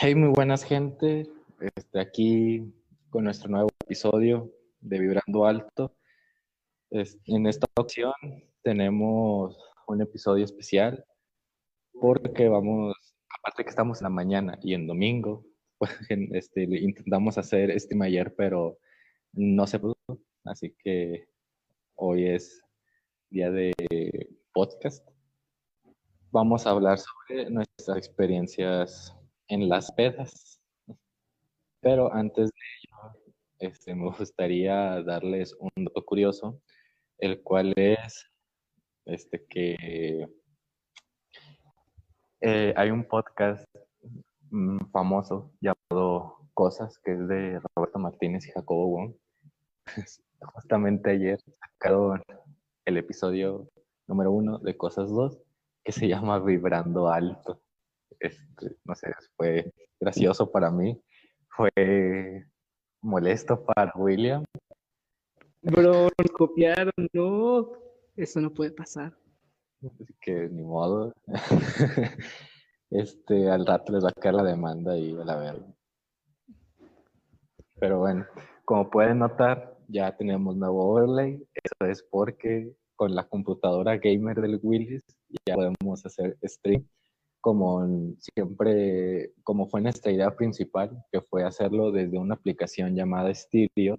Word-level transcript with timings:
Hey, 0.00 0.14
muy 0.14 0.28
buenas 0.28 0.62
gente. 0.62 1.28
Este, 1.60 1.98
aquí 1.98 2.72
con 3.10 3.24
nuestro 3.24 3.50
nuevo 3.50 3.68
episodio 3.84 4.48
de 4.80 5.00
Vibrando 5.00 5.44
Alto. 5.44 5.92
en 6.92 7.48
esta 7.48 7.66
ocasión 7.76 8.12
tenemos 8.62 9.58
un 9.88 10.00
episodio 10.00 10.44
especial 10.44 11.04
porque 12.00 12.48
vamos, 12.48 12.96
aparte 13.40 13.64
que 13.64 13.70
estamos 13.70 13.98
en 14.00 14.04
la 14.04 14.10
mañana 14.10 14.56
y 14.62 14.74
en 14.74 14.86
domingo, 14.86 15.44
pues, 15.78 15.90
este, 16.30 16.62
intentamos 16.62 17.36
hacer 17.36 17.72
este 17.72 18.00
ayer, 18.00 18.32
pero 18.36 18.78
no 19.32 19.66
se 19.66 19.80
pudo. 19.80 19.96
Así 20.44 20.76
que 20.78 21.26
hoy 21.96 22.24
es 22.28 22.62
día 23.30 23.50
de 23.50 23.72
podcast. 24.52 25.04
Vamos 26.30 26.68
a 26.68 26.70
hablar 26.70 27.00
sobre 27.00 27.50
nuestras 27.50 27.98
experiencias 27.98 29.17
en 29.48 29.68
las 29.68 29.90
pedas. 29.92 30.60
Pero 31.80 32.12
antes 32.12 32.50
de 32.50 32.60
ello, 32.82 33.18
este, 33.58 33.94
me 33.94 34.10
gustaría 34.10 35.02
darles 35.02 35.56
un 35.58 35.84
dato 35.84 36.04
curioso, 36.04 36.60
el 37.18 37.42
cual 37.42 37.72
es 37.76 38.26
este, 39.04 39.44
que 39.46 40.28
eh, 42.40 42.74
hay 42.76 42.90
un 42.90 43.04
podcast 43.04 43.64
mm, 44.50 44.90
famoso 44.92 45.52
llamado 45.60 46.38
Cosas, 46.54 46.98
que 46.98 47.12
es 47.12 47.28
de 47.28 47.60
Roberto 47.74 47.98
Martínez 47.98 48.46
y 48.46 48.50
Jacobo 48.50 48.88
Wong. 48.88 49.14
Justamente 50.54 51.10
ayer 51.10 51.40
sacaron 51.60 52.22
el 52.84 52.96
episodio 52.96 53.68
número 54.06 54.30
uno 54.30 54.58
de 54.58 54.76
Cosas 54.76 55.10
2, 55.10 55.38
que 55.84 55.92
se 55.92 56.08
llama 56.08 56.38
Vibrando 56.38 57.08
Alto. 57.08 57.60
Este, 58.20 58.76
no 58.84 58.94
sé, 58.94 59.12
fue 59.36 59.72
gracioso 60.00 60.50
para 60.50 60.70
mí, 60.70 61.00
fue 61.48 62.46
molesto 63.00 63.64
para 63.64 63.92
William. 63.94 64.44
Bro, 65.62 66.08
nos 66.18 66.30
copiaron, 66.32 66.92
no, 67.12 67.72
eso 68.16 68.40
no 68.40 68.52
puede 68.52 68.70
pasar. 68.70 69.16
Así 69.84 70.06
que 70.20 70.48
ni 70.48 70.62
modo. 70.62 71.12
este, 72.90 73.50
al 73.50 73.66
rato 73.66 73.92
les 73.92 74.04
va 74.04 74.08
a 74.10 74.20
caer 74.20 74.34
la 74.34 74.44
demanda 74.44 74.96
y 74.96 75.12
a 75.12 75.24
la 75.24 75.36
verga. 75.36 75.66
Pero 77.80 77.98
bueno, 77.98 78.26
como 78.64 78.90
pueden 78.90 79.20
notar, 79.20 79.78
ya 79.88 80.16
tenemos 80.16 80.56
nuevo 80.56 80.92
overlay. 80.92 81.46
Eso 81.54 81.90
es 81.90 82.02
porque 82.02 82.74
con 82.96 83.14
la 83.14 83.28
computadora 83.28 83.96
gamer 83.96 84.40
del 84.40 84.58
Willis 84.62 85.04
ya 85.46 85.54
podemos 85.54 86.04
hacer 86.04 86.36
stream 86.42 86.84
como 87.40 88.14
siempre, 88.18 89.32
como 89.42 89.68
fue 89.68 89.80
nuestra 89.80 90.12
idea 90.12 90.34
principal, 90.34 91.04
que 91.12 91.20
fue 91.20 91.44
hacerlo 91.44 91.92
desde 91.92 92.18
una 92.18 92.34
aplicación 92.34 92.94
llamada 92.94 93.32
Stereo, 93.34 93.98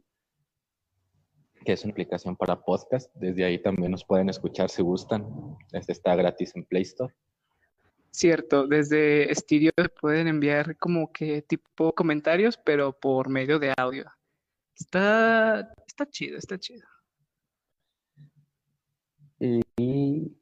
que 1.66 1.74
es 1.74 1.84
una 1.84 1.92
aplicación 1.92 2.36
para 2.36 2.62
podcast. 2.62 3.14
Desde 3.16 3.46
ahí 3.46 3.62
también 3.62 3.92
nos 3.92 4.06
pueden 4.06 4.30
escuchar 4.30 4.70
si 4.70 4.82
gustan. 4.82 5.26
Este 5.72 5.92
está 5.92 6.16
gratis 6.16 6.56
en 6.56 6.66
Play 6.66 6.84
Store. 6.84 7.14
Cierto, 8.12 8.68
desde 8.68 9.34
Stereo 9.36 9.72
pueden 10.02 10.28
enviar 10.28 10.78
como 10.78 11.12
que 11.12 11.42
tipo 11.42 11.94
comentarios, 11.94 12.58
pero 12.58 12.92
por 12.92 13.30
medio 13.30 13.60
de 13.60 13.74
audio. 13.78 14.12
Está, 14.76 15.74
está 15.86 16.06
chido, 16.10 16.38
está 16.38 16.58
chido. 16.58 16.86
Y 19.40 20.39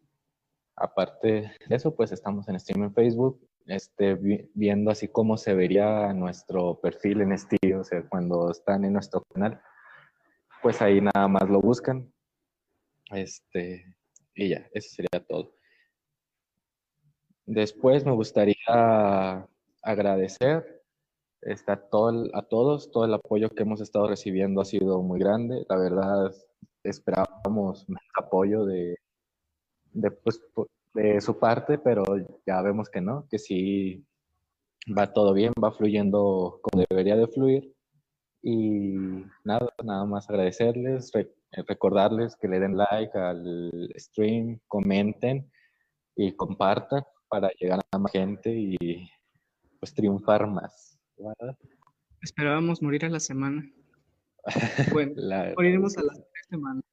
aparte 0.78 1.52
de 1.67 1.75
eso, 1.75 1.95
pues 1.95 2.11
estamos 2.11 2.47
en 2.47 2.59
stream 2.59 2.83
en 2.83 2.94
Facebook, 2.94 3.42
este, 3.66 4.16
viendo 4.53 4.92
así 4.92 5.08
cómo 5.09 5.36
se 5.36 5.53
vería 5.53 6.14
nuestro 6.14 6.80
perfil 6.80 7.22
en 7.22 7.34
estilo, 7.34 7.81
o 7.81 7.84
sea, 7.84 8.08
cuando 8.08 8.52
están 8.52 8.86
en 8.86 8.94
nuestro 8.94 9.23
canal, 9.34 9.59
pues 10.61 10.81
ahí 10.81 11.02
nada 11.02 11.28
más 11.28 11.50
lo 11.50 11.59
buscan. 11.59 12.12
Este, 13.12 13.96
y 14.35 14.50
ya, 14.50 14.68
eso 14.72 14.90
sería 14.90 15.25
todo. 15.28 15.53
Después 17.46 18.06
me 18.06 18.12
gustaría 18.12 19.47
agradecer 19.81 20.84
este, 21.41 21.72
a, 21.72 21.78
todo, 21.78 22.30
a 22.34 22.41
todos, 22.44 22.91
todo 22.91 23.06
el 23.06 23.13
apoyo 23.13 23.50
que 23.50 23.63
hemos 23.63 23.81
estado 23.81 24.07
recibiendo 24.07 24.62
ha 24.62 24.66
sido 24.66 25.01
muy 25.01 25.19
grande. 25.19 25.66
La 25.69 25.78
verdad, 25.78 26.35
esperábamos 26.84 27.88
más 27.90 28.03
apoyo 28.16 28.66
de, 28.66 28.97
de, 29.97 30.12
pues, 30.12 30.40
de 30.94 31.19
su 31.22 31.38
parte, 31.38 31.78
pero 31.78 32.03
ya 32.46 32.62
vemos 32.62 32.90
que 32.90 33.02
no, 33.02 33.28
que 33.30 33.40
sí 33.40 34.06
va 34.97 35.12
todo 35.12 35.34
bien, 35.34 35.53
va 35.62 35.72
fluyendo 35.72 36.59
como 36.62 36.85
debería 36.90 37.16
de 37.16 37.28
fluir. 37.28 37.74
Y 38.41 38.94
nada, 39.44 39.68
nada 39.84 40.06
más 40.06 40.30
agradecerles, 40.30 41.12
recordarles 41.68 42.36
que 42.36 42.47
le 42.47 42.59
den 42.59 42.78
like 42.78 43.18
al 43.18 43.91
stream, 43.97 44.59
comenten 44.68 45.52
y 46.16 46.34
compartan 46.34 47.03
para 47.28 47.50
llegar 47.59 47.81
a 47.91 47.97
más 47.97 48.12
gente 48.12 48.53
y 48.56 48.78
pues 49.80 49.94
triunfar 49.94 50.47
más. 50.47 50.97
Esperábamos 52.22 52.81
morir 52.81 53.06
a 53.06 53.09
la 53.09 53.19
semana. 53.19 53.63
Bueno, 54.94 55.13
moriremos 55.57 55.97
a 55.97 56.03
las 56.03 56.16
tres 56.16 56.47
semanas. 56.50 56.84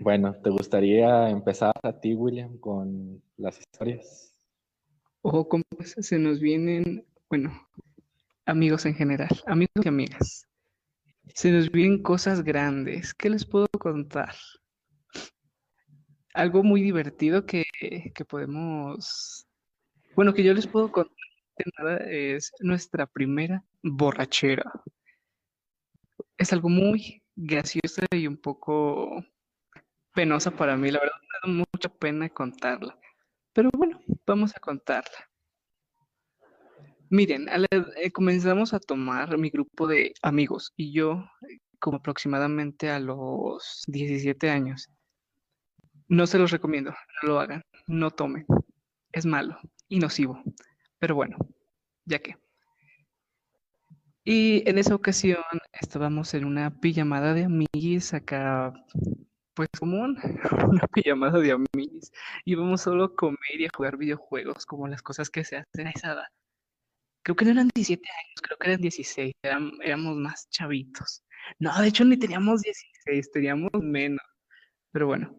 Bueno, 0.00 0.34
¿te 0.42 0.48
gustaría 0.48 1.28
empezar 1.28 1.74
a 1.82 1.92
ti, 1.92 2.14
William, 2.14 2.56
con 2.56 3.22
las 3.36 3.60
historias? 3.60 4.34
Ojo, 5.20 5.46
como 5.46 5.62
se 5.84 6.18
nos 6.18 6.40
vienen, 6.40 7.04
bueno, 7.28 7.68
amigos 8.46 8.86
en 8.86 8.94
general, 8.94 9.28
amigos 9.46 9.84
y 9.84 9.88
amigas. 9.88 10.48
Se 11.34 11.50
nos 11.50 11.70
vienen 11.70 12.02
cosas 12.02 12.42
grandes. 12.42 13.12
¿Qué 13.12 13.28
les 13.28 13.44
puedo 13.44 13.68
contar? 13.78 14.34
Algo 16.32 16.62
muy 16.62 16.80
divertido 16.80 17.44
que, 17.44 17.64
que 18.14 18.24
podemos, 18.24 19.46
bueno, 20.16 20.32
que 20.32 20.42
yo 20.42 20.54
les 20.54 20.66
puedo 20.66 20.90
contar 20.90 21.12
es 22.08 22.52
nuestra 22.60 23.06
primera 23.06 23.62
borrachera. 23.82 24.64
Es 26.38 26.54
algo 26.54 26.70
muy 26.70 27.22
gracioso 27.36 28.00
y 28.10 28.26
un 28.26 28.38
poco 28.38 29.22
penosa 30.20 30.50
para 30.50 30.76
mí, 30.76 30.90
la 30.90 31.00
verdad 31.00 31.16
me 31.22 31.50
da 31.54 31.64
mucha 31.72 31.88
pena 31.88 32.28
contarla. 32.28 32.94
Pero 33.54 33.70
bueno, 33.74 33.98
vamos 34.26 34.54
a 34.54 34.60
contarla. 34.60 35.30
Miren, 37.08 37.48
eh, 37.48 38.12
comenzamos 38.12 38.74
a 38.74 38.80
tomar 38.80 39.38
mi 39.38 39.48
grupo 39.48 39.86
de 39.86 40.12
amigos 40.20 40.74
y 40.76 40.92
yo, 40.92 41.24
como 41.78 41.96
aproximadamente 41.96 42.90
a 42.90 43.00
los 43.00 43.82
17 43.86 44.50
años. 44.50 44.90
No 46.06 46.26
se 46.26 46.38
los 46.38 46.50
recomiendo, 46.50 46.90
no 47.22 47.28
lo 47.28 47.40
hagan, 47.40 47.62
no 47.86 48.10
tomen. 48.10 48.44
Es 49.12 49.24
malo 49.24 49.56
y 49.88 50.00
nocivo. 50.00 50.42
Pero 50.98 51.14
bueno, 51.14 51.38
ya 52.04 52.18
que. 52.18 52.36
Y 54.22 54.68
en 54.68 54.76
esa 54.76 54.94
ocasión 54.94 55.42
estábamos 55.72 56.34
en 56.34 56.44
una 56.44 56.78
pijamada 56.78 57.32
de 57.32 57.44
amiguis 57.44 58.12
acá 58.12 58.74
pues 59.60 59.68
común, 59.78 60.16
una 60.70 60.86
pijamada 60.86 61.38
de 61.38 61.52
amigos. 61.52 62.10
Íbamos 62.46 62.80
solo 62.80 63.04
a 63.04 63.14
comer 63.14 63.58
y 63.58 63.66
a 63.66 63.70
jugar 63.76 63.98
videojuegos, 63.98 64.64
como 64.64 64.88
las 64.88 65.02
cosas 65.02 65.28
que 65.28 65.44
se 65.44 65.58
hacen 65.58 65.86
a 65.86 65.90
esa 65.90 66.12
edad. 66.14 66.28
Creo 67.22 67.36
que 67.36 67.44
no 67.44 67.50
eran 67.50 67.68
17 67.74 68.02
años, 68.08 68.40
creo 68.40 68.56
que 68.56 68.68
eran 68.68 68.80
16, 68.80 69.34
éramos 69.42 70.16
más 70.16 70.48
chavitos. 70.48 71.22
No, 71.58 71.78
de 71.78 71.88
hecho 71.88 72.06
ni 72.06 72.16
teníamos 72.16 72.62
16, 72.62 73.30
teníamos 73.32 73.70
menos. 73.82 74.24
Pero 74.92 75.08
bueno, 75.08 75.38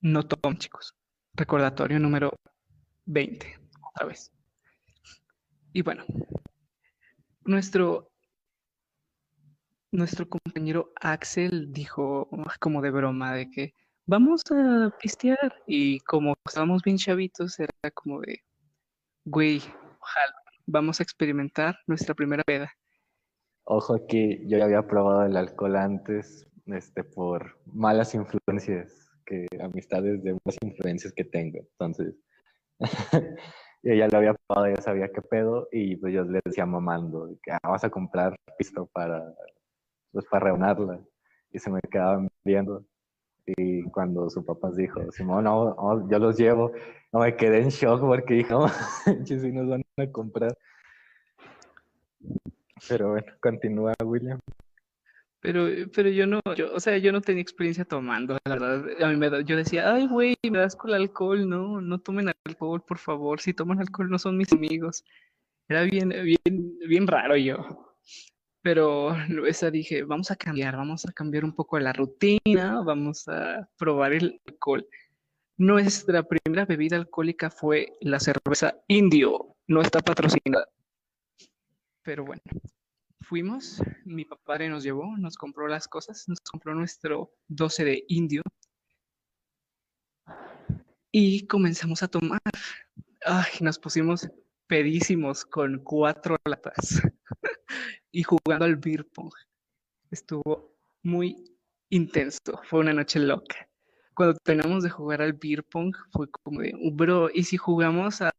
no 0.00 0.26
tom, 0.26 0.56
chicos. 0.56 0.94
Recordatorio 1.34 1.98
número 1.98 2.32
20, 3.04 3.58
otra 3.92 4.06
vez. 4.06 4.32
Y 5.74 5.82
bueno, 5.82 6.04
nuestro 7.44 8.11
nuestro 9.92 10.26
compañero 10.26 10.90
Axel 11.00 11.70
dijo 11.72 12.28
como 12.60 12.80
de 12.80 12.90
broma 12.90 13.34
de 13.34 13.50
que 13.50 13.74
vamos 14.06 14.42
a 14.50 14.90
pistear 15.00 15.54
y 15.66 16.00
como 16.00 16.34
estábamos 16.46 16.82
bien 16.82 16.96
chavitos 16.96 17.60
era 17.60 17.90
como 17.94 18.20
de, 18.20 18.40
güey, 19.24 19.58
ojalá, 20.00 20.34
vamos 20.66 20.98
a 20.98 21.02
experimentar 21.02 21.76
nuestra 21.86 22.14
primera 22.14 22.42
peda. 22.42 22.72
Ojo 23.64 24.06
que 24.08 24.40
yo 24.46 24.58
ya 24.58 24.64
había 24.64 24.86
probado 24.86 25.26
el 25.26 25.36
alcohol 25.36 25.76
antes, 25.76 26.46
este, 26.66 27.04
por 27.04 27.60
malas 27.66 28.14
influencias, 28.14 29.10
que 29.26 29.46
amistades 29.60 30.22
de 30.24 30.32
malas 30.32 30.58
influencias 30.62 31.12
que 31.12 31.24
tengo, 31.24 31.58
entonces 31.58 32.14
yo 33.82 33.94
ya 33.94 34.08
lo 34.08 34.18
había 34.18 34.34
probado, 34.34 34.74
ya 34.74 34.80
sabía 34.80 35.12
qué 35.12 35.20
pedo 35.20 35.68
y 35.70 35.96
pues 35.96 36.14
yo 36.14 36.24
les 36.24 36.42
decía 36.44 36.64
mamando, 36.64 37.28
que 37.42 37.52
ah, 37.52 37.58
vamos 37.62 37.84
a 37.84 37.90
comprar 37.90 38.34
pisto 38.58 38.86
para 38.86 39.22
pues 40.12 40.26
para 40.26 40.46
reunirla. 40.46 41.00
Y 41.52 41.58
se 41.58 41.70
me 41.70 41.80
quedaban 41.80 42.28
viendo. 42.44 42.84
Y 43.46 43.82
cuando 43.84 44.30
su 44.30 44.44
papá 44.44 44.70
dijo, 44.70 45.10
Simón, 45.10 45.44
no, 45.44 46.08
yo 46.08 46.18
los 46.18 46.36
llevo, 46.38 46.72
No, 47.12 47.20
me 47.20 47.36
quedé 47.36 47.62
en 47.62 47.68
shock 47.70 48.00
porque 48.00 48.34
dije, 48.34 48.52
no, 48.52 48.68
si 49.24 49.52
nos 49.52 49.68
van 49.68 49.84
a 49.98 50.06
comprar. 50.10 50.56
Pero 52.88 53.10
bueno, 53.10 53.32
continúa, 53.40 53.94
William. 54.04 54.38
Pero, 55.40 55.66
pero 55.92 56.08
yo 56.08 56.24
no, 56.24 56.40
yo, 56.56 56.72
o 56.72 56.78
sea, 56.78 56.98
yo 56.98 57.10
no 57.10 57.20
tenía 57.20 57.42
experiencia 57.42 57.84
tomando, 57.84 58.38
la 58.44 58.54
verdad. 58.54 59.02
A 59.02 59.08
mí 59.08 59.16
me 59.16 59.28
da, 59.28 59.40
yo 59.40 59.56
decía, 59.56 59.92
ay, 59.92 60.06
güey, 60.06 60.36
me 60.48 60.58
das 60.58 60.76
con 60.76 60.90
el 60.90 60.96
alcohol, 61.02 61.48
no, 61.48 61.80
no 61.80 61.98
tomen 61.98 62.30
alcohol, 62.46 62.80
por 62.86 62.98
favor. 62.98 63.40
Si 63.40 63.52
toman 63.52 63.80
alcohol 63.80 64.08
no 64.08 64.20
son 64.20 64.36
mis 64.36 64.52
amigos. 64.52 65.04
Era 65.68 65.82
bien, 65.82 66.10
bien, 66.10 66.78
bien 66.88 67.06
raro 67.08 67.36
yo. 67.36 67.56
Pero 68.62 69.14
esa 69.46 69.70
dije, 69.70 70.04
vamos 70.04 70.30
a 70.30 70.36
cambiar, 70.36 70.76
vamos 70.76 71.04
a 71.06 71.12
cambiar 71.12 71.44
un 71.44 71.54
poco 71.54 71.78
la 71.78 71.92
rutina, 71.92 72.82
vamos 72.82 73.28
a 73.28 73.68
probar 73.76 74.12
el 74.12 74.40
alcohol. 74.46 74.86
Nuestra 75.58 76.22
primera 76.22 76.64
bebida 76.64 76.96
alcohólica 76.96 77.50
fue 77.50 77.92
la 78.00 78.18
cerveza 78.18 78.76
indio, 78.88 79.56
no 79.66 79.82
está 79.82 80.00
patrocinada. 80.00 80.66
Pero 82.02 82.24
bueno, 82.24 82.42
fuimos, 83.20 83.82
mi 84.04 84.24
papá 84.24 84.58
nos 84.58 84.82
llevó, 84.82 85.16
nos 85.18 85.36
compró 85.36 85.68
las 85.68 85.86
cosas, 85.86 86.24
nos 86.28 86.40
compró 86.40 86.74
nuestro 86.74 87.32
12 87.48 87.84
de 87.84 88.04
indio 88.08 88.42
y 91.12 91.46
comenzamos 91.46 92.02
a 92.02 92.08
tomar. 92.08 92.40
Ay, 93.24 93.52
nos 93.60 93.78
pusimos 93.78 94.28
pedísimos 94.66 95.44
con 95.44 95.78
cuatro 95.84 96.36
latas 96.44 97.02
y 98.12 98.22
jugando 98.22 98.64
al 98.64 98.76
beer 98.76 99.06
pong. 99.12 99.32
Estuvo 100.10 100.76
muy 101.02 101.36
intenso, 101.88 102.60
fue 102.64 102.80
una 102.80 102.92
noche 102.92 103.18
loca. 103.18 103.68
Cuando 104.14 104.36
terminamos 104.44 104.84
de 104.84 104.90
jugar 104.90 105.22
al 105.22 105.32
beer 105.32 105.64
pong 105.64 105.94
fue 106.12 106.30
como 106.30 106.60
de, 106.60 106.74
bro, 106.92 107.30
¿y 107.32 107.44
si 107.44 107.56
jugamos 107.56 108.20
a... 108.22 108.30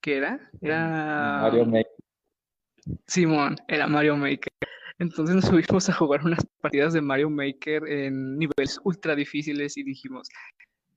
¿Qué 0.00 0.16
era? 0.16 0.50
Era... 0.60 1.38
Mario 1.42 1.64
Maker. 1.64 1.96
Simón, 3.06 3.56
era 3.68 3.86
Mario 3.86 4.16
Maker. 4.16 4.52
Entonces 4.98 5.36
nos 5.36 5.44
subimos 5.46 5.88
a 5.88 5.92
jugar 5.92 6.24
unas 6.24 6.44
partidas 6.60 6.92
de 6.92 7.00
Mario 7.00 7.30
Maker 7.30 7.86
en 7.88 8.38
niveles 8.38 8.80
ultra 8.84 9.14
difíciles 9.14 9.76
y 9.76 9.82
dijimos, 9.82 10.28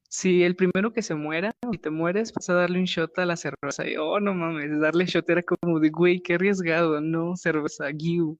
si 0.09 0.43
el 0.43 0.55
primero 0.55 0.91
que 0.91 1.03
se 1.03 1.15
muera 1.15 1.51
y 1.71 1.77
te 1.77 1.91
mueres, 1.91 2.33
vas 2.33 2.49
a 2.49 2.55
darle 2.55 2.79
un 2.79 2.85
shot 2.85 3.17
a 3.19 3.25
la 3.25 3.37
cerveza. 3.37 3.87
Y, 3.87 3.95
oh, 3.97 4.19
no 4.19 4.33
mames, 4.33 4.79
darle 4.79 5.05
shot 5.05 5.29
era 5.29 5.43
como 5.43 5.79
de, 5.79 5.89
güey, 5.89 6.21
qué 6.21 6.35
arriesgado, 6.35 6.99
no, 6.99 7.35
cerveza, 7.37 7.91
giu. 7.91 8.37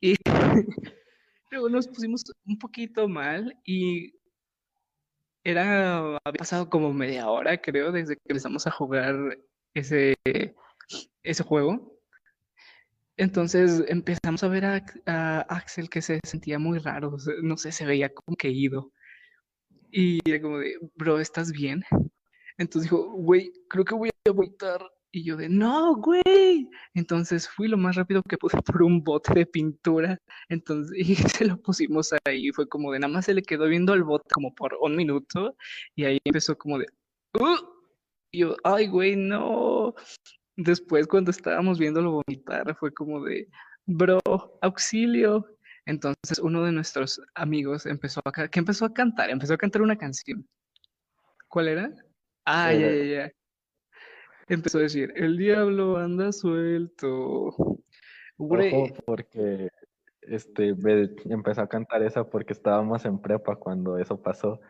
Y 0.00 0.14
luego 1.50 1.68
nos 1.68 1.88
pusimos 1.88 2.24
un 2.46 2.58
poquito 2.58 3.08
mal 3.08 3.56
y 3.64 4.14
era, 5.44 5.98
había 6.24 6.38
pasado 6.38 6.70
como 6.70 6.92
media 6.92 7.28
hora, 7.28 7.60
creo, 7.60 7.92
desde 7.92 8.16
que 8.16 8.22
empezamos 8.28 8.66
a 8.66 8.70
jugar 8.70 9.38
ese, 9.74 10.14
ese 11.22 11.42
juego. 11.44 11.98
Entonces 13.16 13.84
empezamos 13.88 14.42
a 14.42 14.48
ver 14.48 14.64
a, 14.64 14.84
a 15.06 15.40
Axel 15.42 15.90
que 15.90 16.02
se 16.02 16.20
sentía 16.24 16.58
muy 16.58 16.78
raro, 16.78 17.16
no 17.42 17.56
sé, 17.58 17.72
se 17.72 17.86
veía 17.86 18.12
como 18.14 18.36
que 18.36 18.48
ido. 18.48 18.92
Y 19.92 20.20
era 20.24 20.40
como 20.40 20.58
de, 20.58 20.78
bro, 20.96 21.20
¿estás 21.20 21.52
bien? 21.52 21.84
Entonces 22.56 22.90
dijo, 22.90 23.12
güey, 23.12 23.52
creo 23.68 23.84
que 23.84 23.94
voy 23.94 24.08
a 24.08 24.30
vomitar. 24.30 24.80
Y 25.12 25.24
yo 25.24 25.36
de, 25.36 25.50
no, 25.50 25.94
güey. 25.96 26.66
Entonces 26.94 27.46
fui 27.46 27.68
lo 27.68 27.76
más 27.76 27.96
rápido 27.96 28.22
que 28.22 28.38
pude 28.38 28.56
por 28.62 28.82
un 28.82 29.04
bote 29.04 29.34
de 29.34 29.44
pintura. 29.46 30.18
Entonces, 30.48 30.96
y 30.96 31.14
se 31.44 31.44
lo 31.44 31.60
pusimos 31.60 32.10
ahí. 32.24 32.50
Fue 32.52 32.66
como 32.68 32.90
de, 32.92 33.00
nada 33.00 33.12
más 33.12 33.26
se 33.26 33.34
le 33.34 33.42
quedó 33.42 33.66
viendo 33.66 33.92
al 33.92 34.02
bote 34.02 34.26
como 34.32 34.54
por 34.54 34.78
un 34.80 34.96
minuto. 34.96 35.56
Y 35.94 36.04
ahí 36.04 36.18
empezó 36.24 36.56
como 36.56 36.78
de, 36.78 36.86
uh. 37.38 37.56
Y 38.30 38.40
yo, 38.40 38.56
ay, 38.64 38.88
güey, 38.88 39.14
no. 39.16 39.94
Después, 40.56 41.06
cuando 41.06 41.30
estábamos 41.30 41.78
viéndolo 41.78 42.12
vomitar, 42.12 42.74
fue 42.76 42.92
como 42.94 43.22
de, 43.22 43.48
bro, 43.84 44.20
auxilio. 44.62 45.46
Entonces 45.86 46.38
uno 46.38 46.64
de 46.64 46.72
nuestros 46.72 47.20
amigos 47.34 47.86
empezó 47.86 48.20
a, 48.24 48.48
que 48.48 48.58
empezó 48.58 48.84
a 48.84 48.94
cantar, 48.94 49.30
empezó 49.30 49.54
a 49.54 49.58
cantar 49.58 49.82
una 49.82 49.96
canción. 49.96 50.46
¿Cuál 51.48 51.68
era? 51.68 51.90
Ah, 52.44 52.72
ya, 52.72 52.90
ya, 52.90 53.04
ya. 53.04 53.32
Empezó 54.48 54.78
a 54.78 54.82
decir, 54.82 55.12
el 55.16 55.36
diablo 55.36 55.96
anda 55.96 56.32
suelto. 56.32 57.48
Ojo, 58.38 58.86
porque 59.06 59.68
este, 60.22 60.74
empezó 61.24 61.62
a 61.62 61.68
cantar 61.68 62.02
esa 62.02 62.28
porque 62.28 62.52
estábamos 62.52 63.04
en 63.04 63.20
prepa 63.20 63.56
cuando 63.56 63.98
eso 63.98 64.20
pasó 64.20 64.60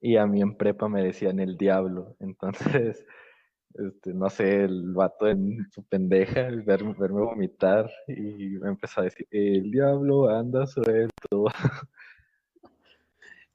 y 0.00 0.16
a 0.16 0.26
mí 0.26 0.42
en 0.42 0.56
prepa 0.56 0.88
me 0.88 1.02
decían 1.02 1.38
el 1.38 1.56
diablo. 1.56 2.16
Entonces 2.20 3.04
este, 3.74 4.12
no 4.12 4.28
sé, 4.30 4.64
el 4.64 4.92
vato 4.92 5.28
en 5.28 5.66
su 5.70 5.82
pendeja, 5.84 6.48
verme, 6.64 6.94
vomitar 6.94 7.90
y 8.08 8.58
me 8.60 8.70
empezó 8.70 9.00
a 9.00 9.04
decir, 9.04 9.26
el 9.30 9.70
diablo 9.70 10.28
anda 10.28 10.66
suelto. 10.66 11.46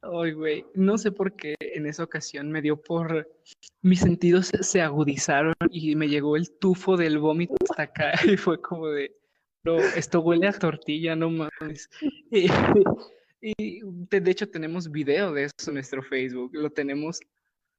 Ay, 0.02 0.32
güey, 0.32 0.66
no 0.74 0.98
sé 0.98 1.12
por 1.12 1.36
qué 1.36 1.56
en 1.60 1.86
esa 1.86 2.04
ocasión 2.04 2.52
me 2.52 2.62
dio 2.62 2.82
por... 2.82 3.28
Mis 3.82 4.00
sentidos 4.00 4.52
se 4.62 4.82
agudizaron 4.82 5.54
y 5.70 5.96
me 5.96 6.08
llegó 6.08 6.36
el 6.36 6.52
tufo 6.52 6.98
del 6.98 7.20
vómito 7.20 7.56
hasta 7.70 7.84
acá 7.84 8.12
y 8.26 8.38
fue 8.38 8.62
como 8.62 8.88
de, 8.88 9.16
pero 9.62 9.80
esto 9.80 10.22
huele 10.22 10.48
a 10.48 10.54
tortilla, 10.54 11.16
no 11.16 11.30
mames. 11.30 11.90
Y 13.40 13.82
de 13.84 14.32
hecho 14.32 14.50
tenemos 14.50 14.90
video 14.92 15.32
de 15.32 15.44
eso 15.44 15.54
en 15.68 15.76
nuestro 15.76 16.02
Facebook, 16.02 16.50
lo 16.54 16.72
tenemos 16.72 17.20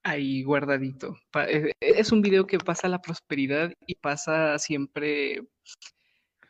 ahí 0.02 0.42
guardadito. 0.42 1.16
Eh, 1.48 1.72
es 1.80 2.12
un 2.12 2.22
video 2.22 2.46
que 2.46 2.58
pasa 2.58 2.88
la 2.88 3.00
prosperidad 3.00 3.72
y 3.86 3.94
pasa 3.96 4.58
siempre, 4.58 5.48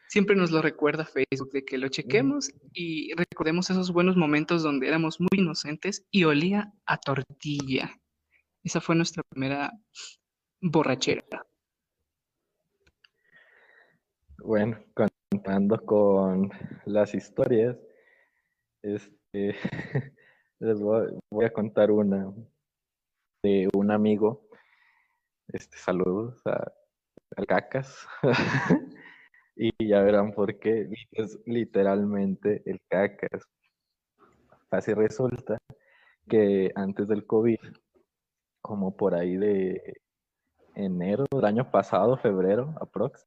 siempre 0.09 0.37
nos 0.37 0.51
lo 0.51 0.63
recuerda 0.63 1.05
Facebook, 1.05 1.51
de 1.53 1.65
que 1.65 1.79
lo 1.79 1.89
chequemos 1.89 2.51
y 2.73 3.13
recordemos 3.15 3.71
esos 3.71 3.93
buenos 3.93 4.17
momentos 4.17 4.63
donde 4.63 4.89
éramos 4.89 5.21
muy 5.21 5.41
inocentes 5.41 6.07
y 6.11 6.25
olía 6.25 6.73
a 6.87 6.99
tortilla. 6.99 7.91
Esa 8.63 8.81
fue 8.81 8.97
nuestra 8.97 9.23
primera 9.29 9.73
borrachera. 10.61 11.23
Bueno, 14.39 14.79
contando 15.31 15.85
con 15.85 16.51
las 16.85 17.15
historias, 17.15 17.77
este, 18.83 19.57
les 20.61 20.81
voy 20.81 21.45
a 21.45 21.53
contar 21.53 21.91
una 21.91 22.33
de 23.43 23.69
un 23.75 23.91
amigo. 23.91 24.49
Este, 25.49 25.77
saludos 25.79 26.41
a, 26.47 26.73
Cacas. 27.47 28.07
y 29.57 29.71
ya 29.87 30.01
verán 30.03 30.33
por 30.33 30.59
qué. 30.59 30.89
Es 31.13 31.39
literalmente 31.47 32.63
el 32.67 32.81
Cacas. 32.89 33.45
Así 34.71 34.93
resulta 34.93 35.59
que 36.29 36.71
antes 36.75 37.09
del 37.09 37.27
COVID, 37.27 37.59
como 38.61 38.97
por 38.97 39.15
ahí 39.15 39.37
de 39.37 40.01
enero 40.75 41.25
del 41.31 41.45
año 41.45 41.71
pasado, 41.71 42.17
febrero, 42.17 42.75
aprox, 42.81 43.27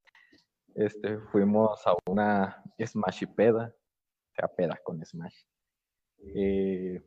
este, 0.75 1.18
fuimos 1.32 1.86
a 1.88 1.96
una 2.10 2.63
Smashipeda, 2.80 3.74
o 3.74 4.36
sea, 4.36 4.48
peda 4.48 4.80
con 4.84 5.03
Smash. 5.03 5.44
Eh, 6.36 7.01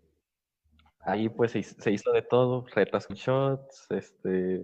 ahí 1.05 1.29
pues 1.29 1.53
se, 1.53 1.91
hizo 1.91 2.13
de 2.13 2.23
todo, 2.23 2.65
retas 2.75 3.07
con 3.07 3.17
shots, 3.17 3.87
este, 3.91 4.61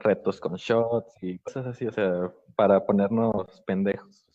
retos 0.00 0.40
con 0.40 0.54
shots 0.54 1.14
y 1.22 1.38
cosas 1.38 1.66
así, 1.66 1.86
o 1.86 1.92
sea, 1.92 2.32
para 2.56 2.84
ponernos 2.84 3.62
pendejos. 3.66 4.26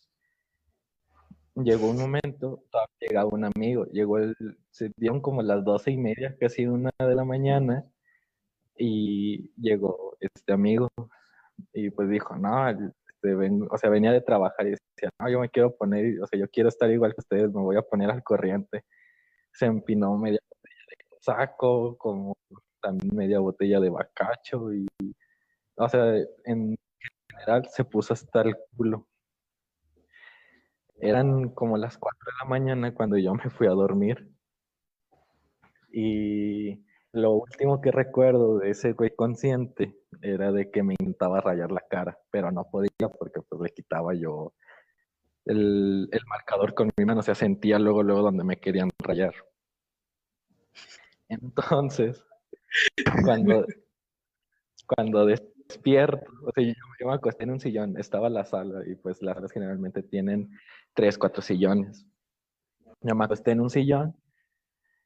Llegó 1.56 1.88
un 1.88 1.98
momento, 1.98 2.64
llegaba 3.00 3.28
un 3.32 3.44
amigo, 3.44 3.84
llegó 3.86 4.18
el, 4.18 4.34
se 4.70 4.90
dieron 4.96 5.20
como 5.20 5.40
las 5.42 5.64
doce 5.64 5.92
y 5.92 5.96
media, 5.96 6.36
casi 6.40 6.66
una 6.66 6.90
de 6.98 7.14
la 7.14 7.24
mañana, 7.24 7.84
y 8.76 9.52
llegó 9.60 10.16
este 10.20 10.52
amigo, 10.52 10.88
y 11.72 11.90
pues 11.90 12.08
dijo, 12.08 12.36
no, 12.36 12.68
este, 12.68 13.34
o 13.70 13.78
sea, 13.78 13.90
venía 13.90 14.12
de 14.12 14.20
trabajar 14.20 14.66
y 14.66 14.70
decía, 14.70 15.10
no, 15.20 15.30
yo 15.30 15.40
me 15.40 15.48
quiero 15.48 15.76
poner, 15.76 16.20
o 16.22 16.26
sea, 16.26 16.38
yo 16.40 16.48
quiero 16.50 16.68
estar 16.68 16.90
igual 16.90 17.14
que 17.14 17.20
ustedes, 17.20 17.52
me 17.52 17.62
voy 17.62 17.76
a 17.76 17.82
poner 17.82 18.10
al 18.10 18.22
corriente. 18.24 18.84
Se 19.52 19.66
empinó 19.66 20.16
media 20.18 20.40
saco, 21.24 21.96
como 21.98 22.36
también 22.80 23.16
media 23.16 23.40
botella 23.40 23.80
de 23.80 23.90
bacacho 23.90 24.72
y, 24.72 24.86
o 25.76 25.88
sea, 25.88 26.16
en 26.44 26.76
general 27.28 27.66
se 27.70 27.84
puso 27.84 28.14
hasta 28.14 28.42
el 28.42 28.56
culo. 28.76 29.06
Eran 30.96 31.50
como 31.50 31.76
las 31.76 31.98
4 31.98 32.18
de 32.26 32.44
la 32.44 32.48
mañana 32.48 32.94
cuando 32.94 33.18
yo 33.18 33.34
me 33.34 33.50
fui 33.50 33.66
a 33.66 33.70
dormir. 33.70 34.28
Y 35.92 36.84
lo 37.12 37.32
último 37.32 37.80
que 37.80 37.90
recuerdo 37.92 38.58
de 38.58 38.70
ese 38.70 38.92
güey 38.92 39.10
consciente 39.14 39.96
era 40.22 40.52
de 40.52 40.70
que 40.70 40.82
me 40.82 40.94
intentaba 40.98 41.40
rayar 41.40 41.70
la 41.72 41.82
cara, 41.88 42.18
pero 42.30 42.50
no 42.50 42.64
podía 42.70 43.08
porque 43.18 43.40
pues 43.48 43.60
le 43.60 43.70
quitaba 43.70 44.14
yo 44.14 44.52
el, 45.44 46.08
el 46.10 46.20
marcador 46.26 46.74
con 46.74 46.90
mi 46.96 47.04
mano, 47.04 47.20
o 47.20 47.22
sea, 47.22 47.34
sentía 47.34 47.78
luego, 47.78 48.02
luego 48.02 48.22
donde 48.22 48.44
me 48.44 48.56
querían 48.56 48.90
rayar. 48.98 49.34
Entonces, 51.42 52.24
Cuando, 53.24 53.66
cuando 54.86 55.26
despierto, 55.26 56.26
o 56.44 56.52
sea, 56.52 56.64
yo, 56.64 57.06
me 57.06 57.14
acosté 57.14 57.44
en 57.44 57.50
un 57.50 57.60
sillón, 57.60 57.96
estaba 57.98 58.28
la 58.28 58.44
sala 58.44 58.82
y 58.86 58.94
pues 58.96 59.22
las 59.22 59.36
salas 59.36 59.52
generalmente 59.52 60.02
tienen 60.02 60.50
tres, 60.94 61.18
cuatro 61.18 61.42
sillones. 61.42 62.06
Yo 63.00 63.14
me 63.14 63.24
acosté 63.24 63.52
en 63.52 63.60
un 63.60 63.70
sillón 63.70 64.16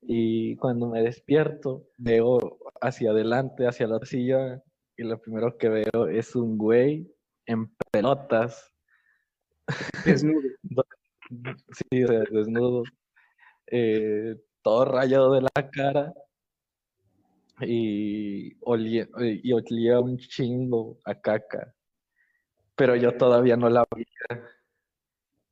y 0.03 0.57
cuando 0.57 0.89
me 0.89 1.03
despierto 1.03 1.89
veo 1.97 2.59
hacia 2.81 3.11
adelante, 3.11 3.67
hacia 3.67 3.87
la 3.87 4.01
silla 4.05 4.63
y 4.97 5.03
lo 5.05 5.21
primero 5.21 5.57
que 5.59 5.69
veo 5.69 6.07
es 6.09 6.35
un 6.35 6.57
güey 6.59 7.13
en 7.47 7.75
pelotas. 7.91 8.73
Desnudo. 10.05 10.49
sí, 11.71 12.01
desnudo. 12.31 12.83
Eh, 13.71 14.37
todo 14.63 14.85
rayado 14.85 15.33
de 15.33 15.43
la 15.43 15.71
cara 15.71 16.13
y 17.61 18.57
olía, 18.65 19.09
un 20.01 20.19
chingo 20.19 20.99
a 21.05 21.15
caca. 21.15 21.75
Pero 22.77 22.97
yo 22.97 23.17
todavía 23.17 23.57
no 23.57 23.69
la 23.69 23.85
veía. 23.95 24.45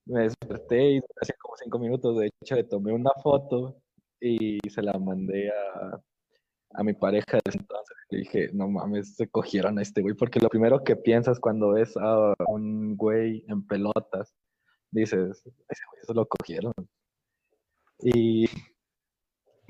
Me 0.06 0.22
desperté 0.22 0.92
y 0.92 1.00
hace 1.20 1.34
como 1.40 1.56
cinco 1.56 1.78
minutos, 1.78 2.18
de 2.18 2.26
hecho, 2.26 2.54
le 2.54 2.64
tomé 2.64 2.92
una 2.92 3.10
foto 3.22 3.76
y 4.20 4.58
se 4.70 4.82
la 4.82 4.92
mandé 4.98 5.50
a, 5.50 6.82
mi 6.84 6.92
pareja 6.94 7.38
entonces. 7.44 7.96
Le 8.10 8.18
dije, 8.18 8.50
no 8.52 8.68
mames, 8.68 9.16
se 9.16 9.28
cogieron 9.28 9.78
a 9.78 9.82
este 9.82 10.02
güey, 10.02 10.14
porque 10.14 10.40
lo 10.40 10.48
primero 10.48 10.84
que 10.84 10.94
piensas 10.96 11.40
cuando 11.40 11.72
ves 11.72 11.96
a 11.96 12.34
un 12.48 12.96
güey 12.96 13.44
en 13.48 13.66
pelotas, 13.66 14.34
dices, 14.90 15.42
ese 15.68 15.82
güey 15.90 16.02
se 16.06 16.14
lo 16.14 16.26
cogieron. 16.26 16.72
Y 18.00 18.46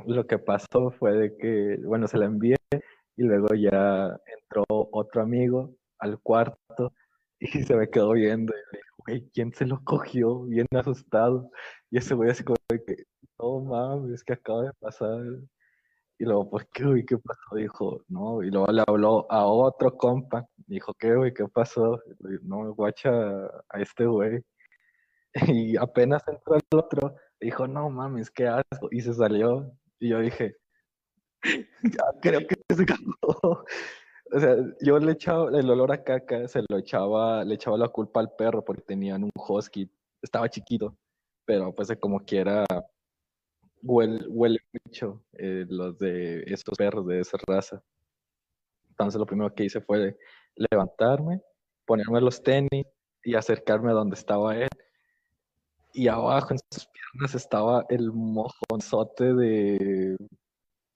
lo 0.07 0.27
que 0.27 0.39
pasó 0.39 0.91
fue 0.99 1.13
de 1.13 1.37
que, 1.37 1.79
bueno, 1.85 2.07
se 2.09 2.19
la 2.19 2.27
envié 2.27 2.57
y 3.17 3.23
luego 3.23 3.55
ya 3.55 4.17
entró 4.27 4.65
otro 4.69 5.23
amigo 5.23 5.75
al 5.99 6.21
cuarto 6.21 6.93
y 7.41 7.47
se 7.65 7.77
me 7.77 7.89
quedó 7.91 8.13
viendo 8.13 8.53
y 8.55 8.57
le 8.57 8.79
dije, 8.79 8.91
güey, 8.99 9.31
¿quién 9.33 9.53
se 9.55 9.67
lo 9.67 9.83
cogió? 9.85 10.43
Bien 10.45 10.67
asustado. 10.73 11.51
Y 11.91 11.99
ese 11.99 12.15
güey 12.15 12.31
así 12.31 12.45
como 12.45 12.57
de 12.69 12.83
que, 12.85 13.05
no 13.39 13.61
mames, 13.61 14.25
que 14.25 14.35
acaba 14.35 14.65
de 14.65 14.73
pasar. 14.81 15.21
Y 16.19 16.25
luego, 16.25 16.49
¿por 16.51 16.67
qué, 16.71 16.85
güey? 16.85 17.05
¿Qué 17.05 17.19
pasó? 17.19 17.57
Dijo, 17.57 18.03
no. 18.09 18.43
Y 18.43 18.51
luego 18.51 18.69
le 18.73 18.83
habló 18.87 19.27
a 19.31 19.47
otro 19.47 19.97
compa. 19.97 20.47
Dijo, 20.67 20.95
¿qué, 20.95 21.15
güey? 21.15 21.33
¿Qué 21.35 21.47
pasó? 21.49 22.01
no, 22.43 22.75
guacha 22.75 23.11
a 23.69 23.81
este 23.81 24.07
güey. 24.07 24.43
Y 25.55 25.77
apenas 25.77 26.23
entró 26.29 26.57
el 26.57 26.63
otro, 26.79 27.15
dijo, 27.41 27.67
no 27.69 27.91
mames, 27.91 28.31
qué 28.31 28.47
asco. 28.49 28.89
Y 28.91 29.01
se 29.03 29.13
salió. 29.15 29.71
Y 29.99 30.09
yo 30.11 30.21
dije, 30.21 30.57
ya 31.83 32.05
creo 32.21 32.41
que 32.47 32.57
se 32.75 32.87
cagó. 32.87 33.65
O 34.33 34.41
sea, 34.41 34.57
yo 34.81 34.99
le 34.99 35.13
echaba 35.13 35.57
el 35.57 35.71
olor 35.71 35.93
a 35.93 36.03
caca, 36.03 36.49
se 36.49 36.61
lo 36.69 36.79
echaba, 36.79 37.45
le 37.45 37.55
echaba 37.55 37.79
la 37.79 37.89
culpa 37.89 38.19
al 38.19 38.33
perro 38.35 38.65
porque 38.65 38.83
tenían 38.83 39.23
un 39.23 39.31
husky, 39.37 39.89
estaba 40.21 40.49
chiquito, 40.49 40.97
pero 41.45 41.73
pues 41.73 41.93
como 42.01 42.19
quiera 42.19 42.65
huele, 43.83 44.27
huele 44.29 44.59
mucho 44.85 45.23
eh, 45.35 45.65
los 45.69 45.97
de 45.99 46.43
esos 46.47 46.77
perros 46.77 47.07
de 47.07 47.21
esa 47.21 47.39
raza. 47.47 47.81
Entonces 48.91 49.19
lo 49.19 49.27
primero 49.27 49.55
que 49.55 49.65
hice 49.65 49.81
fue 49.81 50.19
levantarme, 50.57 51.41
ponerme 51.85 52.21
los 52.21 52.43
tenis 52.43 52.87
y 53.23 53.35
acercarme 53.35 53.91
a 53.91 53.95
donde 53.95 54.17
estaba 54.17 54.57
él. 54.57 54.69
Y 55.97 56.09
abajo 56.09 56.53
en 56.53 56.59
sus 56.71 56.87
piernas 56.89 57.35
estaba 57.35 57.87
el 57.89 58.13
mojonzote 58.13 59.33
de, 59.33 60.17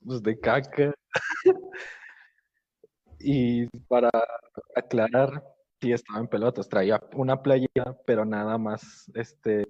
pues, 0.04 0.22
de 0.22 0.38
caca. 0.38 0.92
y 3.18 3.66
para 3.88 4.10
aclarar, 4.76 5.42
sí 5.80 5.92
estaba 5.92 6.20
en 6.20 6.28
pelotas, 6.28 6.68
traía 6.68 7.00
una 7.14 7.40
playera, 7.42 7.96
pero 8.04 8.26
nada 8.26 8.58
más 8.58 9.10
este, 9.14 9.64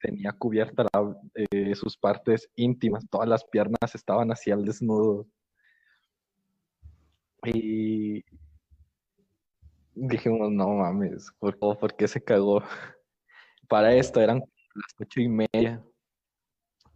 tenía 0.00 0.30
cubierta 0.32 0.86
eh, 1.34 1.74
sus 1.74 1.96
partes 1.96 2.48
íntimas, 2.54 3.04
todas 3.10 3.28
las 3.28 3.44
piernas 3.44 3.96
estaban 3.96 4.30
hacia 4.30 4.54
el 4.54 4.64
desnudo. 4.64 5.26
Y 7.44 8.24
dijimos, 9.96 10.52
no 10.52 10.68
mames, 10.68 11.32
¿por, 11.40 11.58
¿por 11.58 11.96
qué 11.96 12.06
se 12.06 12.22
cagó? 12.22 12.62
Para 13.68 13.92
esto 13.94 14.20
eran 14.20 14.44
las 14.78 14.94
ocho 15.00 15.20
y 15.20 15.28
media. 15.28 15.84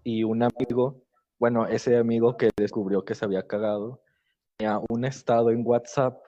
Y 0.04 0.24
un 0.24 0.42
amigo, 0.42 1.04
bueno, 1.38 1.66
ese 1.66 1.96
amigo 1.96 2.36
que 2.36 2.50
descubrió 2.56 3.04
que 3.04 3.14
se 3.14 3.24
había 3.24 3.46
cagado, 3.46 4.02
tenía 4.56 4.80
un 4.88 5.04
estado 5.04 5.50
en 5.50 5.62
WhatsApp 5.66 6.18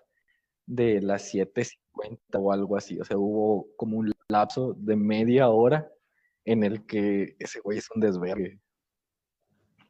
de 0.67 1.01
las 1.01 1.33
7.50 1.33 2.19
o 2.39 2.53
algo 2.53 2.77
así. 2.77 2.99
O 3.01 3.05
sea, 3.05 3.17
hubo 3.19 3.67
como 3.77 3.99
un 3.99 4.13
lapso 4.29 4.75
de 4.75 4.97
media 4.97 5.49
hora 5.49 5.91
en 6.45 6.65
el 6.65 6.87
que 6.87 7.37
ese 7.39 7.61
güey 7.61 7.79
es 7.79 7.91
un 7.95 8.01
desvergue. 8.01 8.61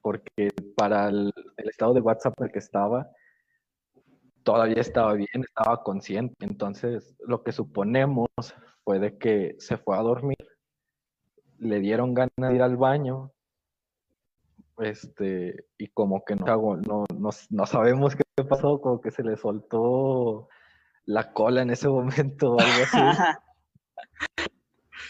Porque 0.01 0.51
para 0.77 1.09
el, 1.09 1.33
estado 1.57 1.95
de 1.95 2.01
WhatsApp 2.01 2.35
en 2.39 2.47
el 2.47 2.53
que 2.53 2.59
estaba, 2.59 3.09
todavía 4.43 4.81
estaba 4.81 5.15
bien, 5.15 5.29
estaba 5.35 5.83
consciente. 5.83 6.45
Entonces, 6.45 7.17
lo 7.27 7.43
que 7.43 7.53
suponemos 7.53 8.29
fue 8.85 8.99
de 8.99 9.17
que 9.19 9.57
se 9.59 9.79
fue 9.79 9.97
a 9.97 10.03
dormir, 10.03 10.37
le 11.59 11.81
dieron 11.81 12.15
ganas 12.15 12.33
de 12.37 12.55
ir 12.55 12.63
al 12.63 12.77
baño, 12.77 13.33
este, 14.79 15.67
y 15.79 15.89
como 15.89 16.25
que 16.25 16.35
no, 16.35 16.47
no, 16.77 17.05
no, 17.17 17.31
no 17.51 17.67
sabemos 17.67 18.17
qué 18.17 18.45
pasó, 18.45 18.81
como 18.81 19.01
que 19.01 19.11
se 19.11 19.23
le 19.23 19.37
soltó 19.37 20.49
la 21.07 21.33
cola 21.33 21.63
en 21.63 21.71
ese 21.71 21.89
momento 21.89 22.55
o 22.55 22.61
algo 22.61 22.85
así. 22.85 22.99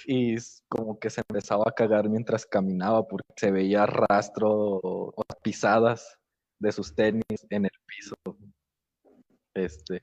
y 0.07 0.37
como 0.69 0.99
que 0.99 1.11
se 1.11 1.23
empezaba 1.23 1.65
a 1.67 1.73
cagar 1.73 2.09
mientras 2.09 2.47
caminaba 2.47 3.07
porque 3.07 3.33
se 3.37 3.51
veía 3.51 3.87
rastro 3.87 4.51
o, 4.51 5.15
pisadas 5.43 6.19
de 6.59 6.73
sus 6.73 6.95
tenis 6.95 7.25
en 7.51 7.65
el 7.65 7.71
piso. 7.87 8.15
Este, 9.55 10.01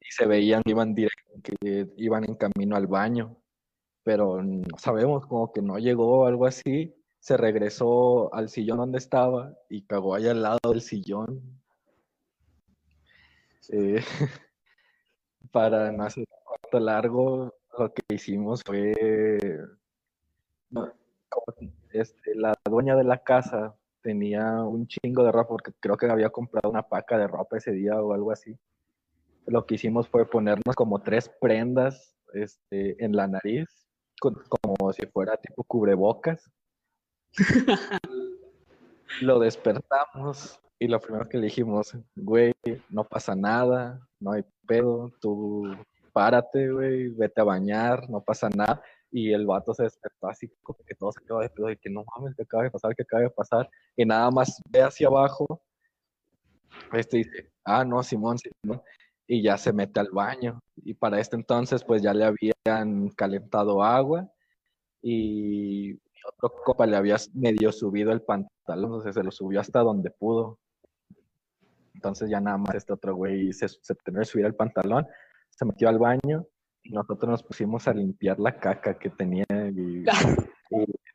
y 0.00 0.10
se 0.10 0.26
veían 0.26 0.62
que 0.62 0.70
iban 0.72 0.94
directo, 0.94 1.32
que 1.42 1.86
iban 1.96 2.24
en 2.24 2.34
camino 2.34 2.76
al 2.76 2.86
baño, 2.86 3.36
pero 4.02 4.42
no 4.42 4.78
sabemos, 4.78 5.26
como 5.26 5.52
que 5.52 5.62
no 5.62 5.78
llegó 5.78 6.20
o 6.20 6.26
algo 6.26 6.46
así. 6.46 6.94
Se 7.18 7.36
regresó 7.36 8.32
al 8.34 8.48
sillón 8.48 8.78
donde 8.78 8.98
estaba 8.98 9.54
y 9.68 9.82
cagó 9.82 10.14
ahí 10.14 10.28
al 10.28 10.42
lado 10.42 10.58
del 10.70 10.80
sillón. 10.80 11.42
Eh, 13.68 14.00
para 15.52 15.92
no 15.92 16.04
hacer 16.04 16.24
cuarto 16.44 16.80
largo, 16.80 17.54
lo 17.78 17.92
que 17.92 18.02
hicimos 18.14 18.62
fue 18.64 18.92
este, 21.92 22.34
la 22.34 22.54
dueña 22.64 22.96
de 22.96 23.04
la 23.04 23.22
casa 23.22 23.74
tenía 24.02 24.62
un 24.62 24.86
chingo 24.86 25.24
de 25.24 25.32
ropa 25.32 25.48
porque 25.50 25.72
creo 25.78 25.96
que 25.96 26.06
había 26.06 26.30
comprado 26.30 26.70
una 26.70 26.82
paca 26.82 27.18
de 27.18 27.26
ropa 27.26 27.58
ese 27.58 27.72
día 27.72 28.00
o 28.00 28.12
algo 28.12 28.32
así. 28.32 28.56
Lo 29.46 29.66
que 29.66 29.74
hicimos 29.74 30.08
fue 30.08 30.28
ponernos 30.28 30.74
como 30.74 31.02
tres 31.02 31.30
prendas 31.40 32.16
este, 32.32 33.02
en 33.04 33.16
la 33.16 33.26
nariz, 33.26 33.68
como 34.20 34.92
si 34.92 35.06
fuera 35.06 35.36
tipo 35.36 35.64
cubrebocas. 35.64 36.50
Lo 39.20 39.38
despertamos 39.40 40.60
y 40.78 40.88
lo 40.88 40.98
primero 40.98 41.28
que 41.28 41.36
le 41.36 41.44
dijimos, 41.44 41.94
güey, 42.16 42.54
no 42.88 43.04
pasa 43.04 43.34
nada, 43.34 44.00
no 44.18 44.32
hay 44.32 44.42
pedo, 44.66 45.12
tú 45.20 45.76
párate, 46.12 46.70
güey, 46.70 47.08
vete 47.08 47.40
a 47.40 47.44
bañar, 47.44 48.08
no 48.08 48.22
pasa 48.22 48.48
nada. 48.48 48.82
Y 49.12 49.32
el 49.32 49.44
vato 49.46 49.74
se 49.74 49.82
despertó 49.82 50.28
así, 50.28 50.48
como 50.62 50.78
que 50.86 50.94
todo 50.94 51.12
se 51.12 51.20
quedó 51.22 51.40
de 51.40 51.50
pedo, 51.50 51.70
y 51.70 51.76
que 51.76 51.90
no 51.90 52.04
mames, 52.16 52.34
que 52.34 52.44
acaba 52.44 52.62
de 52.62 52.70
pasar, 52.70 52.94
que 52.94 53.02
acaba 53.02 53.22
de 53.24 53.30
pasar. 53.30 53.68
Y 53.94 54.06
nada 54.06 54.30
más 54.30 54.62
ve 54.70 54.80
hacia 54.80 55.08
abajo, 55.08 55.60
este 56.92 57.18
dice, 57.18 57.52
ah, 57.64 57.84
no, 57.84 58.02
Simón, 58.02 58.38
Simón. 58.38 58.80
Y 59.32 59.42
ya 59.42 59.56
se 59.56 59.72
mete 59.72 60.00
al 60.00 60.10
baño. 60.10 60.58
Y 60.74 60.94
para 60.94 61.20
este 61.20 61.36
entonces, 61.36 61.84
pues 61.84 62.02
ya 62.02 62.12
le 62.12 62.24
habían 62.24 63.10
calentado 63.10 63.80
agua 63.80 64.28
y 65.00 65.94
otro 66.26 66.52
copa 66.64 66.84
le 66.84 66.96
había 66.96 67.16
medio 67.34 67.70
subido 67.70 68.10
el 68.10 68.22
pantalón, 68.22 69.00
sea, 69.00 69.12
se 69.12 69.22
lo 69.22 69.30
subió 69.30 69.60
hasta 69.60 69.80
donde 69.80 70.10
pudo. 70.10 70.58
Entonces 71.94 72.28
ya 72.28 72.40
nada 72.40 72.58
más 72.58 72.74
este 72.74 72.92
otro 72.92 73.14
güey 73.14 73.52
se, 73.52 73.68
se 73.68 73.94
que 73.94 74.24
subir 74.24 74.46
el 74.46 74.54
pantalón, 74.56 75.06
se 75.50 75.64
metió 75.64 75.88
al 75.88 75.98
baño 75.98 76.44
y 76.82 76.92
nosotros 76.92 77.30
nos 77.30 77.42
pusimos 77.42 77.86
a 77.88 77.94
limpiar 77.94 78.40
la 78.40 78.58
caca 78.58 78.98
que 78.98 79.10
tenía 79.10 79.44
y, 79.76 80.04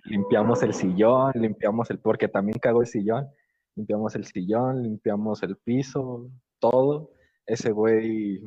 limpiamos 0.05 0.61
el 0.63 0.73
sillón, 0.73 1.31
limpiamos 1.35 1.89
el, 1.89 1.99
porque 1.99 2.27
también 2.27 2.59
cagó 2.59 2.81
el 2.81 2.87
sillón, 2.87 3.27
limpiamos 3.75 4.15
el 4.15 4.25
sillón, 4.25 4.83
limpiamos 4.83 5.41
el 5.43 5.57
piso, 5.57 6.29
todo. 6.59 7.11
Ese 7.45 7.71
güey 7.71 8.41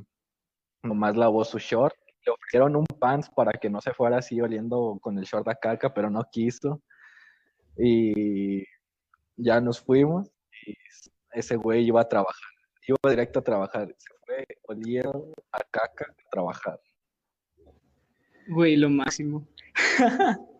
nomás 0.83 1.17
lavó 1.17 1.45
su 1.45 1.59
short, 1.59 1.95
le 2.27 2.33
ofrecieron 2.33 2.77
un 2.77 2.87
pants 2.87 3.31
para 3.31 3.53
que 3.53 3.71
no 3.71 3.81
se 3.81 3.93
fuera 3.93 4.19
así 4.19 4.41
oliendo 4.41 4.99
con 5.01 5.19
el 5.19 5.25
short 5.25 5.49
a 5.49 5.55
caca, 5.55 5.93
pero 5.95 6.11
no 6.11 6.25
quiso. 6.31 6.83
Y 7.77 8.65
ya 9.37 9.61
nos 9.61 9.81
fuimos 9.81 10.31
y 10.67 10.75
ese 11.33 11.57
güey 11.57 11.87
iba 11.87 12.01
a 12.01 12.09
trabajar 12.09 12.49
iba 12.89 13.11
directo 13.11 13.39
a 13.39 13.45
trabajar. 13.45 13.95
Se 13.99 14.09
fue, 14.25 14.47
olía 14.63 15.05
a 15.53 15.63
caca 15.71 16.07
a 16.09 16.31
trabajar. 16.31 16.81
Güey, 18.49 18.77
lo 18.77 18.89
máximo. 18.89 19.47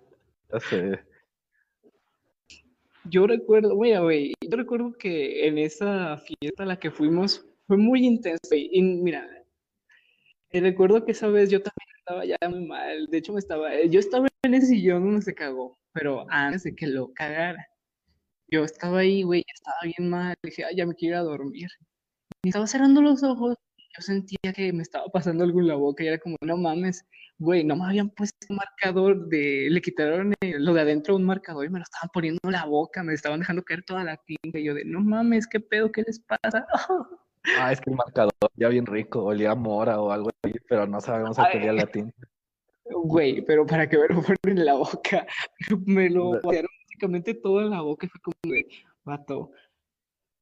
Ya 0.51 0.61
sé. 0.61 1.05
Yo 3.05 3.27
recuerdo, 3.27 3.75
güey, 3.75 3.99
güey, 3.99 4.33
yo 4.41 4.57
recuerdo 4.57 4.95
que 4.95 5.47
en 5.47 5.59
esa 5.59 6.17
fiesta 6.17 6.63
a 6.63 6.67
la 6.67 6.79
que 6.79 6.91
fuimos 6.91 7.47
fue 7.69 7.77
muy 7.77 8.05
intensa. 8.07 8.41
güey, 8.51 8.69
Y 8.73 8.83
mira, 8.83 9.29
eh, 10.51 10.61
recuerdo 10.61 11.05
que 11.05 11.13
esa 11.13 11.29
vez 11.29 11.51
yo 11.51 11.63
también 11.63 11.89
estaba 11.99 12.25
ya 12.25 12.37
muy 12.49 12.67
mal. 12.67 13.07
De 13.09 13.19
hecho, 13.19 13.33
me 13.33 13.39
estaba, 13.41 13.75
eh, 13.75 13.89
yo 13.91 14.01
estaba 14.01 14.27
en 14.43 14.55
ese 14.55 14.69
sillón 14.69 15.05
donde 15.05 15.23
se 15.23 15.35
cagó, 15.35 15.79
pero 15.93 16.27
antes 16.31 16.65
de 16.65 16.75
que 16.75 16.87
lo 16.87 17.13
cagara. 17.15 17.67
Yo 18.51 18.65
estaba 18.65 19.01
ahí, 19.01 19.23
güey, 19.25 19.45
estaba 19.55 19.77
bien 19.85 20.11
mal. 20.11 20.35
Dije, 20.43 20.65
ay, 20.65 20.77
ya 20.77 20.87
me 20.87 20.95
quiero 20.95 21.17
ir 21.17 21.21
a 21.21 21.23
dormir. 21.25 21.69
Y 22.43 22.49
estaba 22.49 22.67
cerrando 22.67 23.03
los 23.03 23.23
ojos. 23.23 23.57
Yo 23.97 24.03
sentía 24.03 24.53
que 24.55 24.73
me 24.73 24.83
estaba 24.83 25.07
pasando 25.09 25.45
algo 25.45 25.61
en 25.61 25.69
la 25.69 25.75
boca 25.77 26.05
y 26.05 26.09
era 26.09 26.19
como, 26.19 26.37
no 26.43 26.57
mames, 26.57 27.05
güey, 27.39 27.65
no 27.65 27.77
me 27.77 27.87
habían 27.87 28.11
puesto 28.11 28.47
un 28.51 28.57
marcador 28.57 29.29
de, 29.29 29.69
le 29.71 29.81
quitaron 29.83 30.35
eh, 30.41 30.55
lo 30.59 30.75
de 30.75 30.83
adentro 30.83 31.17
un 31.17 31.25
marcador 31.25 31.67
y 31.67 31.71
me 31.71 31.79
lo 31.81 31.85
estaban 31.85 32.11
poniendo 32.13 32.41
en 32.45 32.53
la 32.53 32.65
boca, 32.67 33.03
me 33.03 33.15
estaban 33.15 33.41
dejando 33.41 33.63
caer 33.65 33.83
toda 33.85 34.05
la 34.05 34.17
tinta. 34.19 34.59
Y 34.59 34.65
yo 34.65 34.75
de, 34.75 34.85
no 34.85 35.01
mames, 35.01 35.47
qué 35.49 35.61
pedo, 35.61 35.93
qué 35.93 36.03
les 36.07 36.21
pasa. 36.21 36.67
Ah, 37.59 37.73
es 37.73 37.81
que 37.81 37.91
el 37.91 37.97
marcador 37.97 38.33
ya 38.57 38.69
bien 38.69 38.87
rico, 38.87 39.25
olía 39.25 39.53
a 39.53 39.55
mora 39.55 40.01
o 40.01 40.11
algo 40.11 40.31
así, 40.43 40.55
pero 40.69 40.87
no 40.87 41.01
sabemos 41.01 41.39
a 41.39 41.49
qué 41.51 41.59
olía 41.59 41.73
la 41.73 41.87
tinta. 41.87 42.27
Güey, 42.91 43.43
pero 43.45 43.67
para 43.67 43.89
que 43.89 43.99
me 43.99 44.09
lo 44.09 44.23
ponen 44.23 44.59
en 44.59 44.65
la 44.65 44.75
boca, 44.75 45.27
me 45.87 46.09
lo 46.11 46.41
pusieron 46.41 46.71
básicamente 46.87 47.35
todo 47.35 47.61
en 47.61 47.71
la 47.71 47.83
boca 47.83 48.07
y 48.07 48.09
fue 48.09 48.21
como 48.21 48.55
de, 48.55 48.67
vato, 49.05 49.53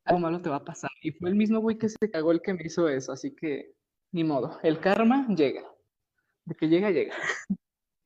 algo 0.05 0.21
malo 0.21 0.41
te 0.41 0.49
va 0.51 0.57
a 0.57 0.65
pasar. 0.65 0.91
Y 1.03 1.11
fue 1.13 1.29
el 1.29 1.35
mismo 1.35 1.59
güey 1.61 1.77
que 1.77 1.89
se 1.89 2.11
cagó 2.11 2.33
el 2.33 2.41
que 2.41 2.55
me 2.55 2.63
hizo 2.65 2.89
eso, 2.89 3.13
así 3.13 3.35
que 3.35 3.73
ni 4.13 4.25
modo, 4.25 4.59
el 4.63 4.79
karma 4.81 5.27
llega. 5.29 5.63
De 6.45 6.55
que 6.55 6.69
llega, 6.69 6.91
llega. 6.91 7.15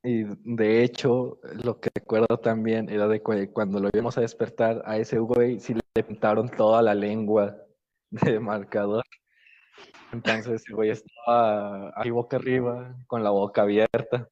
Y 0.02 0.24
de 0.44 0.82
hecho, 0.82 1.38
lo 1.62 1.78
que 1.78 1.90
recuerdo 1.94 2.38
también 2.38 2.88
era 2.88 3.06
de 3.06 3.20
cu- 3.22 3.34
cuando 3.52 3.80
lo 3.80 3.90
íbamos 3.92 4.16
a 4.16 4.22
despertar 4.22 4.82
a 4.86 4.96
ese 4.96 5.18
güey, 5.18 5.60
sí 5.60 5.74
le 5.74 6.02
pintaron 6.02 6.48
toda 6.48 6.80
la 6.80 6.94
lengua 6.94 7.54
de 8.10 8.40
marcador. 8.40 9.04
Entonces 10.12 10.62
el 10.68 10.74
güey 10.74 10.90
estaba 10.90 11.92
ahí 11.96 12.10
boca 12.10 12.36
arriba, 12.36 12.96
con 13.06 13.22
la 13.22 13.30
boca 13.30 13.62
abierta. 13.62 14.28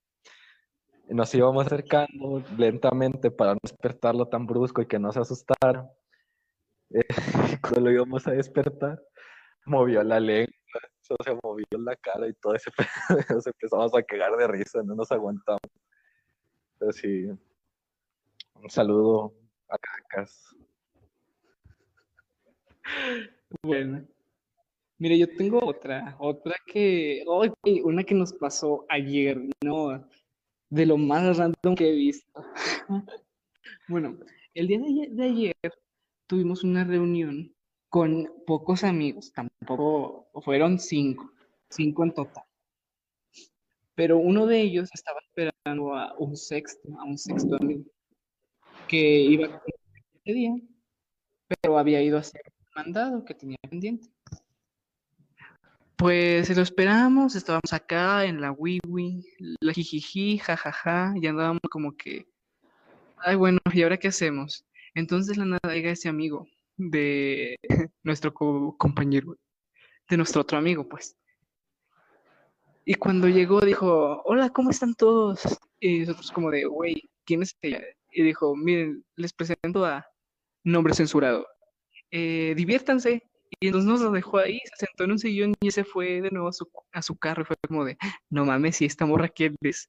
Nos 1.09 1.35
íbamos 1.35 1.67
acercando 1.67 2.43
lentamente 2.57 3.31
para 3.31 3.55
no 3.55 3.61
despertarlo 3.63 4.27
tan 4.27 4.47
brusco 4.47 4.83
y 4.83 4.87
que 4.87 4.99
no 4.99 5.13
se 5.13 5.21
asustara. 5.21 5.89
Eh, 6.91 7.05
cuando 7.63 7.81
lo 7.81 7.91
íbamos 7.91 8.27
a 8.27 8.33
despertar, 8.33 9.01
movió 9.65 10.03
la 10.03 10.21
lengua, 10.21 10.53
o 11.09 11.25
sea, 11.25 11.35
movió 11.43 11.67
la 11.79 11.97
cara 11.97 12.29
y 12.29 12.35
todo 12.35 12.55
ese. 12.55 12.71
Nos 13.35 13.47
empezamos 13.47 13.95
a 13.95 14.03
cagar 14.03 14.37
de 14.37 14.49
risa, 14.49 14.83
no 14.83 14.95
nos 14.95 15.11
aguantamos. 15.13 15.61
Pero 16.79 16.93
sí, 16.93 17.27
un 18.55 18.71
saludo 18.71 19.33
a 19.69 19.79
Cacas. 19.79 20.55
Bueno. 23.63 24.07
Mire, 24.99 25.19
yo 25.19 25.29
tengo 25.37 25.65
otra, 25.65 26.17
otra 26.19 26.57
que, 26.67 27.23
güey, 27.25 27.81
una 27.83 28.03
que 28.03 28.15
nos 28.15 28.33
pasó 28.33 28.85
ayer, 28.89 29.41
¿no? 29.65 30.09
De 30.71 30.87
lo 30.87 30.97
más 30.97 31.37
random 31.37 31.75
que 31.77 31.89
he 31.89 31.93
visto. 31.93 32.43
Bueno, 33.87 34.19
el 34.55 34.67
día 34.67 34.79
de 35.11 35.25
ayer, 35.25 35.55
tuvimos 36.27 36.63
una 36.65 36.85
reunión 36.85 37.55
con 37.89 38.31
pocos 38.47 38.85
amigos, 38.85 39.33
tampoco 39.33 40.29
fueron 40.43 40.79
cinco, 40.79 41.33
cinco 41.71 42.05
en 42.05 42.13
total. 42.13 42.45
Pero 43.95 44.19
uno 44.19 44.47
de 44.47 44.61
ellos 44.61 44.91
estaba 44.93 45.21
esperando 45.21 45.95
a 45.95 46.15
un 46.19 46.37
sexto, 46.37 46.89
a 46.99 47.05
un 47.05 47.17
sexto 47.19 47.57
amigo, 47.57 47.85
que 48.89 49.21
iba 49.23 49.47
a 49.47 49.63
ese 50.25 50.35
día, 50.35 50.55
pero 51.49 51.79
había 51.79 52.03
ido 52.03 52.19
a 52.19 52.21
hacer 52.21 52.43
mandado 52.79 53.25
que 53.25 53.35
tenía 53.35 53.57
pendiente. 53.69 54.09
Pues 55.97 56.55
lo 56.57 56.63
esperamos, 56.63 57.35
estábamos 57.35 57.73
acá 57.73 58.25
en 58.25 58.41
la 58.41 58.53
wiwi, 58.53 59.25
la 59.61 59.73
jijiji, 59.73 60.39
jajaja, 60.39 61.13
y 61.21 61.27
andábamos 61.27 61.61
como 61.71 61.97
que, 61.97 62.27
ay, 63.19 63.35
bueno, 63.35 63.59
¿y 63.73 63.83
ahora 63.83 63.97
qué 63.97 64.09
hacemos? 64.09 64.65
Entonces 64.95 65.37
la 65.37 65.45
nada 65.45 65.75
llega 65.75 65.91
ese 65.91 66.09
amigo 66.09 66.47
de 66.77 67.57
nuestro 68.05 68.33
co- 68.33 68.77
compañero, 68.79 69.37
de 70.09 70.17
nuestro 70.17 70.43
otro 70.43 70.57
amigo, 70.59 70.89
pues. 70.89 71.17
Y 72.85 72.95
cuando 72.95 73.29
llegó 73.29 73.61
dijo, 73.61 74.23
hola, 74.25 74.51
¿cómo 74.51 74.71
están 74.71 74.95
todos? 74.95 75.41
Y 75.81 76.01
nosotros 76.01 76.31
como 76.31 76.51
de, 76.51 76.65
güey, 76.65 77.03
¿quién 77.27 77.43
es 77.43 77.57
ella? 77.61 77.83
Y 78.13 78.23
dijo, 78.23 78.55
miren, 78.57 79.05
les 79.17 79.33
presento 79.33 79.85
a 79.85 80.07
nombre 80.63 80.95
censurado. 80.95 81.45
Eh, 82.11 82.55
diviértanse. 82.57 83.23
Y 83.61 83.69
entonces 83.69 84.01
nos 84.01 84.13
dejó 84.13 84.39
ahí, 84.39 84.61
se 84.65 84.87
sentó 84.87 85.05
en 85.05 85.13
un 85.13 85.19
sillón 85.19 85.55
y 85.61 85.71
se 85.71 85.85
fue 85.85 86.21
de 86.21 86.31
nuevo 86.31 86.49
a 86.49 86.53
su, 86.53 86.69
a 86.93 87.03
su 87.03 87.17
carro 87.17 87.43
y 87.43 87.47
fue 87.47 87.57
como 87.67 87.85
de, 87.85 87.97
no 88.31 88.45
mames, 88.45 88.77
si 88.77 88.85
esta 88.85 89.07
morra 89.07 89.29
quién 89.29 89.57
es. 89.63 89.89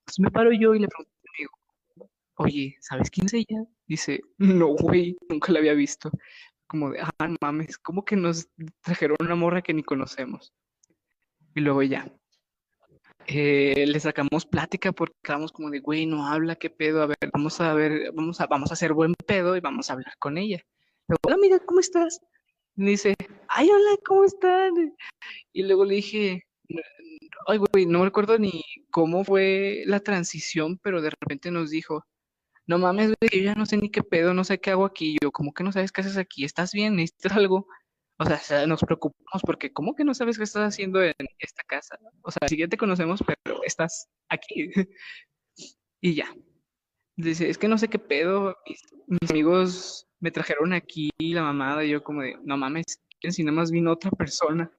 Entonces 0.00 0.20
me 0.20 0.30
paro 0.30 0.52
yo 0.52 0.74
y 0.74 0.80
le 0.80 0.88
pregunto 0.88 1.12
a 1.12 1.20
mi 1.22 1.44
amigo, 1.44 2.10
oye, 2.36 2.76
¿sabes 2.80 3.10
quién 3.10 3.26
es 3.26 3.34
ella? 3.34 3.64
Dice, 3.86 4.20
no, 4.38 4.68
güey, 4.68 5.16
nunca 5.28 5.52
la 5.52 5.60
había 5.60 5.74
visto. 5.74 6.10
Como 6.66 6.90
de, 6.90 7.00
ah, 7.00 7.28
no 7.28 7.36
mames, 7.40 7.78
¿cómo 7.78 8.04
que 8.04 8.16
nos 8.16 8.48
trajeron 8.82 9.16
una 9.20 9.36
morra 9.36 9.62
que 9.62 9.74
ni 9.74 9.82
conocemos? 9.84 10.52
Y 11.54 11.60
luego 11.60 11.82
ya, 11.82 12.06
eh, 13.28 13.86
le 13.86 13.98
sacamos 14.00 14.46
plática 14.46 14.92
porque 14.92 15.14
estábamos 15.16 15.50
como 15.52 15.70
de, 15.70 15.80
güey, 15.80 16.06
no 16.06 16.26
habla, 16.26 16.56
qué 16.56 16.70
pedo, 16.70 17.02
a 17.02 17.06
ver, 17.06 17.16
vamos 17.32 17.60
a 17.60 17.74
ver, 17.74 18.12
vamos 18.12 18.40
a, 18.40 18.46
vamos 18.46 18.70
a 18.70 18.74
hacer 18.74 18.92
buen 18.92 19.14
pedo 19.14 19.56
y 19.56 19.60
vamos 19.60 19.90
a 19.90 19.94
hablar 19.94 20.14
con 20.18 20.38
ella. 20.38 20.62
Hola 21.08 21.34
amiga, 21.36 21.58
¿cómo 21.60 21.80
estás? 21.80 22.20
Me 22.76 22.90
dice, 22.90 23.14
ay, 23.48 23.68
hola, 23.70 23.96
¿cómo 24.06 24.24
están? 24.24 24.72
Y 25.52 25.62
luego 25.64 25.84
le 25.84 25.96
dije, 25.96 26.44
ay, 27.46 27.58
güey, 27.58 27.86
no 27.86 28.00
me 28.00 28.04
recuerdo 28.06 28.38
ni 28.38 28.62
cómo 28.90 29.24
fue 29.24 29.82
la 29.86 30.00
transición, 30.00 30.78
pero 30.82 31.00
de 31.02 31.10
repente 31.10 31.50
nos 31.50 31.70
dijo, 31.70 32.04
no 32.66 32.78
mames, 32.78 33.08
güey, 33.20 33.30
yo 33.32 33.40
ya 33.44 33.54
no 33.54 33.66
sé 33.66 33.76
ni 33.78 33.90
qué 33.90 34.02
pedo, 34.02 34.34
no 34.34 34.44
sé 34.44 34.60
qué 34.60 34.70
hago 34.72 34.86
aquí. 34.86 35.16
Yo, 35.22 35.32
¿cómo 35.32 35.52
que 35.54 35.64
no 35.64 35.72
sabes 35.72 35.92
qué 35.92 36.02
haces 36.02 36.16
aquí? 36.18 36.44
¿Estás 36.44 36.72
bien? 36.72 36.96
¿Necesitas 36.96 37.32
algo? 37.34 37.68
O 38.18 38.26
sea, 38.26 38.38
se- 38.38 38.66
nos 38.66 38.82
preocupamos 38.82 39.42
porque, 39.46 39.72
¿cómo 39.72 39.94
que 39.96 40.04
no 40.04 40.14
sabes 40.14 40.38
qué 40.38 40.44
estás 40.44 40.68
haciendo 40.74 41.02
en 41.02 41.14
esta 41.40 41.62
casa? 41.64 41.98
O 42.22 42.30
sea, 42.32 42.48
sí 42.48 42.58
ya 42.58 42.68
te 42.68 42.78
conocemos, 42.78 43.22
pero 43.26 43.62
estás 43.64 44.08
aquí. 44.30 44.70
Y 46.00 46.14
ya. 46.14 46.34
Dice, 47.16 47.50
es 47.50 47.58
que 47.58 47.68
no 47.68 47.78
sé 47.78 47.88
qué 47.88 47.98
pedo, 47.98 48.56
mis 49.08 49.30
amigos 49.30 50.05
me 50.20 50.30
trajeron 50.30 50.72
aquí 50.72 51.10
la 51.18 51.42
mamada, 51.42 51.84
y 51.84 51.90
yo 51.90 52.02
como 52.02 52.22
de, 52.22 52.36
no 52.44 52.56
mames, 52.56 52.84
¿quién 53.20 53.32
si 53.32 53.44
nada 53.44 53.56
más 53.56 53.70
vino 53.70 53.92
otra 53.92 54.10
persona? 54.10 54.70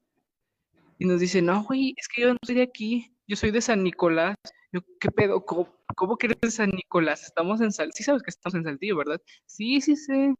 Y 0.99 1.05
nos 1.05 1.19
dice, 1.19 1.41
no, 1.41 1.63
güey, 1.63 1.93
es 1.97 2.07
que 2.07 2.21
yo 2.21 2.33
no 2.33 2.39
soy 2.45 2.55
de 2.55 2.63
aquí, 2.63 3.15
yo 3.27 3.35
soy 3.35 3.51
de 3.51 3.61
San 3.61 3.83
Nicolás. 3.83 4.35
Yo, 4.71 4.81
¿qué 4.99 5.09
pedo? 5.11 5.45
¿Cómo, 5.45 5.73
cómo 5.95 6.17
que 6.17 6.27
eres 6.27 6.39
de 6.41 6.51
San 6.51 6.71
Nicolás? 6.71 7.23
Estamos 7.23 7.61
en 7.61 7.71
Sal, 7.71 7.91
sí 7.93 8.03
sabes 8.03 8.23
que 8.23 8.31
estamos 8.31 8.55
en 8.55 8.63
Saltillo, 8.63 8.97
¿verdad? 8.97 9.21
Sí, 9.45 9.79
sí 9.81 9.95
sé, 9.95 10.33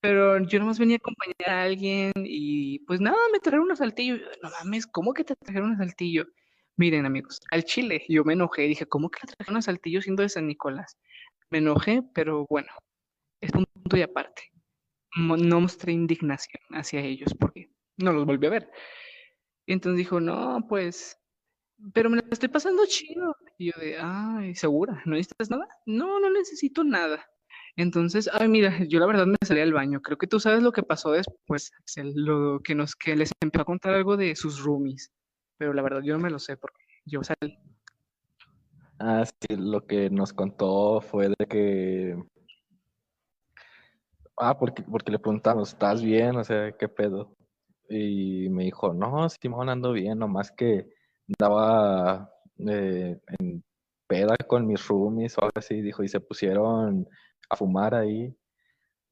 pero 0.00 0.38
yo 0.46 0.58
nomás 0.58 0.78
venía 0.78 0.96
a 0.96 0.98
acompañar 0.98 1.50
a 1.50 1.62
alguien 1.64 2.12
y 2.16 2.80
pues 2.80 3.00
nada, 3.00 3.16
me 3.32 3.40
trajeron 3.40 3.70
a 3.72 3.76
Saltillo. 3.76 4.16
Yo, 4.16 4.26
No 4.42 4.50
mames, 4.50 4.86
¿cómo 4.86 5.14
que 5.14 5.24
te 5.24 5.34
trajeron 5.36 5.72
a 5.72 5.78
Saltillo? 5.78 6.26
Miren, 6.76 7.06
amigos, 7.06 7.40
al 7.50 7.64
Chile, 7.64 8.04
yo 8.08 8.24
me 8.24 8.34
enojé, 8.34 8.62
dije, 8.62 8.86
¿cómo 8.86 9.10
que 9.10 9.20
la 9.22 9.32
trajeron 9.34 9.56
a 9.58 9.62
Saltillo 9.62 10.02
siendo 10.02 10.22
de 10.22 10.28
San 10.28 10.46
Nicolás? 10.46 10.98
Me 11.50 11.58
enojé, 11.58 12.02
pero 12.14 12.46
bueno, 12.50 12.68
es 13.40 13.50
un 13.54 13.64
punto 13.64 13.96
y 13.96 14.02
aparte. 14.02 14.52
No 15.16 15.60
mostré 15.60 15.92
indignación 15.92 16.62
hacia 16.70 17.00
ellos 17.00 17.34
porque 17.38 17.70
no 17.96 18.12
los 18.12 18.26
volví 18.26 18.46
a 18.46 18.50
ver. 18.50 18.70
Y 19.66 19.72
entonces 19.72 19.98
dijo, 19.98 20.20
no, 20.20 20.66
pues, 20.68 21.18
pero 21.92 22.10
me 22.10 22.16
la 22.16 22.24
estoy 22.30 22.48
pasando 22.48 22.84
chido. 22.86 23.34
Y 23.58 23.66
yo 23.66 23.80
de, 23.80 23.96
ay, 23.98 24.54
¿segura? 24.54 25.02
¿No 25.06 25.14
necesitas 25.14 25.50
nada? 25.50 25.66
No, 25.86 26.20
no 26.20 26.30
necesito 26.30 26.84
nada. 26.84 27.26
Entonces, 27.76 28.30
ay, 28.32 28.48
mira, 28.48 28.84
yo 28.88 28.98
la 29.00 29.06
verdad 29.06 29.26
me 29.26 29.36
salí 29.44 29.60
al 29.60 29.72
baño. 29.72 30.00
Creo 30.00 30.16
que 30.16 30.26
tú 30.26 30.40
sabes 30.40 30.62
lo 30.62 30.72
que 30.72 30.82
pasó 30.82 31.12
después, 31.12 31.72
Axel, 31.80 32.12
lo 32.14 32.60
que 32.60 32.74
nos, 32.74 32.96
que 32.96 33.16
les 33.16 33.30
empezó 33.40 33.62
a 33.62 33.66
contar 33.66 33.94
algo 33.94 34.16
de 34.16 34.34
sus 34.34 34.62
roomies. 34.62 35.12
Pero 35.58 35.74
la 35.74 35.82
verdad 35.82 36.02
yo 36.02 36.14
no 36.14 36.20
me 36.20 36.30
lo 36.30 36.38
sé 36.38 36.56
porque 36.56 36.82
yo 37.04 37.22
salí. 37.22 37.58
Ah, 38.98 39.24
sí, 39.26 39.56
lo 39.56 39.86
que 39.86 40.08
nos 40.08 40.32
contó 40.32 41.02
fue 41.02 41.28
de 41.28 41.46
que. 41.46 42.16
Ah, 44.38 44.58
porque, 44.58 44.82
porque 44.82 45.10
le 45.12 45.18
preguntamos, 45.18 45.70
¿estás 45.70 46.02
bien? 46.02 46.36
O 46.36 46.44
sea, 46.44 46.72
¿qué 46.76 46.88
pedo? 46.88 47.34
Y 47.88 48.48
me 48.50 48.64
dijo, 48.64 48.92
no, 48.94 49.28
Simón, 49.30 49.68
ando 49.70 49.92
bien, 49.92 50.18
nomás 50.18 50.50
que 50.52 50.88
andaba 51.28 52.30
eh, 52.58 53.18
en 53.38 53.64
peda 54.06 54.36
con 54.48 54.66
mis 54.66 54.86
roomies 54.88 55.38
o 55.38 55.42
algo 55.42 55.52
así, 55.56 55.80
dijo, 55.82 56.02
y 56.02 56.08
se 56.08 56.20
pusieron 56.20 57.08
a 57.50 57.56
fumar 57.56 57.94
ahí. 57.94 58.36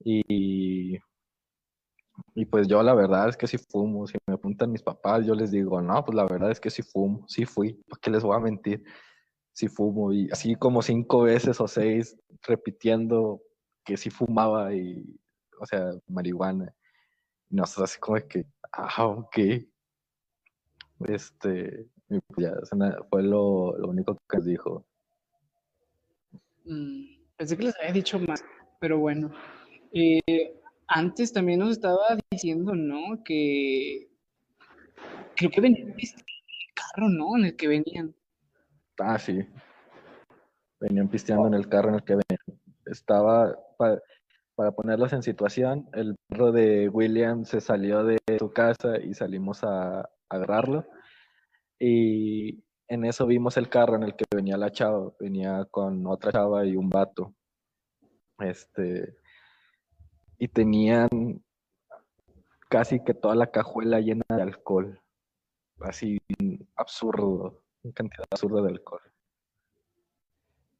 Y 0.00 0.98
Y 2.34 2.44
pues 2.46 2.68
yo 2.68 2.82
la 2.82 2.94
verdad 2.94 3.28
es 3.28 3.36
que 3.36 3.46
sí 3.46 3.58
fumo. 3.58 4.06
Si 4.06 4.16
me 4.26 4.34
apuntan 4.34 4.70
mis 4.72 4.82
papás, 4.82 5.26
yo 5.26 5.34
les 5.34 5.50
digo, 5.50 5.80
no, 5.80 6.04
pues 6.04 6.14
la 6.16 6.24
verdad 6.24 6.50
es 6.50 6.60
que 6.60 6.70
sí 6.70 6.82
fumo, 6.82 7.24
sí 7.28 7.44
fui. 7.44 7.74
¿Para 7.88 8.00
qué 8.00 8.10
les 8.10 8.22
voy 8.22 8.36
a 8.36 8.40
mentir? 8.40 8.82
Sí 9.52 9.68
fumo. 9.68 10.12
Y 10.12 10.28
así 10.32 10.54
como 10.56 10.82
cinco 10.82 11.22
veces 11.22 11.60
o 11.60 11.68
seis 11.68 12.16
repitiendo 12.42 13.42
que 13.84 13.96
sí 13.96 14.10
fumaba 14.10 14.74
y, 14.74 15.04
o 15.60 15.66
sea, 15.66 15.92
marihuana. 16.08 16.74
Y 17.50 17.56
nosotros 17.56 17.90
así 17.90 18.00
como 18.00 18.18
que, 18.28 18.46
ah, 18.72 19.06
ok. 19.06 19.38
Este, 21.08 21.88
pues 22.08 22.20
ya, 22.38 22.54
fue 23.10 23.22
lo, 23.22 23.76
lo 23.78 23.88
único 23.88 24.16
que 24.28 24.40
dijo. 24.40 24.86
Mm, 26.64 27.04
pensé 27.36 27.56
que 27.56 27.64
les 27.64 27.76
había 27.78 27.92
dicho 27.92 28.18
más, 28.18 28.44
pero 28.80 28.98
bueno. 28.98 29.32
Eh, 29.92 30.60
antes 30.86 31.32
también 31.32 31.60
nos 31.60 31.70
estaba 31.70 32.18
diciendo, 32.30 32.74
¿no? 32.74 33.22
Que 33.24 34.08
creo 35.36 35.50
que 35.50 35.60
venía 35.60 35.82
en 35.82 35.90
el 35.90 36.08
carro, 36.74 37.08
¿no? 37.08 37.36
En 37.36 37.44
el 37.46 37.56
que 37.56 37.68
venían. 37.68 38.14
Ah, 38.98 39.18
sí. 39.18 39.46
Venían 40.80 41.08
pisteando 41.08 41.46
en 41.46 41.54
el 41.54 41.68
carro 41.68 41.90
en 41.90 41.94
el 41.96 42.04
que 42.04 42.14
venían. 42.14 42.60
Estaba, 42.86 43.56
para, 43.76 44.00
ponerlos 44.72 45.12
en 45.12 45.22
situación, 45.22 45.88
el 45.92 46.16
perro 46.28 46.52
de 46.52 46.88
William 46.88 47.44
se 47.44 47.60
salió 47.60 48.04
de 48.04 48.18
su 48.38 48.52
casa 48.52 48.98
y 48.98 49.14
salimos 49.14 49.64
a 49.64 50.08
agarrarlo. 50.28 50.86
Y 51.78 52.64
en 52.88 53.04
eso 53.04 53.26
vimos 53.26 53.56
el 53.56 53.68
carro 53.68 53.96
en 53.96 54.04
el 54.04 54.14
que 54.16 54.24
venía 54.34 54.56
la 54.56 54.70
chava, 54.70 55.12
venía 55.18 55.66
con 55.70 56.06
otra 56.06 56.32
chava 56.32 56.64
y 56.64 56.76
un 56.76 56.88
vato. 56.88 57.34
Este, 58.38 59.16
y 60.38 60.48
tenían 60.48 61.08
casi 62.68 63.02
que 63.04 63.14
toda 63.14 63.34
la 63.34 63.50
cajuela 63.50 64.00
llena 64.00 64.24
de 64.28 64.42
alcohol. 64.42 65.00
Así 65.80 66.18
absurdo, 66.76 67.62
una 67.82 67.92
cantidad 67.94 68.24
absurda 68.30 68.62
de 68.62 68.68
alcohol. 68.68 69.13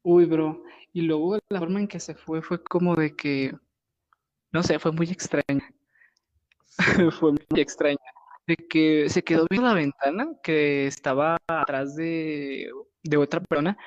Uy, 0.05 0.25
bro. 0.25 0.63
Y 0.93 1.01
luego 1.01 1.39
la 1.49 1.59
forma 1.59 1.79
en 1.79 1.87
que 1.87 1.99
se 1.99 2.13
fue 2.13 2.41
fue 2.43 2.63
como 2.63 2.95
de 2.95 3.15
que, 3.15 3.53
no 4.51 4.61
sé, 4.63 4.77
fue 4.79 4.91
muy 4.91 5.07
extraña. 5.09 5.67
fue 7.19 7.31
muy 7.31 7.39
extraña 7.57 7.97
de 8.47 8.55
que 8.55 9.09
se 9.09 9.23
quedó 9.23 9.47
viendo 9.49 9.67
la 9.67 9.73
ventana 9.73 10.27
que 10.43 10.85
estaba 10.87 11.37
atrás 11.47 11.95
de, 11.95 12.69
otra 13.17 13.41
persona 13.41 13.77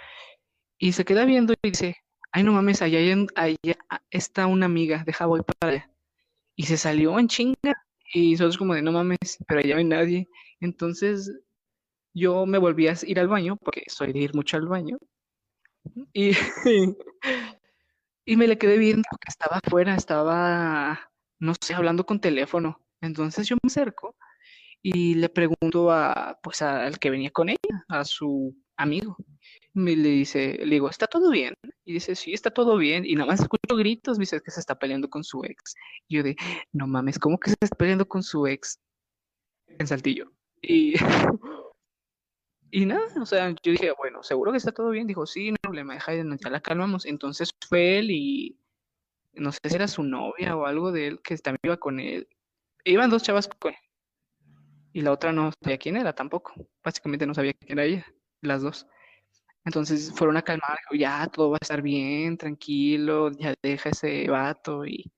y 0.78 0.92
se 0.92 1.04
queda 1.04 1.24
viendo 1.24 1.54
y 1.62 1.70
dice, 1.70 1.96
ay 2.32 2.42
no 2.42 2.52
mames, 2.52 2.82
allá, 2.82 2.98
allá 3.36 3.76
está 4.10 4.46
una 4.48 4.66
amiga, 4.66 5.04
deja 5.06 5.26
voy 5.26 5.42
para 5.42 5.72
allá. 5.72 5.90
Y 6.56 6.64
se 6.64 6.76
salió 6.78 7.18
en 7.20 7.28
chinga 7.28 7.74
y 8.14 8.32
nosotros 8.32 8.58
como 8.58 8.74
de 8.74 8.82
no 8.82 8.92
mames, 8.92 9.38
pero 9.46 9.60
allá 9.60 9.74
no 9.74 9.78
hay 9.80 9.84
nadie. 9.84 10.28
Entonces 10.60 11.32
yo 12.14 12.46
me 12.46 12.58
volví 12.58 12.88
a 12.88 12.94
ir 13.06 13.20
al 13.20 13.28
baño, 13.28 13.56
porque 13.56 13.84
soy 13.88 14.12
de 14.12 14.20
ir 14.20 14.34
mucho 14.34 14.56
al 14.56 14.66
baño. 14.68 14.98
Y, 16.12 16.32
y 18.24 18.36
me 18.36 18.46
le 18.46 18.58
quedé 18.58 18.78
viendo 18.78 19.08
que 19.20 19.28
estaba 19.28 19.60
afuera, 19.64 19.94
estaba, 19.94 21.10
no 21.38 21.54
sé, 21.60 21.74
hablando 21.74 22.04
con 22.06 22.20
teléfono. 22.20 22.80
Entonces 23.00 23.48
yo 23.48 23.56
me 23.62 23.68
acerco 23.68 24.16
y 24.82 25.14
le 25.14 25.28
pregunto 25.28 25.90
a, 25.90 26.38
pues 26.42 26.62
al 26.62 26.98
que 26.98 27.10
venía 27.10 27.30
con 27.30 27.48
ella, 27.48 27.84
a 27.88 28.04
su 28.04 28.56
amigo. 28.76 29.16
Me 29.74 29.96
le 29.96 30.10
dice, 30.10 30.58
le 30.58 30.76
digo, 30.76 30.88
¿está 30.90 31.06
todo 31.06 31.30
bien? 31.30 31.54
Y 31.84 31.94
dice, 31.94 32.14
sí, 32.16 32.32
está 32.32 32.50
todo 32.50 32.76
bien. 32.76 33.04
Y 33.06 33.14
nada 33.14 33.26
más 33.26 33.40
escucho 33.40 33.76
gritos, 33.76 34.18
me 34.18 34.22
dice 34.22 34.40
que 34.44 34.50
se 34.50 34.60
está 34.60 34.78
peleando 34.78 35.08
con 35.08 35.24
su 35.24 35.44
ex. 35.44 35.74
Y 36.08 36.16
yo 36.16 36.22
de, 36.22 36.36
no 36.72 36.86
mames, 36.86 37.18
¿cómo 37.18 37.38
que 37.38 37.50
se 37.50 37.56
está 37.60 37.76
peleando 37.76 38.06
con 38.08 38.22
su 38.22 38.46
ex? 38.46 38.80
En 39.78 39.86
Saltillo. 39.86 40.32
Y, 40.62 40.94
y 42.70 42.86
nada, 42.86 43.02
o 43.20 43.26
sea, 43.26 43.50
yo 43.62 43.72
dije, 43.72 43.92
bueno, 43.96 44.22
seguro 44.22 44.52
que 44.52 44.58
está 44.58 44.72
todo 44.72 44.90
bien. 44.90 45.06
Dijo, 45.06 45.26
sí, 45.26 45.50
no 45.50 45.56
hay 45.56 45.62
problema, 45.62 45.94
deja, 45.94 46.14
ya 46.14 46.50
la 46.50 46.60
calmamos. 46.60 47.06
Entonces 47.06 47.50
fue 47.68 47.98
él 47.98 48.10
y 48.10 48.58
no 49.34 49.52
sé 49.52 49.60
si 49.64 49.74
era 49.74 49.88
su 49.88 50.02
novia 50.02 50.56
o 50.56 50.66
algo 50.66 50.92
de 50.92 51.08
él 51.08 51.20
que 51.22 51.36
también 51.38 51.60
iba 51.62 51.76
con 51.78 52.00
él. 52.00 52.28
Iban 52.84 53.10
dos 53.10 53.22
chavas 53.22 53.48
con 53.48 53.72
él 53.72 53.78
y 54.92 55.02
la 55.02 55.12
otra 55.12 55.32
no 55.32 55.52
sabía 55.62 55.78
quién 55.78 55.96
era 55.96 56.12
tampoco. 56.12 56.52
Básicamente 56.82 57.26
no 57.26 57.34
sabía 57.34 57.52
quién 57.54 57.78
era 57.78 57.84
ella, 57.84 58.06
las 58.40 58.62
dos. 58.62 58.86
Entonces 59.64 60.12
fueron 60.12 60.36
a 60.36 60.42
calmar, 60.42 60.78
ya 60.92 61.26
todo 61.28 61.50
va 61.50 61.56
a 61.56 61.62
estar 61.62 61.82
bien, 61.82 62.36
tranquilo, 62.38 63.30
ya 63.32 63.54
deja 63.62 63.90
ese 63.90 64.28
vato 64.28 64.86
y 64.86 65.10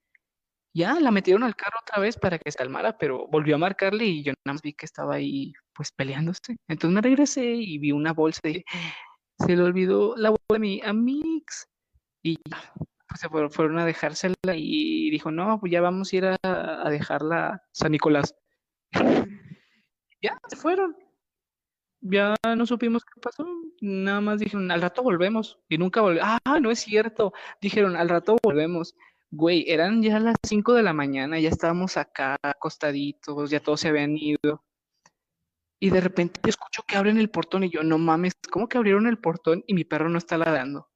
ya 0.72 1.00
la 1.00 1.10
metieron 1.10 1.42
al 1.42 1.56
carro 1.56 1.78
otra 1.82 2.00
vez 2.00 2.16
para 2.16 2.38
que 2.38 2.50
se 2.50 2.58
calmara, 2.58 2.96
pero 2.98 3.26
volvió 3.28 3.56
a 3.56 3.58
marcarle 3.58 4.04
y 4.06 4.22
yo 4.22 4.32
nada 4.44 4.54
más 4.54 4.62
vi 4.62 4.72
que 4.72 4.86
estaba 4.86 5.14
ahí 5.16 5.52
pues 5.74 5.92
peleándose. 5.92 6.56
Entonces 6.68 6.94
me 6.94 7.02
regresé 7.02 7.44
y 7.44 7.78
vi 7.78 7.92
una 7.92 8.12
bolsa 8.12 8.40
y 8.48 8.64
se 9.38 9.56
le 9.56 9.62
olvidó 9.62 10.16
la 10.16 10.30
bolsa 10.30 10.44
de 10.52 10.58
mi 10.58 10.80
amix 10.84 11.66
y 12.22 12.38
pues 13.08 13.20
se 13.20 13.28
fueron, 13.28 13.78
a 13.78 13.84
dejársela 13.84 14.54
y 14.54 15.10
dijo, 15.10 15.30
no, 15.30 15.58
pues 15.58 15.72
ya 15.72 15.80
vamos 15.80 16.12
a 16.12 16.16
ir 16.16 16.24
a, 16.26 16.36
a 16.42 16.90
dejarla 16.90 17.62
San 17.72 17.92
Nicolás 17.92 18.34
ya 20.22 20.38
se 20.48 20.56
fueron. 20.56 20.96
Ya 22.02 22.34
no 22.56 22.64
supimos 22.64 23.04
qué 23.04 23.20
pasó. 23.20 23.46
Nada 23.80 24.20
más 24.20 24.40
dijeron, 24.40 24.70
al 24.70 24.80
rato 24.80 25.02
volvemos. 25.02 25.58
Y 25.68 25.78
nunca 25.78 26.00
volvemos. 26.00 26.30
Ah, 26.44 26.58
no 26.60 26.70
es 26.70 26.80
cierto. 26.80 27.32
Dijeron, 27.60 27.96
al 27.96 28.08
rato 28.08 28.36
volvemos. 28.42 28.94
Güey, 29.32 29.64
eran 29.68 30.02
ya 30.02 30.18
las 30.18 30.36
5 30.46 30.74
de 30.74 30.82
la 30.82 30.92
mañana, 30.92 31.38
ya 31.38 31.48
estábamos 31.50 31.96
acá 31.96 32.36
acostaditos, 32.42 33.50
ya 33.50 33.60
todos 33.60 33.80
se 33.80 33.88
habían 33.88 34.16
ido. 34.16 34.64
Y 35.80 35.90
de 35.90 36.00
repente 36.00 36.40
escucho 36.48 36.82
que 36.86 36.96
abren 36.96 37.18
el 37.18 37.30
portón 37.30 37.64
y 37.64 37.70
yo, 37.70 37.82
no 37.82 37.98
mames, 37.98 38.34
¿cómo 38.50 38.68
que 38.68 38.76
abrieron 38.78 39.06
el 39.06 39.18
portón 39.18 39.64
y 39.66 39.74
mi 39.74 39.84
perro 39.84 40.08
no 40.08 40.18
está 40.18 40.36
ladrando? 40.36 40.90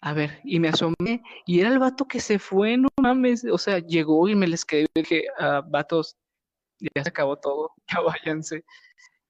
A 0.00 0.14
ver, 0.14 0.40
y 0.44 0.58
me 0.60 0.68
asomé 0.68 1.22
y 1.46 1.60
era 1.60 1.70
el 1.70 1.78
vato 1.78 2.06
que 2.08 2.20
se 2.20 2.38
fue, 2.38 2.76
no 2.76 2.88
mames. 3.00 3.44
O 3.44 3.58
sea, 3.58 3.78
llegó 3.78 4.28
y 4.28 4.34
me 4.34 4.48
les 4.48 4.64
quedé 4.64 4.86
y 4.94 5.00
dije, 5.00 5.24
ah, 5.38 5.62
vatos, 5.68 6.16
ya 6.80 7.02
se 7.04 7.10
acabó 7.10 7.38
todo, 7.38 7.72
ya 7.88 8.00
váyanse. 8.00 8.64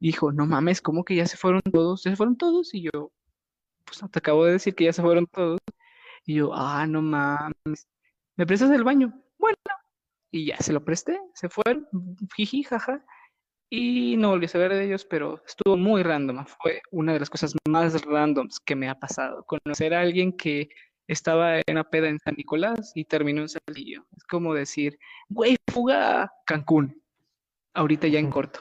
dijo, 0.00 0.32
no 0.32 0.46
mames, 0.46 0.82
¿cómo 0.82 1.04
que 1.04 1.16
ya 1.16 1.26
se 1.26 1.36
fueron 1.36 1.62
todos? 1.62 2.04
¿Ya 2.04 2.12
se 2.12 2.16
fueron 2.16 2.36
todos? 2.38 2.74
Y 2.74 2.82
yo, 2.84 3.12
pues 3.84 4.00
te 4.10 4.18
acabo 4.18 4.44
de 4.46 4.52
decir 4.54 4.74
que 4.74 4.84
ya 4.84 4.92
se 4.94 5.02
fueron 5.02 5.26
todos. 5.26 5.60
Y 6.26 6.36
yo, 6.36 6.52
ah, 6.54 6.86
no 6.86 7.02
mames, 7.02 7.88
¿me 8.42 8.46
prestas 8.46 8.72
el 8.72 8.82
baño? 8.82 9.12
Bueno, 9.38 9.56
y 10.32 10.46
ya 10.46 10.56
se 10.56 10.72
lo 10.72 10.84
presté, 10.84 11.16
se 11.32 11.48
fueron, 11.48 11.86
jiji, 12.34 12.64
jaja. 12.64 13.04
Y 13.70 14.16
no 14.16 14.30
volví 14.30 14.46
a 14.46 14.48
saber 14.48 14.72
de 14.72 14.84
ellos, 14.84 15.04
pero 15.04 15.40
estuvo 15.46 15.76
muy 15.76 16.02
random. 16.02 16.44
Fue 16.60 16.82
una 16.90 17.12
de 17.12 17.20
las 17.20 17.30
cosas 17.30 17.54
más 17.68 18.04
randoms 18.04 18.58
que 18.58 18.74
me 18.74 18.88
ha 18.88 18.98
pasado. 18.98 19.44
Conocer 19.44 19.94
a 19.94 20.00
alguien 20.00 20.36
que 20.36 20.70
estaba 21.06 21.58
en 21.58 21.62
una 21.68 21.84
peda 21.84 22.08
en 22.08 22.18
San 22.18 22.34
Nicolás 22.36 22.90
y 22.96 23.04
terminó 23.04 23.42
en 23.42 23.48
Salillo. 23.48 24.04
Es 24.16 24.24
como 24.24 24.54
decir, 24.54 24.98
güey, 25.28 25.56
fuga 25.72 26.24
a 26.24 26.32
Cancún 26.44 27.00
ahorita 27.74 28.08
ya 28.08 28.18
en 28.18 28.28
corto. 28.28 28.58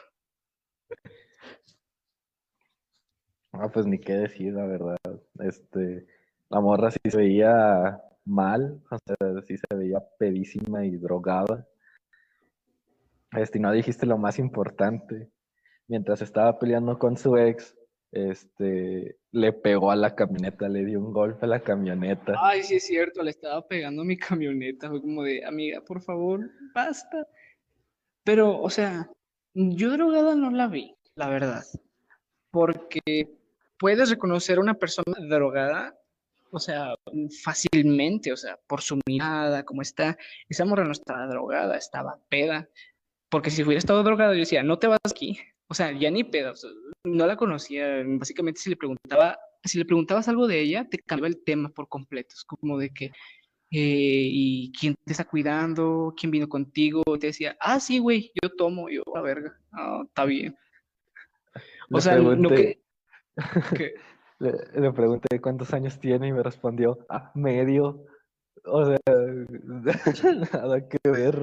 Ah, 3.52 3.67
pues 3.74 3.88
ni 3.88 3.98
qué 3.98 4.13
decir, 4.13 4.54
la 4.54 4.67
verdad. 4.67 4.98
Este, 5.39 6.06
la 6.50 6.62
morra 6.62 6.91
sí 6.91 7.00
se 7.04 7.17
veía 7.17 8.00
mal, 8.26 8.82
o 8.90 8.98
sea, 9.06 9.42
sí 9.48 9.58
se 9.58 9.76
veía 9.76 10.04
pedísima 10.18 10.86
y 10.86 10.98
drogada. 10.98 11.68
Este, 13.34 13.60
no 13.60 13.72
dijiste 13.72 14.06
lo 14.06 14.18
más 14.18 14.40
importante. 14.40 15.30
Mientras 15.88 16.22
estaba 16.22 16.58
peleando 16.60 16.98
con 17.00 17.18
su 17.18 17.38
ex, 17.38 17.76
este, 18.12 19.18
le 19.32 19.54
pegó 19.54 19.92
a 19.92 19.96
la 19.96 20.16
camioneta, 20.16 20.68
le 20.68 20.86
dio 20.86 21.00
un 21.00 21.14
golpe 21.14 21.46
a 21.46 21.50
la 21.50 21.62
camioneta. 21.62 22.36
Ay, 22.42 22.64
sí 22.64 22.76
es 22.76 22.86
cierto, 22.86 23.24
le 23.24 23.32
estaba 23.32 23.68
pegando 23.68 24.02
a 24.02 24.06
mi 24.06 24.18
camioneta. 24.18 24.90
Fue 24.90 25.02
como 25.02 25.24
de, 25.24 25.46
amiga, 25.46 25.82
por 25.82 26.02
favor, 26.02 26.50
basta. 26.74 27.28
Pero, 28.24 28.62
o 28.62 28.70
sea, 28.70 29.10
yo 29.54 29.92
drogada 29.92 30.36
no 30.36 30.52
la 30.52 30.68
vi, 30.68 30.96
la 31.16 31.30
verdad. 31.30 31.64
Porque 32.52 33.02
puedes 33.80 34.10
reconocer 34.10 34.58
a 34.58 34.62
una 34.62 34.76
persona 34.76 35.16
drogada, 35.30 35.98
o 36.52 36.60
sea, 36.60 36.96
fácilmente, 37.44 38.32
o 38.32 38.38
sea, 38.38 38.60
por 38.68 38.82
su 38.82 39.00
mirada, 39.08 39.64
como 39.64 39.82
está. 39.82 40.18
Esa 40.50 40.66
morra 40.66 40.84
no 40.84 40.92
estaba 40.92 41.26
drogada, 41.28 41.78
estaba 41.78 42.20
peda. 42.30 42.70
Porque 43.30 43.50
si 43.50 43.64
hubiera 43.64 43.80
estado 43.80 44.04
drogada, 44.04 44.34
yo 44.34 44.42
decía, 44.42 44.62
no 44.62 44.78
te 44.78 44.88
vas 44.88 45.00
aquí. 45.10 45.40
O 45.68 45.74
sea, 45.74 45.92
ya 45.94 46.12
ni 46.12 46.24
peda, 46.26 46.54
no 47.06 47.26
la 47.26 47.38
conocía. 47.38 48.04
Básicamente, 48.06 48.60
si 48.60 48.70
le 48.70 48.76
preguntaba, 48.76 49.40
si 49.64 49.78
le 49.78 49.86
preguntabas 49.86 50.28
algo 50.28 50.48
de 50.48 50.60
ella, 50.60 50.88
te 50.90 51.00
cambiaba 51.00 51.30
el 51.30 51.44
tema 51.44 51.70
por 51.70 51.88
completo. 51.88 52.36
Es 52.36 52.44
como 52.44 52.78
de 52.78 52.90
que, 52.90 53.06
eh, 53.06 53.12
y 53.72 54.72
quién 54.78 54.96
te 55.06 55.14
está 55.14 55.24
cuidando, 55.24 56.14
quién 56.18 56.32
vino 56.32 56.50
contigo, 56.50 57.04
te 57.20 57.28
decía, 57.28 57.56
ah, 57.62 57.80
sí, 57.80 58.00
güey, 58.00 58.32
yo 58.42 58.50
tomo, 58.50 58.90
yo, 58.90 59.02
la 59.16 59.22
verga, 59.22 59.58
ah, 59.72 60.04
está 60.06 60.26
bien. 60.26 60.56
O 61.94 62.00
sea, 62.00 62.16
no 62.16 62.50
que... 62.50 62.82
Le, 64.42 64.92
pregunté 64.92 65.40
cuántos 65.40 65.72
años 65.72 66.00
tiene 66.00 66.30
y 66.30 66.34
me 66.34 66.42
respondió, 66.42 67.06
ah, 67.10 67.32
medio. 67.36 68.08
O 68.66 68.86
sea, 68.86 68.98
nada 70.54 70.90
que 70.90 70.98
ver. 71.08 71.38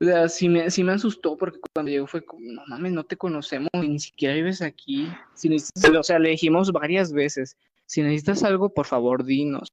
O 0.00 0.04
sea, 0.04 0.28
sí 0.28 0.48
me, 0.48 0.70
sí 0.70 0.84
me 0.84 0.92
asustó 0.92 1.36
porque 1.36 1.58
cuando 1.74 1.90
llegó 1.90 2.06
fue 2.06 2.24
como, 2.24 2.40
no 2.52 2.62
mames, 2.68 2.92
no 2.92 3.02
te 3.04 3.16
conocemos, 3.16 3.70
ni 3.74 3.98
siquiera 3.98 4.34
vives 4.34 4.62
aquí. 4.62 5.08
O 5.98 6.02
sea, 6.04 6.20
le 6.20 6.30
dijimos 6.30 6.70
varias 6.70 7.12
veces, 7.12 7.56
si 7.86 8.02
necesitas 8.02 8.44
algo, 8.44 8.72
por 8.72 8.86
favor, 8.86 9.24
dinos. 9.24 9.68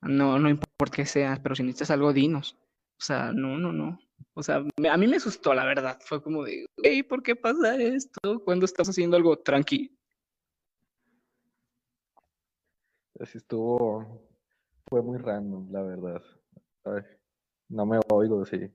No, 0.00 0.38
no 0.38 0.48
importa 0.48 0.94
qué 0.94 1.06
sea, 1.06 1.40
pero 1.42 1.56
si 1.56 1.64
necesitas 1.64 1.90
algo, 1.90 2.12
dinos. 2.12 2.56
O 3.00 3.02
sea, 3.02 3.32
no, 3.32 3.58
no, 3.58 3.72
no. 3.72 3.98
O 4.34 4.44
sea, 4.44 4.64
a 4.90 4.96
mí 4.96 5.06
me 5.08 5.16
asustó, 5.16 5.54
la 5.54 5.64
verdad. 5.64 5.98
Fue 6.04 6.22
como 6.22 6.44
de, 6.44 6.66
hey, 6.84 7.02
¿por 7.02 7.22
qué 7.22 7.34
pasa 7.34 7.74
esto 7.76 8.42
cuando 8.44 8.64
estás 8.64 8.88
haciendo 8.88 9.16
algo 9.16 9.36
tranqui? 9.36 9.90
Así 13.20 13.38
estuvo, 13.38 14.22
fue 14.88 15.00
muy 15.02 15.18
random, 15.18 15.70
la 15.70 15.82
verdad. 15.82 16.22
no 17.68 17.86
me 17.86 18.00
oigo, 18.10 18.44
sí. 18.44 18.70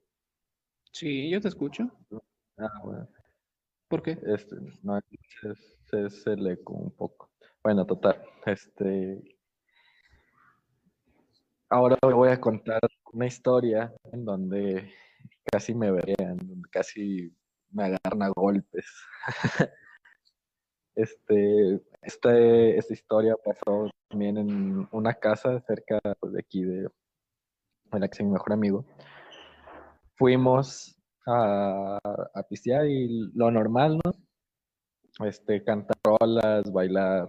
Sí, 0.91 1.29
yo 1.29 1.41
te 1.41 1.49
escucho. 1.49 1.89
Ah, 2.57 2.81
bueno. 2.83 3.07
¿Por 3.89 4.01
qué? 4.01 4.17
Este, 4.23 4.55
no, 4.83 4.99
se, 5.89 6.09
se, 6.09 6.35
le 6.37 6.53
eco 6.53 6.73
un 6.73 6.91
poco. 6.91 7.31
Bueno, 7.63 7.85
total. 7.85 8.23
Este. 8.45 9.21
Ahora 11.69 11.97
voy 12.01 12.29
a 12.29 12.39
contar 12.39 12.79
una 13.11 13.27
historia 13.27 13.93
en 14.11 14.25
donde 14.25 14.91
casi 15.51 15.75
me 15.75 15.91
verían, 15.91 16.37
donde 16.37 16.69
casi 16.69 17.35
me 17.71 17.83
agarran 17.83 18.23
a 18.23 18.29
golpes. 18.29 18.85
este, 20.95 21.81
este, 22.01 22.77
esta 22.77 22.93
historia 22.93 23.35
pasó 23.43 23.89
también 24.09 24.37
en 24.37 24.87
una 24.91 25.13
casa 25.13 25.59
cerca 25.61 25.99
pues, 26.19 26.33
de 26.33 26.39
aquí 26.39 26.63
de, 26.63 26.89
la 27.91 28.07
que 28.07 28.17
es 28.17 28.21
mi 28.23 28.31
mejor 28.31 28.53
amigo 28.53 28.85
fuimos 30.19 30.99
a, 31.25 31.97
a 32.33 32.85
y 32.85 33.31
lo 33.33 33.49
normal, 33.51 33.99
¿no? 34.03 35.25
Este, 35.25 35.63
cantar 35.63 35.97
rolas, 36.03 36.71
bailar, 36.71 37.27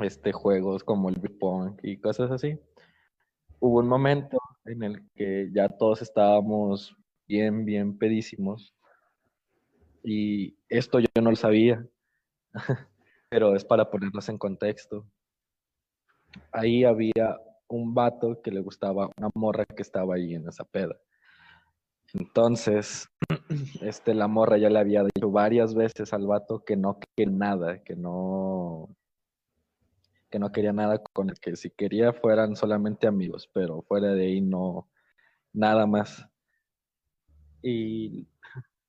este, 0.00 0.32
juegos 0.32 0.84
como 0.84 1.08
el 1.08 1.16
beer 1.16 1.38
pong 1.38 1.78
y 1.82 1.96
cosas 1.96 2.30
así. 2.30 2.58
Hubo 3.60 3.78
un 3.78 3.88
momento 3.88 4.38
en 4.66 4.82
el 4.82 5.10
que 5.14 5.50
ya 5.54 5.68
todos 5.70 6.02
estábamos 6.02 6.94
bien, 7.26 7.64
bien 7.64 7.96
pedísimos 7.96 8.74
y 10.04 10.58
esto 10.68 10.98
yo 11.00 11.06
no 11.22 11.30
lo 11.30 11.36
sabía, 11.36 11.86
pero 13.32 13.56
es 13.56 13.64
para 13.64 13.90
ponerlos 13.90 14.28
en 14.28 14.36
contexto. 14.36 15.06
Ahí 16.52 16.84
había 16.84 17.40
un 17.66 17.94
vato 17.94 18.42
que 18.42 18.50
le 18.50 18.60
gustaba 18.60 19.08
una 19.16 19.30
morra 19.34 19.64
que 19.64 19.80
estaba 19.80 20.16
ahí 20.16 20.34
en 20.34 20.46
esa 20.46 20.64
peda. 20.64 21.00
Entonces, 22.12 23.08
este, 23.80 24.12
la 24.12 24.28
morra 24.28 24.58
ya 24.58 24.68
le 24.68 24.78
había 24.78 25.02
dicho 25.04 25.30
varias 25.30 25.74
veces 25.74 26.12
al 26.12 26.26
vato 26.26 26.62
que 26.62 26.76
no 26.76 26.98
quería 27.16 27.32
nada, 27.34 27.82
que 27.82 27.96
no, 27.96 28.94
que 30.28 30.38
no 30.38 30.52
quería 30.52 30.74
nada 30.74 31.02
con 31.02 31.30
el 31.30 31.40
que 31.40 31.56
si 31.56 31.70
quería 31.70 32.12
fueran 32.12 32.54
solamente 32.54 33.06
amigos, 33.06 33.48
pero 33.54 33.80
fuera 33.80 34.12
de 34.12 34.26
ahí 34.26 34.42
no, 34.42 34.90
nada 35.54 35.86
más. 35.86 36.28
Y 37.62 38.28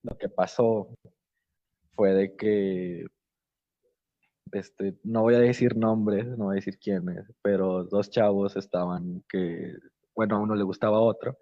lo 0.02 0.18
que 0.18 0.28
pasó 0.28 0.90
fue 1.96 2.14
de 2.14 2.36
que, 2.36 3.06
este, 4.54 4.96
no 5.04 5.22
voy 5.22 5.36
a 5.36 5.40
decir 5.40 5.76
nombres, 5.76 6.26
no 6.38 6.46
voy 6.46 6.54
a 6.54 6.62
decir 6.62 6.78
quiénes, 6.78 7.26
pero 7.42 7.84
dos 7.84 8.10
chavos 8.10 8.56
estaban 8.56 9.24
que, 9.28 9.74
bueno, 10.16 10.36
a 10.36 10.40
uno 10.40 10.56
le 10.56 10.64
gustaba 10.64 10.98
a 10.98 11.02
otro 11.02 11.38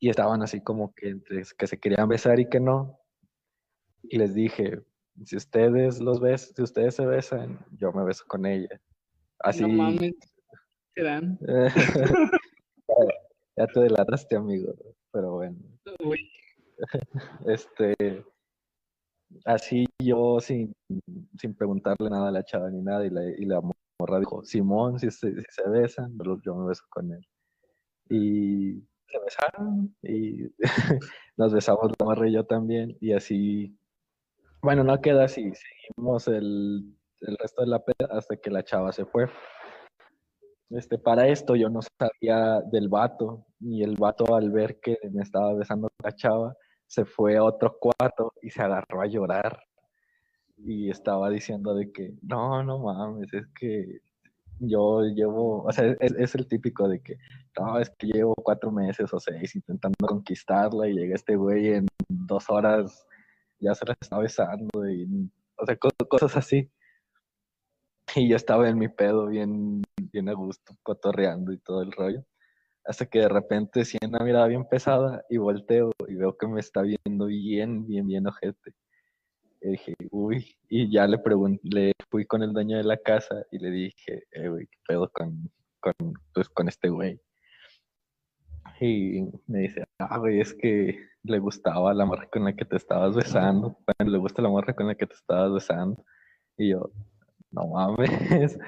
y 0.00 0.10
estaban 0.10 0.42
así 0.42 0.60
como 0.60 0.94
que 0.94 1.10
entre 1.10 1.42
que 1.56 1.66
se 1.66 1.78
querían 1.78 2.08
besar 2.08 2.40
y 2.40 2.48
que 2.48 2.60
no. 2.60 2.98
Y 4.02 4.18
les 4.18 4.34
dije, 4.34 4.80
si 5.24 5.36
ustedes 5.36 6.00
los 6.00 6.20
ves, 6.20 6.52
si 6.54 6.62
ustedes 6.62 6.96
se 6.96 7.06
besan, 7.06 7.64
yo 7.78 7.92
me 7.92 8.04
beso 8.04 8.24
con 8.26 8.44
ella. 8.46 8.80
Así. 9.38 9.62
No 9.62 9.68
mames. 9.68 10.12
ya 13.56 13.66
te 13.66 13.80
delataste, 13.80 14.36
amigo, 14.36 14.74
pero 15.12 15.32
bueno. 15.32 15.56
Este, 17.46 18.24
así 19.44 19.86
yo 20.02 20.40
sin, 20.40 20.72
sin 21.38 21.54
preguntarle 21.54 22.10
nada 22.10 22.28
a 22.28 22.32
la 22.32 22.44
chava 22.44 22.70
ni 22.70 22.82
nada, 22.82 23.04
y 23.06 23.10
la, 23.10 23.24
y 23.24 23.44
la 23.44 23.60
morra 23.98 24.18
dijo, 24.18 24.44
Simón, 24.44 24.98
si 24.98 25.10
se, 25.10 25.34
si 25.34 25.46
se 25.50 25.68
besan, 25.68 26.16
yo 26.44 26.54
me 26.54 26.68
beso 26.68 26.84
con 26.90 27.12
él. 27.12 27.26
Y 28.10 28.82
se 29.06 29.18
besaron 29.24 29.94
y 30.02 30.52
nos 31.36 31.52
besamos 31.52 31.90
la 31.98 32.04
morra 32.04 32.28
y 32.28 32.32
yo 32.32 32.44
también 32.44 32.96
y 33.00 33.12
así, 33.12 33.76
bueno, 34.62 34.84
no 34.84 35.00
queda 35.00 35.24
así, 35.24 35.52
seguimos 35.54 36.28
el, 36.28 36.94
el 37.20 37.36
resto 37.38 37.62
de 37.62 37.68
la 37.68 37.84
peda 37.84 38.08
hasta 38.10 38.36
que 38.36 38.50
la 38.50 38.64
chava 38.64 38.92
se 38.92 39.04
fue. 39.04 39.28
Este, 40.70 40.98
para 40.98 41.28
esto 41.28 41.54
yo 41.56 41.68
no 41.68 41.80
sabía 41.98 42.60
del 42.72 42.88
vato, 42.88 43.46
y 43.60 43.82
el 43.82 43.96
vato 43.96 44.34
al 44.34 44.50
ver 44.50 44.80
que 44.80 44.98
me 45.12 45.22
estaba 45.22 45.54
besando 45.54 45.88
la 46.02 46.12
chava, 46.12 46.56
se 46.94 47.04
fue 47.04 47.36
a 47.36 47.44
otro 47.44 47.76
cuarto 47.78 48.32
y 48.40 48.50
se 48.50 48.62
agarró 48.62 49.02
a 49.02 49.06
llorar. 49.06 49.60
Y 50.56 50.90
estaba 50.90 51.28
diciendo 51.30 51.74
de 51.74 51.90
que, 51.92 52.14
no, 52.22 52.62
no 52.62 52.78
mames, 52.78 53.32
es 53.34 53.46
que 53.58 54.00
yo 54.60 55.02
llevo, 55.02 55.64
o 55.64 55.72
sea, 55.72 55.96
es, 56.00 56.34
el 56.36 56.46
típico 56.46 56.88
de 56.88 57.02
que, 57.02 57.16
no, 57.58 57.80
es 57.80 57.90
que 57.98 58.06
llevo 58.06 58.34
cuatro 58.36 58.70
meses 58.70 59.12
o 59.12 59.18
seis 59.18 59.56
intentando 59.56 60.06
conquistarla 60.06 60.88
y 60.88 60.94
llega 60.94 61.16
este 61.16 61.36
güey 61.36 61.68
en 61.74 61.86
dos 62.08 62.48
horas, 62.48 63.06
ya 63.58 63.74
se 63.74 63.86
la 63.86 63.96
está 64.00 64.18
besando 64.18 64.88
y, 64.88 65.30
o 65.56 65.66
sea, 65.66 65.76
cosas 66.08 66.36
así. 66.36 66.70
Y 68.16 68.28
yo 68.28 68.36
estaba 68.36 68.68
en 68.68 68.78
mi 68.78 68.88
pedo 68.88 69.26
bien, 69.26 69.82
bien 70.12 70.28
a 70.28 70.34
gusto, 70.34 70.76
cotorreando 70.84 71.52
y 71.52 71.58
todo 71.58 71.82
el 71.82 71.90
rollo. 71.90 72.24
Hasta 72.86 73.06
que 73.06 73.20
de 73.20 73.28
repente 73.28 73.84
siento 73.84 74.08
una 74.08 74.24
mirada 74.24 74.46
bien 74.46 74.66
pesada 74.66 75.24
y 75.30 75.38
volteo 75.38 75.92
y 76.06 76.14
veo 76.14 76.36
que 76.36 76.46
me 76.46 76.60
está 76.60 76.82
viendo 76.82 77.26
bien, 77.26 77.86
bien, 77.86 78.06
bien 78.06 78.26
ojete. 78.26 78.74
Y 79.62 79.70
dije, 79.70 79.94
uy, 80.10 80.56
y 80.68 80.92
ya 80.92 81.06
le 81.06 81.18
pregunté, 81.18 81.60
le 81.64 81.92
fui 82.10 82.26
con 82.26 82.42
el 82.42 82.52
dueño 82.52 82.76
de 82.76 82.84
la 82.84 82.98
casa 82.98 83.44
y 83.50 83.58
le 83.58 83.70
dije, 83.70 84.24
eh, 84.32 84.48
güey, 84.48 84.66
¿qué 84.66 84.78
pedo 84.86 85.08
con, 85.10 85.50
con, 85.80 85.94
pues, 86.34 86.48
con 86.50 86.68
este 86.68 86.90
güey? 86.90 87.20
Y 88.80 89.22
me 89.46 89.60
dice, 89.60 89.84
ah, 89.98 90.18
güey, 90.18 90.40
es 90.40 90.52
que 90.52 90.98
le 91.22 91.38
gustaba 91.38 91.94
la 91.94 92.04
morra 92.04 92.28
con 92.30 92.44
la 92.44 92.54
que 92.54 92.64
te 92.66 92.76
estabas 92.76 93.14
besando. 93.16 93.78
Bueno, 93.86 94.12
le 94.12 94.18
gusta 94.18 94.42
la 94.42 94.50
morra 94.50 94.74
con 94.74 94.88
la 94.88 94.94
que 94.94 95.06
te 95.06 95.14
estabas 95.14 95.52
besando. 95.52 96.04
Y 96.58 96.70
yo, 96.70 96.90
no 97.50 97.68
mames. 97.68 98.10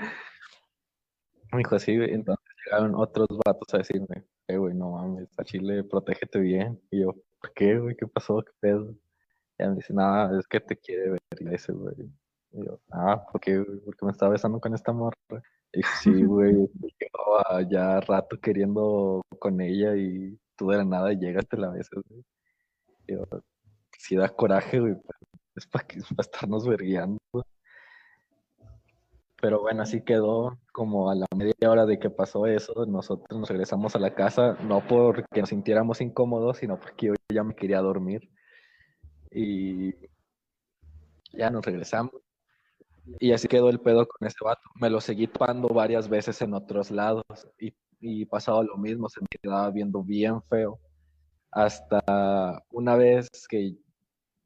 Me 1.53 1.59
dijo, 1.59 1.79
sí. 1.79 1.93
Entonces 1.93 2.46
llegaron 2.67 2.95
otros 2.95 3.29
vatos 3.45 3.75
a 3.75 3.79
decirme, 3.79 4.25
eh, 4.49 4.57
güey, 4.57 4.75
no 4.75 4.93
mames, 4.93 5.29
a 5.39 5.45
Chile, 5.45 5.85
protégete 5.85 6.39
bien. 6.41 6.81
Y 6.91 7.01
yo, 7.01 7.15
¿por 7.41 7.53
qué, 7.55 7.79
güey? 7.79 7.97
¿Qué 7.97 8.07
pasó? 8.07 8.43
¿Qué 8.43 8.53
pedo? 8.61 8.95
Y 9.59 9.65
me 9.65 9.77
dice, 9.77 9.95
nada, 9.95 10.39
es 10.39 10.47
que 10.47 10.61
te 10.61 10.77
quiere 10.77 11.11
ver. 11.11 11.21
Y 11.39 11.55
ese, 11.55 11.73
güey. 11.73 11.95
Y 12.53 12.65
yo, 12.65 12.81
ah, 12.93 13.25
¿por 13.31 13.41
qué, 13.41 13.65
Porque 13.85 14.05
me 14.05 14.13
estaba 14.13 14.33
besando 14.33 14.61
con 14.61 14.75
esta 14.75 14.93
morra. 14.93 15.17
Y 15.73 15.83
sí, 16.03 16.11
güey, 16.25 16.69
llevaba 17.01 17.63
ya 17.69 18.01
rato 18.01 18.39
queriendo 18.41 19.23
con 19.39 19.61
ella 19.61 19.97
y 19.97 20.39
tú 20.57 20.69
de 20.69 20.79
la 20.79 20.85
nada 20.85 21.13
llegas, 21.13 21.47
te 21.49 21.57
la 21.57 21.71
besas, 21.71 22.03
güey. 22.09 22.25
Y 23.07 23.13
yo, 23.15 23.25
sí 23.99 24.17
da 24.17 24.29
coraje, 24.29 24.81
güey, 24.81 24.97
es 25.55 25.67
para, 25.67 25.87
que, 25.87 26.01
para 26.01 26.21
estarnos 26.21 26.67
vergueando. 26.67 27.19
Pero 29.41 29.61
bueno, 29.61 29.83
así 29.83 30.03
quedó 30.03 30.59
como 30.73 31.11
a 31.11 31.15
la 31.15 31.27
media 31.37 31.71
hora 31.71 31.87
de 31.87 31.99
que 31.99 32.11
pasó 32.11 32.47
eso. 32.47 32.87
Nosotros 32.87 33.39
nos 33.39 33.49
regresamos 33.49 33.95
a 33.95 33.99
la 33.99 34.15
casa, 34.15 34.57
no 34.63 34.87
porque 34.87 35.41
nos 35.41 35.51
sintiéramos 35.51 36.01
incómodos, 36.01 36.59
sino 36.59 36.79
porque 36.79 37.07
yo 37.07 37.15
ya 37.33 37.45
me 37.45 37.55
quería 37.55 37.81
dormir. 37.81 38.31
Y 39.31 39.95
ya 41.33 41.51
nos 41.51 41.65
regresamos. 41.65 42.15
Y 43.21 43.33
así 43.33 43.47
quedó 43.49 43.69
el 43.69 43.81
pedo 43.81 44.07
con 44.09 44.27
ese 44.27 44.39
vato. 44.43 44.63
Me 44.81 44.91
lo 44.91 45.01
seguí 45.01 45.27
topando 45.29 45.69
varias 45.69 46.09
veces 46.09 46.41
en 46.43 46.55
otros 46.55 46.91
lados 46.91 47.25
y, 47.59 47.75
y 48.01 48.25
pasaba 48.27 48.63
lo 48.65 48.77
mismo, 48.77 49.09
se 49.09 49.21
me 49.21 49.27
quedaba 49.29 49.71
viendo 49.71 50.03
bien 50.03 50.43
feo. 50.43 50.81
Hasta 51.51 52.63
una 52.71 52.97
vez 52.97 53.29
que 53.49 53.77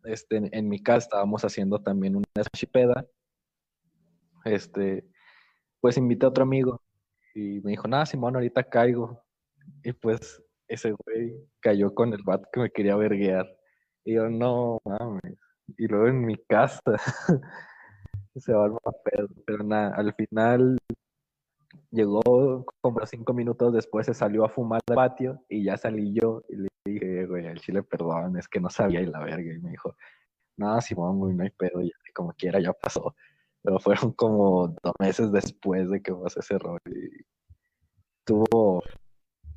este, 0.05 0.37
en 0.57 0.69
mi 0.69 0.83
casa 0.83 0.99
estábamos 0.99 1.45
haciendo 1.45 1.81
también 1.81 2.17
una 2.17 2.25
chipeda, 2.55 3.07
este, 4.45 5.05
pues 5.81 5.97
invité 5.97 6.27
a 6.27 6.31
otro 6.31 6.45
amigo 6.45 6.81
y 7.35 7.61
me 7.61 7.73
dijo, 7.73 7.89
nada, 7.89 8.07
Simón, 8.07 8.37
ahorita 8.37 8.65
caigo. 8.65 9.23
Y 9.85 9.93
pues 9.93 10.43
ese 10.69 10.93
güey 10.93 11.35
cayó 11.61 11.95
con 11.95 12.13
el 12.13 12.23
vato 12.23 12.49
que 12.53 12.61
me 12.61 12.71
quería 12.71 12.97
verguear. 12.97 13.47
Y 14.05 14.15
yo, 14.15 14.29
no 14.29 14.81
mames. 14.85 15.39
Y 15.79 15.87
luego 15.87 16.09
en 16.09 16.25
mi 16.25 16.37
casa 16.49 16.81
se 18.37 18.53
va 18.53 18.67
a 18.67 18.93
pedo. 19.05 19.29
Pero 19.47 19.65
nada, 19.65 19.95
al 19.97 20.15
final 20.15 20.79
llegó 21.91 22.65
como 22.81 23.05
cinco 23.07 23.33
minutos 23.35 23.73
después, 23.73 24.07
se 24.07 24.15
salió 24.15 24.45
a 24.45 24.49
fumar 24.49 24.81
al 24.89 24.95
patio 24.95 25.45
y 25.49 25.65
ya 25.65 25.77
salí 25.77 26.13
yo 26.15 26.43
y 26.49 26.57
le 26.57 26.69
dije, 26.85 27.27
güey, 27.27 27.47
al 27.47 27.61
chile 27.61 27.83
perdón, 27.83 28.39
es 28.39 28.49
que 28.49 28.61
no 28.61 28.71
sabía 28.71 29.01
y 29.01 29.07
la 29.07 29.21
verga. 29.21 29.53
Y 29.53 29.59
me 29.59 29.71
dijo, 29.71 29.95
no, 30.57 30.81
Simón, 30.81 31.19
güey, 31.19 31.35
no 31.35 31.45
hay 31.45 31.51
pedo, 31.51 31.83
ya, 31.83 31.91
como 32.15 32.33
quiera, 32.35 32.61
ya 32.61 32.73
pasó. 32.73 33.15
Pero 33.63 33.79
fueron 33.79 34.13
como 34.13 34.69
dos 34.83 34.95
meses 34.99 35.33
después 35.33 35.91
de 35.91 36.03
que 36.03 36.15
pasó 36.15 36.41
ese 36.41 36.59
rol 36.59 36.79
y 36.87 37.25
estuvo, 38.21 38.83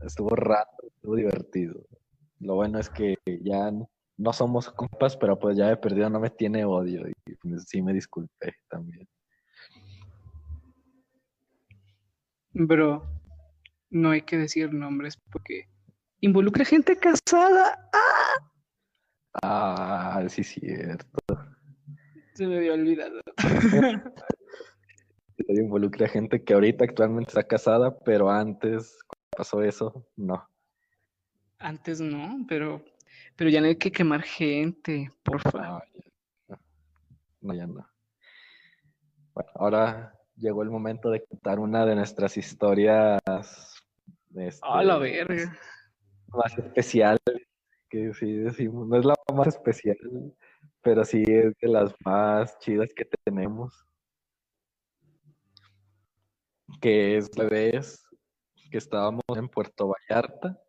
estuvo 0.02 0.36
rato, 0.36 0.88
estuvo 0.88 1.16
divertido. 1.16 1.86
Lo 2.40 2.56
bueno 2.56 2.80
es 2.80 2.90
que 2.90 3.16
ya 3.26 3.72
no 4.18 4.34
somos 4.34 4.70
compas, 4.70 5.16
pero 5.18 5.40
pues 5.40 5.58
ya 5.58 5.72
he 5.72 5.78
perdido, 5.78 6.10
no 6.10 6.20
me 6.20 6.30
tiene 6.30 6.66
odio 6.66 7.08
y 7.08 7.36
pues, 7.36 7.66
sí 7.68 7.82
me 7.82 7.94
disculpé 7.94 8.54
también. 8.70 9.08
Bro, 12.56 13.08
no 13.90 14.12
hay 14.12 14.22
que 14.22 14.38
decir 14.38 14.74
nombres 14.74 15.18
porque 15.32 15.68
involucra 16.22 16.66
gente 16.66 16.98
casada. 16.98 17.90
¡Ah! 17.94 18.52
Ah, 19.42 20.24
sí, 20.30 20.44
cierto. 20.44 21.23
Se 22.34 22.48
me 22.48 22.58
había 22.58 22.74
olvidado. 22.74 23.22
involucra 25.48 26.08
gente 26.08 26.44
que 26.44 26.54
ahorita 26.54 26.86
actualmente 26.86 27.30
está 27.30 27.44
casada, 27.44 27.98
pero 28.00 28.30
antes, 28.30 28.98
cuando 29.08 29.30
pasó 29.38 29.62
eso, 29.62 30.08
no. 30.16 30.48
Antes 31.60 32.02
no, 32.02 32.46
pero, 32.48 32.84
pero 33.36 33.50
ya 33.50 33.62
no 33.62 33.68
hay 33.68 33.76
que 33.76 33.92
quemar 33.92 34.22
gente, 34.22 35.12
por 35.24 35.42
favor. 35.42 35.84
No, 37.42 37.54
ya 37.54 37.68
no. 37.68 37.88
Bueno, 39.34 39.50
ahora 39.56 40.14
llegó 40.38 40.64
el 40.64 40.70
momento 40.70 41.10
de 41.10 41.24
contar 41.26 41.60
una 41.60 41.86
de 41.86 41.96
nuestras 41.96 42.38
historias. 42.38 43.20
Este, 44.36 44.60
a 44.64 44.84
la 44.84 44.98
verga. 44.98 45.58
Más 46.28 46.58
especial, 46.58 47.18
que 47.90 48.14
sí 48.14 48.34
decimos, 48.34 48.88
no 48.88 48.98
es 48.98 49.06
la 49.06 49.14
más 49.36 49.48
especial, 49.48 49.98
pero 50.84 51.06
sí 51.06 51.24
es 51.26 51.54
de 51.60 51.68
las 51.70 51.94
más 52.04 52.60
chidas 52.60 52.90
que 52.94 53.08
tenemos. 53.24 53.74
Que 56.82 57.18
es 57.18 57.36
la 57.38 57.46
vez 57.46 58.06
que 58.70 58.78
estábamos 58.78 59.24
en 59.36 59.48
Puerto 59.48 59.88
Vallarta 59.88 60.60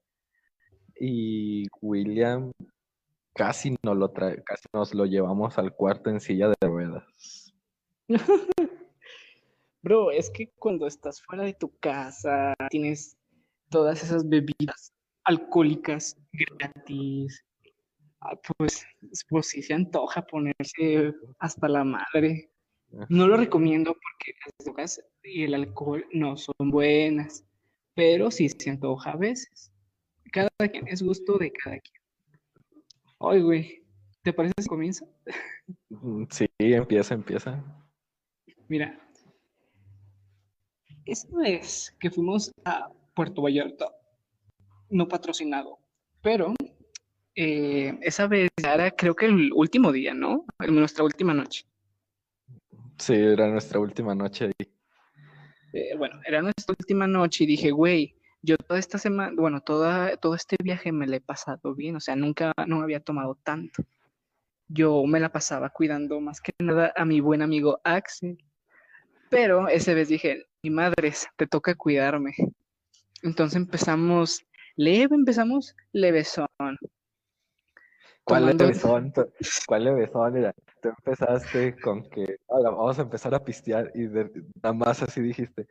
y 1.01 1.67
William 1.81 2.53
casi 3.35 3.77
nos 3.83 3.97
lo 3.97 4.11
trae, 4.13 4.43
casi 4.45 4.65
nos 4.73 4.95
lo 4.95 5.07
llevamos 5.07 5.59
al 5.59 5.75
cuarto 5.75 6.11
en 6.11 6.21
silla 6.21 6.49
de 6.49 6.69
ruedas. 6.69 7.53
Bro, 9.83 10.13
es 10.13 10.31
que 10.31 10.51
cuando 10.59 10.87
estás 10.87 11.21
fuera 11.21 11.43
de 11.43 11.55
tu 11.55 11.77
casa, 11.79 12.55
tienes 12.71 13.17
todas 13.69 14.03
esas 14.03 14.29
bebidas 14.29 14.93
alcohólicas 15.25 16.17
gratis, 16.33 17.45
pues, 18.57 18.87
pues 19.29 19.49
sí 19.49 19.63
se 19.63 19.75
antoja 19.75 20.23
ponerse 20.23 21.13
hasta 21.39 21.69
la 21.69 21.85
madre. 21.85 22.51
No 23.09 23.27
lo 23.27 23.37
recomiendo 23.37 23.93
porque 23.93 24.35
las 24.45 24.53
drogas 24.65 25.05
y 25.23 25.45
el 25.45 25.55
alcohol 25.55 26.07
no 26.13 26.37
son 26.37 26.71
buenas, 26.71 27.45
pero 27.95 28.31
sí 28.31 28.49
se 28.49 28.71
antoja 28.71 29.13
a 29.13 29.17
veces. 29.17 29.73
Cada 30.31 30.51
quien 30.71 30.87
es 30.89 31.03
gusto 31.03 31.37
de 31.39 31.53
cada 31.53 31.79
quien. 31.81 32.03
Ay, 33.21 33.41
güey, 33.41 33.83
¿te 34.23 34.33
parece 34.33 34.55
si 34.61 34.69
comienza? 34.69 35.07
Mm, 35.89 36.25
sí, 36.31 36.47
empieza, 36.59 37.15
empieza. 37.15 37.65
Mira, 38.69 38.99
esta 41.05 41.37
vez 41.37 41.95
que 42.01 42.11
fuimos 42.11 42.53
a 42.65 42.91
Puerto 43.15 43.43
Vallarta, 43.43 43.93
no 44.91 45.09
patrocinado, 45.09 45.79
pero 46.23 46.55
eh, 47.37 47.99
esa 48.03 48.27
vez 48.27 48.51
era 48.57 48.91
creo 48.91 49.15
que 49.15 49.27
el 49.27 49.53
último 49.53 49.93
día, 49.93 50.15
¿no? 50.15 50.45
Nuestra 50.59 51.05
última 51.05 51.35
noche. 51.35 51.67
Sí, 52.99 53.15
era 53.15 53.49
nuestra 53.49 53.81
última 53.81 54.15
noche 54.15 54.47
ahí. 54.47 54.69
Eh, 55.73 55.97
bueno, 55.97 56.21
era 56.25 56.41
nuestra 56.41 56.75
última 56.79 57.07
noche 57.07 57.45
y 57.45 57.47
dije, 57.49 57.73
güey, 57.73 58.15
yo 58.43 58.57
toda 58.57 58.79
esta 58.79 58.99
semana, 58.99 59.33
bueno, 59.37 59.61
toda, 59.61 60.17
todo 60.19 60.35
este 60.35 60.57
viaje 60.63 60.93
me 60.93 61.07
lo 61.07 61.17
he 61.17 61.21
pasado 61.21 61.75
bien, 61.75 61.97
o 61.97 62.01
sea, 62.01 62.15
nunca, 62.15 62.53
no 62.67 62.83
había 62.83 63.01
tomado 63.01 63.37
tanto. 63.43 63.83
Yo 64.69 65.05
me 65.07 65.19
la 65.19 65.33
pasaba 65.33 65.71
cuidando 65.71 66.21
más 66.21 66.41
que 66.41 66.53
nada 66.59 66.93
a 66.95 67.05
mi 67.05 67.21
buen 67.21 67.43
amigo 67.43 67.81
Axel. 67.85 68.39
Pero 69.31 69.69
esa 69.69 69.95
vez 69.95 70.09
dije, 70.09 70.47
mi 70.63 70.71
madres, 70.71 71.27
te 71.37 71.47
toca 71.47 71.75
cuidarme. 71.75 72.35
Entonces 73.23 73.57
empezamos 73.57 74.45
leve, 74.77 75.17
empezamos 75.17 75.75
levesón. 75.93 76.47
¿Cuál 78.25 78.57
levesón? 78.57 79.13
¿Cuál 79.67 79.85
levesón? 79.85 80.33
Mira, 80.33 80.55
tú 80.81 80.89
empezaste 80.89 81.79
con 81.81 82.09
que, 82.09 82.39
vamos 82.49 82.99
a 82.99 83.03
empezar 83.03 83.35
a 83.35 83.45
pistear 83.45 83.93
y 83.95 84.07
nada 84.07 84.73
más 84.73 85.03
así 85.03 85.21
dijiste, 85.21 85.67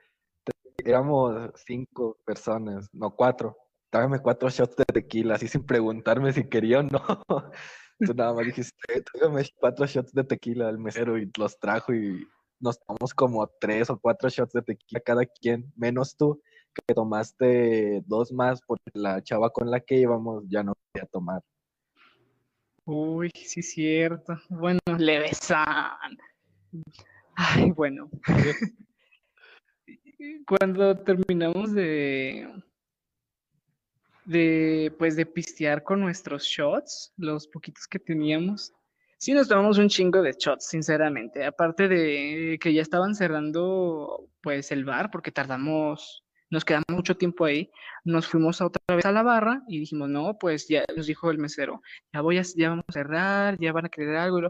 éramos 0.86 1.52
cinco 1.66 2.18
personas, 2.26 2.88
no 2.94 3.16
cuatro. 3.16 3.58
Trágame 3.90 4.20
cuatro 4.20 4.50
shots 4.50 4.76
de 4.76 4.86
tequila, 4.86 5.36
así 5.36 5.48
sin 5.48 5.66
preguntarme 5.66 6.34
si 6.34 6.44
quería 6.48 6.80
o 6.80 6.84
no. 6.84 7.00
Tú 8.00 8.14
nada 8.14 8.34
más 8.34 8.46
dijiste, 8.46 9.02
trágame 9.12 9.44
cuatro 9.56 9.86
shots 9.86 10.14
de 10.14 10.24
tequila 10.24 10.68
al 10.68 10.80
mesero 10.80 11.18
y 11.18 11.32
los 11.38 11.60
trajo 11.60 11.94
y 11.94 12.28
nos 12.60 12.80
tomamos 12.80 13.14
como 13.14 13.48
tres 13.60 13.90
o 13.90 14.00
cuatro 14.00 14.30
shots 14.30 14.54
de 14.54 14.62
tequila 14.62 15.00
cada 15.02 15.26
quien, 15.26 15.72
menos 15.76 16.16
tú, 16.16 16.42
que 16.74 16.94
tomaste 16.94 18.04
dos 18.06 18.32
más 18.32 18.62
porque 18.62 18.92
la 18.94 19.22
chava 19.22 19.50
con 19.50 19.70
la 19.70 19.80
que 19.80 19.98
íbamos 19.98 20.44
ya 20.48 20.64
no 20.64 20.74
quería 20.92 21.08
tomar. 21.08 21.42
Uy, 22.86 23.32
sí 23.34 23.62
es 23.62 23.72
cierto. 23.72 24.40
Bueno, 24.50 24.80
le 24.98 25.20
besan. 25.20 26.18
Ay, 27.36 27.72
bueno. 27.72 28.10
Cuando 30.48 30.98
terminamos 31.04 31.74
de 31.74 32.48
de 34.26 34.94
pues 34.98 35.16
de 35.16 35.26
pistear 35.26 35.84
con 35.84 36.00
nuestros 36.00 36.44
shots, 36.44 37.14
los 37.18 37.48
poquitos 37.48 37.88
que 37.88 38.00
teníamos, 38.00 38.74
Sí, 39.24 39.32
nos 39.32 39.48
tomamos 39.48 39.78
un 39.78 39.88
chingo 39.88 40.22
de 40.22 40.34
shots, 40.38 40.68
sinceramente. 40.68 41.46
Aparte 41.46 41.88
de 41.88 42.58
que 42.60 42.74
ya 42.74 42.82
estaban 42.82 43.16
cerrando, 43.16 44.28
pues, 44.42 44.70
el 44.74 44.84
bar, 44.84 45.12
porque 45.12 45.32
tardamos, 45.32 46.23
nos 46.54 46.64
quedamos 46.64 46.86
mucho 46.90 47.18
tiempo 47.18 47.46
ahí, 47.46 47.72
nos 48.04 48.28
fuimos 48.28 48.62
otra 48.62 48.96
vez 48.96 49.06
a 49.06 49.12
la 49.12 49.24
barra 49.24 49.64
y 49.68 49.80
dijimos, 49.80 50.08
no, 50.08 50.38
pues 50.38 50.68
ya 50.68 50.86
nos 50.96 51.08
dijo 51.08 51.32
el 51.32 51.40
mesero, 51.40 51.82
ya 52.14 52.22
voy 52.22 52.38
a, 52.38 52.44
ya 52.56 52.70
vamos 52.70 52.86
a 52.88 52.94
cerrar, 52.94 53.58
ya 53.60 53.74
van 53.74 53.88
a 53.88 53.90
querer 53.90 54.16
algo. 54.18 54.40
Y 54.40 54.42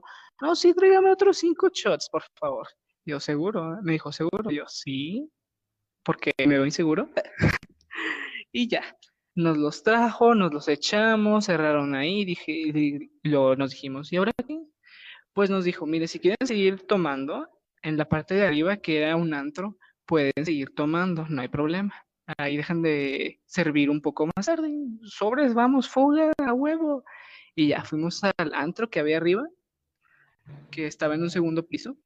no, 0.42 0.56
sí, 0.56 0.74
tráigame 0.74 1.12
otros 1.12 1.38
cinco 1.38 1.70
shots, 1.74 2.10
por 2.10 2.24
favor. 2.38 2.68
Yo, 3.06 3.22
seguro, 3.22 3.80
me 3.84 3.94
dijo, 3.94 4.12
seguro. 4.12 4.52
Yo, 4.52 4.66
sí, 4.68 5.32
porque 6.04 6.34
me 6.39 6.56
veo 6.56 6.66
inseguro. 6.66 7.10
y 8.52 8.68
ya, 8.68 8.84
nos 9.34 9.58
los 9.58 9.82
trajo, 9.82 10.36
nos 10.36 10.54
los 10.54 10.68
echamos, 10.68 11.46
cerraron 11.46 11.96
ahí, 11.96 12.26
dije, 12.26 13.10
lo, 13.24 13.56
nos 13.56 13.72
dijimos, 13.72 14.12
¿y 14.12 14.18
ahora 14.18 14.34
qué? 14.46 14.60
Pues 15.32 15.50
nos 15.50 15.63
dijo, 15.63 15.86
mire, 15.86 16.08
si 16.08 16.20
quieren 16.20 16.46
seguir 16.46 16.86
tomando, 16.86 17.48
en 17.82 17.98
la 17.98 18.10
parte 18.10 18.34
de 18.34 18.46
arriba, 18.46 18.78
que 18.78 18.98
era 18.98 19.16
un 19.16 19.34
antro, 19.34 19.78
pueden 20.06 20.46
seguir 20.46 20.74
tomando, 20.76 21.26
no 21.30 21.42
hay 21.42 21.48
problema. 21.48 21.94
Ahí 22.38 22.58
dejan 22.58 22.82
de 22.82 23.42
servir 23.46 23.89
un 23.89 24.02
poco 24.02 24.30
más 24.36 24.46
tarde, 24.46 24.72
sobres, 25.04 25.54
vamos, 25.54 25.89
fuga, 25.89 26.32
a 26.38 26.54
huevo. 26.54 27.04
Y 27.56 27.70
ya 27.70 27.84
fuimos 27.84 28.24
al 28.24 28.54
antro 28.54 28.89
que 28.89 29.00
había 29.00 29.18
arriba, 29.18 29.48
que 30.72 30.88
estaba 30.88 31.16
en 31.16 31.24
un 31.24 31.30
segundo 31.30 31.66
piso, 31.68 31.98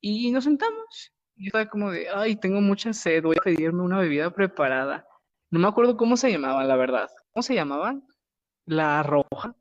y 0.00 0.30
nos 0.30 0.44
sentamos. 0.44 1.12
Y 1.36 1.46
estaba 1.46 1.66
como 1.66 1.90
de, 1.90 2.08
ay, 2.08 2.36
tengo 2.36 2.60
mucha 2.60 2.92
sed, 2.92 3.22
voy 3.22 3.36
a 3.38 3.44
pedirme 3.44 3.82
una 3.82 3.98
bebida 3.98 4.30
preparada. 4.30 5.06
No 5.50 5.60
me 5.60 5.68
acuerdo 5.68 5.96
cómo 5.96 6.16
se 6.16 6.30
llamaban, 6.30 6.68
la 6.68 6.76
verdad. 6.76 7.08
¿Cómo 7.32 7.42
se 7.42 7.54
llamaban? 7.54 8.06
La 8.66 9.02
roja. 9.02 9.54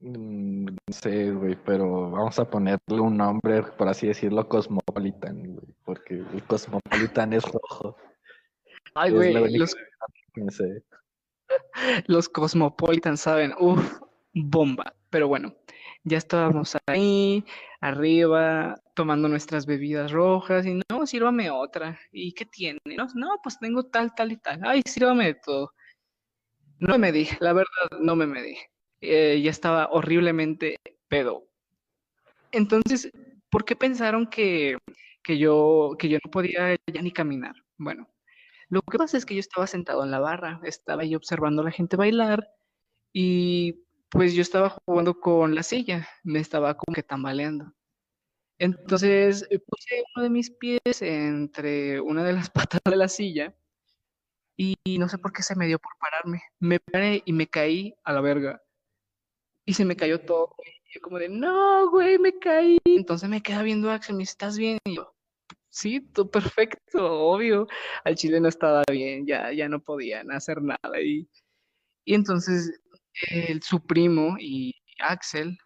Mm, 0.00 0.64
no 0.64 0.92
sé, 0.92 1.30
güey, 1.30 1.56
pero 1.64 2.10
vamos 2.10 2.38
a 2.38 2.48
ponerle 2.48 3.00
un 3.00 3.16
nombre, 3.16 3.62
por 3.62 3.88
así 3.88 4.08
decirlo, 4.08 4.48
Cosmopolitan, 4.92 5.54
güey, 5.54 5.74
porque 5.84 6.14
el 6.14 6.42
Cosmopolitan 6.44 7.32
es 7.32 7.44
rojo. 7.44 7.96
Ay, 8.94 9.10
güey, 9.10 9.56
los... 9.56 9.74
los 12.06 12.28
Cosmopolitan 12.28 13.16
saben, 13.16 13.54
uff, 13.58 14.00
bomba. 14.34 14.94
Pero 15.10 15.28
bueno, 15.28 15.54
ya 16.04 16.18
estábamos 16.18 16.76
ahí, 16.86 17.44
arriba, 17.80 18.74
tomando 18.94 19.28
nuestras 19.28 19.64
bebidas 19.66 20.12
rojas, 20.12 20.66
y 20.66 20.80
no, 20.90 21.06
sírvame 21.06 21.50
otra. 21.50 21.98
¿Y 22.10 22.32
qué 22.32 22.44
tiene? 22.44 22.78
No, 22.84 23.06
no 23.14 23.38
pues 23.42 23.58
tengo 23.58 23.84
tal, 23.84 24.14
tal 24.14 24.32
y 24.32 24.36
tal. 24.36 24.60
Ay, 24.64 24.82
sírvame 24.86 25.26
de 25.26 25.34
todo. 25.34 25.72
No 26.78 26.98
me 26.98 27.12
di, 27.12 27.28
la 27.40 27.52
verdad, 27.52 27.98
no 28.00 28.16
me 28.16 28.26
medí. 28.26 28.56
Eh, 29.00 29.40
ya 29.42 29.50
estaba 29.50 29.88
horriblemente 29.90 30.76
pedo. 31.08 31.44
Entonces, 32.50 33.10
¿por 33.52 33.66
qué 33.66 33.76
pensaron 33.76 34.26
que, 34.28 34.78
que, 35.22 35.38
yo, 35.38 35.96
que 35.98 36.08
yo 36.08 36.18
no 36.24 36.30
podía 36.32 36.76
ya 36.92 37.02
ni 37.02 37.12
caminar? 37.12 37.54
Bueno, 37.78 38.08
lo 38.70 38.82
que 38.82 38.98
pasa 38.98 39.18
es 39.18 39.26
que 39.26 39.34
yo 39.34 39.40
estaba 39.40 39.66
sentado 39.68 40.04
en 40.04 40.10
la 40.10 40.20
barra, 40.20 40.60
estaba 40.64 41.02
ahí 41.02 41.14
observando 41.14 41.62
a 41.62 41.66
la 41.66 41.72
gente 41.72 41.96
bailar 41.96 42.48
y 43.12 43.84
pues 44.10 44.34
yo 44.34 44.42
estaba 44.42 44.70
jugando 44.70 45.20
con 45.20 45.54
la 45.54 45.62
silla, 45.62 46.08
me 46.24 46.40
estaba 46.40 46.76
como 46.76 46.94
que 46.94 47.02
tambaleando. 47.04 47.74
Entonces 48.58 49.46
eh, 49.50 49.58
puse 49.60 50.04
uno 50.16 50.24
de 50.24 50.30
mis 50.30 50.50
pies 50.50 51.02
entre 51.02 52.00
una 52.00 52.24
de 52.24 52.34
las 52.34 52.50
patas 52.50 52.80
de 52.84 52.96
la 52.96 53.08
silla 53.08 53.54
y 54.56 54.76
no 54.98 55.08
sé 55.08 55.18
por 55.18 55.32
qué 55.32 55.42
se 55.42 55.56
me 55.56 55.66
dio 55.66 55.78
por 55.78 55.92
pararme. 55.98 56.42
Me 56.60 56.80
paré 56.80 57.22
y 57.26 57.32
me 57.32 57.48
caí 57.48 57.94
a 58.04 58.12
la 58.12 58.20
verga. 58.20 58.62
Y 59.64 59.74
se 59.74 59.84
me 59.84 59.96
cayó 59.96 60.20
todo. 60.20 60.54
Y 60.92 60.96
yo 60.96 61.00
como 61.00 61.18
de, 61.18 61.28
no, 61.28 61.90
güey, 61.90 62.18
me 62.18 62.38
caí. 62.38 62.78
Entonces 62.84 63.28
me 63.28 63.42
queda 63.42 63.62
viendo 63.62 63.90
Axel, 63.90 64.16
¿me 64.16 64.24
estás 64.24 64.58
bien? 64.58 64.78
Y 64.84 64.96
yo, 64.96 65.14
sí, 65.70 66.00
todo 66.00 66.30
perfecto, 66.30 67.12
obvio. 67.12 67.66
Al 68.04 68.14
chile 68.14 68.40
no 68.40 68.48
estaba 68.48 68.82
bien, 68.90 69.26
ya, 69.26 69.52
ya 69.52 69.68
no 69.68 69.80
podían 69.80 70.30
hacer 70.30 70.60
nada. 70.62 71.00
Y, 71.02 71.28
y 72.04 72.14
entonces 72.14 72.78
su 73.62 73.84
primo 73.86 74.36
y 74.38 74.74
Axel 74.98 75.58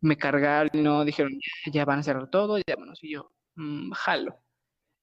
me 0.00 0.16
cargaron, 0.16 0.70
no, 0.82 1.04
dijeron, 1.04 1.32
ya, 1.72 1.84
van 1.84 2.00
a 2.00 2.02
cerrar 2.02 2.30
todo, 2.30 2.58
ya 2.58 2.76
bueno, 2.76 2.92
y 3.00 3.14
yo, 3.14 3.32
mm, 3.56 3.92
jalo. 3.92 4.38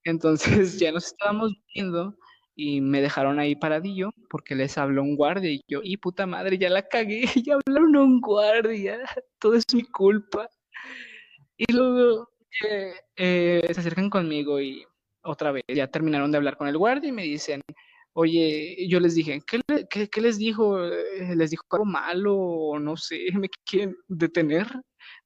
Entonces 0.04 0.80
ya 0.80 0.92
nos 0.92 1.08
estábamos 1.08 1.54
viendo 1.74 2.16
y 2.56 2.82
me 2.82 3.02
dejaron 3.02 3.40
ahí 3.40 3.56
paradillo 3.56 4.12
porque 4.30 4.56
les 4.56 4.78
habló 4.78 5.04
un 5.04 5.16
guardia 5.16 5.52
y 5.52 5.62
yo, 5.68 5.82
y 5.84 5.98
puta 5.98 6.26
madre, 6.26 6.58
ya 6.58 6.70
la 6.70 6.84
cagué, 6.88 7.24
ya 7.48 7.56
hablaron 7.56 7.96
a 7.96 8.02
un 8.02 8.22
guardia, 8.22 9.00
todo 9.40 9.56
es 9.56 9.66
mi 9.74 9.84
culpa. 9.84 10.50
Y 11.58 11.72
luego 11.72 12.30
eh, 13.16 13.62
se 13.72 13.80
acercan 13.80 14.10
conmigo 14.10 14.60
y 14.62 14.86
otra 15.24 15.52
vez 15.52 15.64
ya 15.68 15.88
terminaron 15.88 16.32
de 16.32 16.38
hablar 16.38 16.58
con 16.58 16.68
el 16.68 16.78
guardia 16.78 17.10
y 17.10 17.14
me 17.14 17.24
dicen, 17.24 17.62
oye, 18.14 18.88
yo 18.88 19.00
les 19.00 19.16
dije, 19.16 19.42
¿qué, 19.46 20.22
les 20.22 20.38
dijo? 20.38 20.86
Eh, 20.86 21.36
¿Les 21.36 21.52
dijo 21.52 21.64
algo 21.72 21.86
malo 21.86 22.36
o 22.38 22.80
no 22.80 22.98
sé, 22.98 23.28
me 23.40 23.50
quieren 23.66 23.96
detener? 24.08 24.68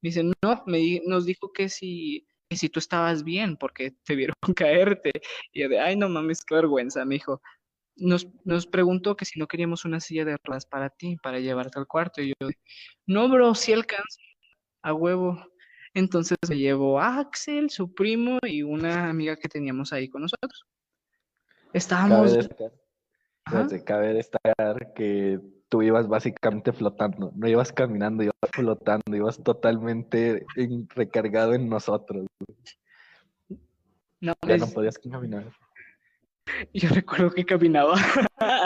Me 0.02 0.10
dicen, 0.10 0.34
no, 0.42 0.64
me, 0.68 1.02
nos 1.06 1.26
dijo 1.26 1.52
que 1.54 1.70
si 1.70 2.28
si 2.56 2.70
tú 2.70 2.80
estabas 2.80 3.24
bien 3.24 3.58
porque 3.58 3.92
te 4.04 4.16
vieron 4.16 4.36
caerte. 4.56 5.12
Y 5.52 5.62
yo 5.62 5.70
de, 5.70 5.80
ay, 5.80 5.96
no 5.96 6.10
mames, 6.10 6.44
qué 6.46 6.56
vergüenza, 6.56 7.06
me 7.06 7.16
dijo. 7.16 7.42
Nos, 7.96 8.28
nos 8.46 8.68
preguntó 8.68 9.16
que 9.16 9.26
si 9.26 9.40
no 9.40 9.48
queríamos 9.48 9.84
una 9.84 10.00
silla 10.00 10.24
de 10.24 10.38
ruedas 10.44 10.68
para 10.68 10.90
ti, 10.92 11.18
para 11.18 11.40
llevarte 11.40 11.80
al 11.80 11.88
cuarto. 11.88 12.22
Y 12.22 12.30
yo, 12.40 12.50
no, 13.08 13.28
bro, 13.28 13.56
si 13.56 13.74
alcanza, 13.74 14.22
a 14.84 14.94
huevo. 14.94 15.44
Entonces 15.94 16.38
me 16.48 16.58
llevó 16.58 17.00
a 17.00 17.18
Axel, 17.18 17.72
su 17.72 17.94
primo 17.94 18.38
y 18.44 18.62
una 18.62 19.10
amiga 19.10 19.36
que 19.36 19.50
teníamos 19.50 19.94
ahí 19.94 20.10
con 20.10 20.22
nosotros. 20.22 20.66
Estábamos... 21.74 22.38
cabe 23.84 24.14
destacar 24.14 24.94
que 24.94 25.40
tú 25.70 25.82
ibas 25.82 26.08
básicamente 26.08 26.72
flotando, 26.72 27.32
no 27.36 27.48
ibas 27.48 27.72
caminando, 27.72 28.24
ibas 28.24 28.36
flotando, 28.52 29.16
ibas 29.16 29.44
totalmente 29.44 30.46
recargado 30.96 31.54
en 31.54 31.70
nosotros. 31.70 32.26
No, 34.20 34.34
ya 34.48 34.58
no 34.58 34.68
podías 34.68 34.98
caminar. 34.98 35.52
Yo 36.74 36.90
recuerdo 36.90 37.30
que 37.32 37.46
caminaba. 37.46 37.96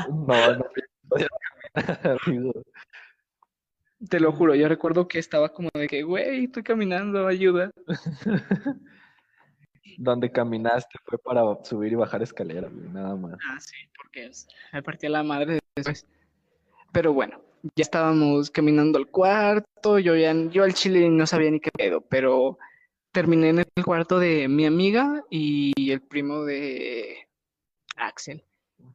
no, 0.09 0.55
no 0.57 0.65
podías 1.09 1.29
caminar, 1.73 2.53
Te 4.09 4.19
lo 4.19 4.31
juro, 4.31 4.55
yo 4.55 4.67
recuerdo 4.67 5.07
que 5.07 5.19
estaba 5.19 5.51
como 5.51 5.69
de 5.73 5.87
que, 5.87 6.03
güey, 6.03 6.45
estoy 6.45 6.63
caminando, 6.63 7.27
ayuda. 7.27 7.71
Donde 9.97 10.31
caminaste 10.31 10.97
fue 11.03 11.17
para 11.17 11.41
subir 11.63 11.91
y 11.91 11.95
bajar 11.95 12.21
escaleras, 12.21 12.71
nada 12.71 13.15
más. 13.15 13.37
Ah, 13.49 13.59
sí, 13.59 13.75
porque 13.97 14.31
me 14.71 14.83
partía 14.83 15.09
la 15.09 15.23
madre 15.23 15.59
después. 15.75 16.07
Pero 16.91 17.13
bueno, 17.13 17.41
ya 17.75 17.83
estábamos 17.83 18.49
caminando 18.51 18.97
al 18.99 19.07
cuarto, 19.07 19.99
yo 19.99 20.15
ya, 20.15 20.33
yo 20.49 20.63
al 20.63 20.73
chile 20.73 21.09
no 21.09 21.25
sabía 21.27 21.51
ni 21.51 21.59
qué 21.59 21.71
pedo, 21.71 22.01
pero 22.01 22.57
terminé 23.11 23.49
en 23.49 23.59
el 23.59 23.85
cuarto 23.85 24.19
de 24.19 24.47
mi 24.47 24.65
amiga 24.65 25.23
y 25.29 25.91
el 25.91 26.01
primo 26.01 26.43
de 26.43 27.27
Axel. 27.97 28.43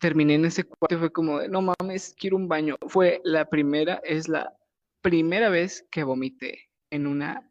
Terminé 0.01 0.35
en 0.35 0.45
ese 0.47 0.65
cuarto 0.65 0.97
y 0.97 0.99
fue 0.99 1.13
como 1.13 1.39
de, 1.39 1.49
no 1.49 1.63
mames, 1.63 2.15
quiero 2.19 2.37
un 2.37 2.49
baño. 2.49 2.77
Fue 2.89 3.21
la 3.25 3.49
primera, 3.49 4.01
es 4.05 4.29
la 4.29 4.57
primera 5.01 5.49
vez 5.49 5.87
que 5.91 6.03
vomité 6.05 6.69
en 6.91 7.07
una, 7.07 7.51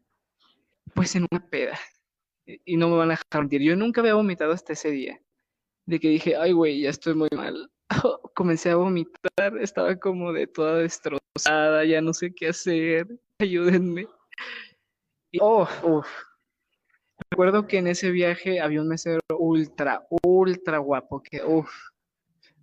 pues 0.94 1.16
en 1.16 1.26
una 1.30 1.48
peda. 1.48 1.78
Y 2.64 2.76
no 2.76 2.88
me 2.88 2.96
van 2.96 3.10
a 3.10 3.14
dejar 3.14 3.42
mentir. 3.42 3.62
Yo 3.62 3.74
nunca 3.76 4.00
había 4.00 4.14
vomitado 4.14 4.52
hasta 4.52 4.74
ese 4.74 4.90
día. 4.90 5.20
De 5.86 5.98
que 6.00 6.08
dije, 6.08 6.36
ay, 6.36 6.52
güey, 6.52 6.82
ya 6.82 6.90
estoy 6.90 7.14
muy 7.14 7.28
mal. 7.32 7.70
comencé 8.34 8.70
a 8.70 8.76
vomitar, 8.76 9.56
estaba 9.60 9.96
como 9.96 10.32
de 10.32 10.46
toda 10.46 10.78
destrozada, 10.78 11.84
ya 11.84 12.00
no 12.00 12.12
sé 12.12 12.34
qué 12.34 12.48
hacer, 12.48 13.06
ayúdenme. 13.38 14.06
Y, 15.32 15.38
oh, 15.40 15.66
Recuerdo 17.30 17.66
que 17.66 17.78
en 17.78 17.86
ese 17.86 18.10
viaje 18.10 18.60
había 18.60 18.80
un 18.80 18.88
mesero 18.88 19.20
ultra, 19.38 20.06
ultra 20.22 20.78
guapo, 20.78 21.22
que, 21.22 21.42
uff, 21.42 21.70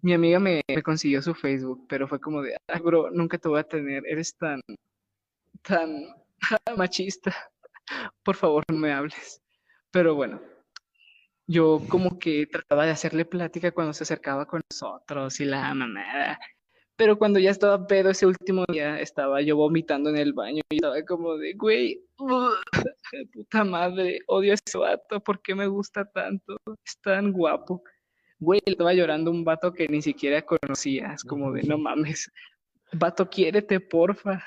mi 0.01 0.13
amiga 0.13 0.39
me, 0.39 0.61
consiguió 0.83 1.21
su 1.21 1.33
Facebook, 1.33 1.85
pero 1.89 2.07
fue 2.07 2.19
como 2.19 2.41
de, 2.41 2.55
ah, 2.67 2.79
bro, 2.79 3.09
nunca 3.11 3.37
te 3.37 3.49
voy 3.49 3.59
a 3.59 3.63
tener, 3.63 4.03
eres 4.05 4.35
tan, 4.37 4.61
tan 5.63 6.07
machista, 6.77 7.35
por 8.23 8.35
favor 8.35 8.63
no 8.69 8.77
me 8.77 8.91
hables. 8.93 9.41
Pero 9.91 10.15
bueno, 10.15 10.41
yo 11.47 11.81
como 11.89 12.19
que 12.19 12.47
trataba 12.47 12.85
de 12.85 12.91
hacerle 12.91 13.25
plática 13.25 13.71
cuando 13.71 13.93
se 13.93 14.03
acercaba 14.03 14.45
con 14.45 14.61
nosotros 14.69 15.39
y 15.39 15.45
la 15.45 15.73
mamada. 15.73 16.39
Pero 16.95 17.17
cuando 17.17 17.39
ya 17.39 17.49
estaba 17.49 17.87
pedo 17.87 18.11
ese 18.11 18.25
último 18.27 18.65
día, 18.67 18.99
estaba 18.99 19.41
yo 19.41 19.57
vomitando 19.57 20.09
en 20.09 20.17
el 20.17 20.33
baño 20.33 20.61
y 20.69 20.75
estaba 20.75 21.01
como 21.03 21.37
de, 21.37 21.53
güey, 21.53 21.99
puta 23.33 23.63
madre, 23.63 24.19
odio 24.27 24.51
a 24.51 24.55
ese 24.55 24.77
vato, 24.77 25.19
¿por 25.19 25.41
qué 25.41 25.55
me 25.55 25.67
gusta 25.67 26.05
tanto? 26.05 26.55
Es 26.85 26.99
tan 27.01 27.31
guapo. 27.31 27.83
Güey, 28.39 28.61
estaba 28.65 28.93
llorando 28.93 29.31
un 29.31 29.43
vato 29.43 29.73
que 29.73 29.87
ni 29.87 30.01
siquiera 30.01 30.43
conocías, 30.43 31.23
como 31.23 31.51
de, 31.51 31.63
no 31.63 31.77
mames, 31.77 32.31
vato, 32.91 33.29
quiérete, 33.29 33.79
porfa. 33.79 34.43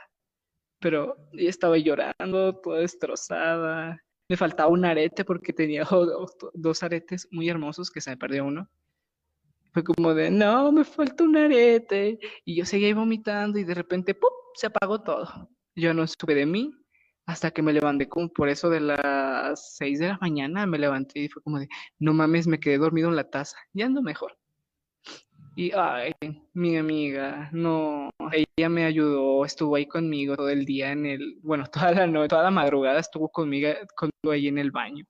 Pero 0.78 1.16
ella 1.32 1.50
estaba 1.50 1.78
llorando, 1.78 2.60
toda 2.60 2.80
destrozada, 2.80 3.98
me 4.28 4.36
faltaba 4.36 4.70
un 4.70 4.84
arete 4.84 5.24
porque 5.24 5.52
tenía 5.52 5.84
dos, 6.54 6.82
aretes 6.82 7.28
muy 7.30 7.48
hermosos 7.48 7.90
que 7.90 8.00
se 8.00 8.10
me 8.10 8.16
perdió 8.16 8.44
uno. 8.44 8.68
Fue 9.72 9.84
como 9.84 10.14
de, 10.14 10.30
no, 10.30 10.72
me 10.72 10.84
falta 10.84 11.24
un 11.24 11.36
arete. 11.36 12.18
Y 12.44 12.56
yo 12.56 12.64
seguía 12.64 12.94
vomitando 12.94 13.58
y 13.58 13.64
de 13.64 13.74
repente, 13.74 14.14
¡pum!, 14.14 14.30
se 14.54 14.66
apagó 14.68 15.02
todo. 15.02 15.50
Yo 15.74 15.92
no 15.92 16.06
supe 16.06 16.34
de 16.34 16.46
mí 16.46 16.72
hasta 17.26 17.50
que 17.50 17.60
me 17.62 17.72
levanté 17.72 18.08
como 18.08 18.28
por 18.28 18.48
eso 18.48 18.70
de 18.70 18.80
las 18.80 19.76
6 19.76 19.98
de 19.98 20.08
la 20.08 20.18
mañana 20.20 20.64
me 20.64 20.78
levanté 20.78 21.20
y 21.20 21.28
fue 21.28 21.42
como 21.42 21.58
de, 21.58 21.68
no 21.98 22.14
mames, 22.14 22.46
me 22.46 22.60
quedé 22.60 22.78
dormido 22.78 23.08
en 23.08 23.16
la 23.16 23.28
taza. 23.28 23.56
Ya 23.72 23.86
ando 23.86 24.00
mejor. 24.00 24.38
Y, 25.58 25.72
ay, 25.74 26.12
mi 26.52 26.76
amiga, 26.76 27.48
no, 27.50 28.10
ella 28.30 28.68
me 28.68 28.84
ayudó, 28.84 29.42
estuvo 29.42 29.76
ahí 29.76 29.86
conmigo 29.86 30.36
todo 30.36 30.50
el 30.50 30.66
día 30.66 30.92
en 30.92 31.06
el, 31.06 31.38
bueno, 31.42 31.64
toda 31.72 31.92
la 31.92 32.06
noche, 32.06 32.28
toda 32.28 32.42
la 32.42 32.50
madrugada 32.50 33.00
estuvo 33.00 33.30
conmigo, 33.30 33.70
conmigo 33.96 34.32
ahí 34.32 34.48
en 34.48 34.58
el 34.58 34.70
baño. 34.70 35.06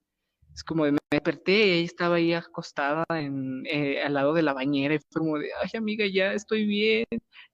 Es 0.54 0.62
como 0.64 0.84
me 0.84 0.98
desperté 1.10 1.52
y 1.52 1.72
ella 1.72 1.84
estaba 1.86 2.16
ahí 2.16 2.32
acostada 2.32 3.04
en, 3.10 3.64
eh, 3.66 4.02
al 4.02 4.14
lado 4.14 4.34
de 4.34 4.42
la 4.42 4.52
bañera 4.54 4.94
y 4.94 4.98
fue 5.10 5.20
como 5.20 5.38
de, 5.38 5.50
ay, 5.60 5.70
amiga, 5.76 6.06
ya 6.06 6.32
estoy 6.32 6.64
bien. 6.66 7.06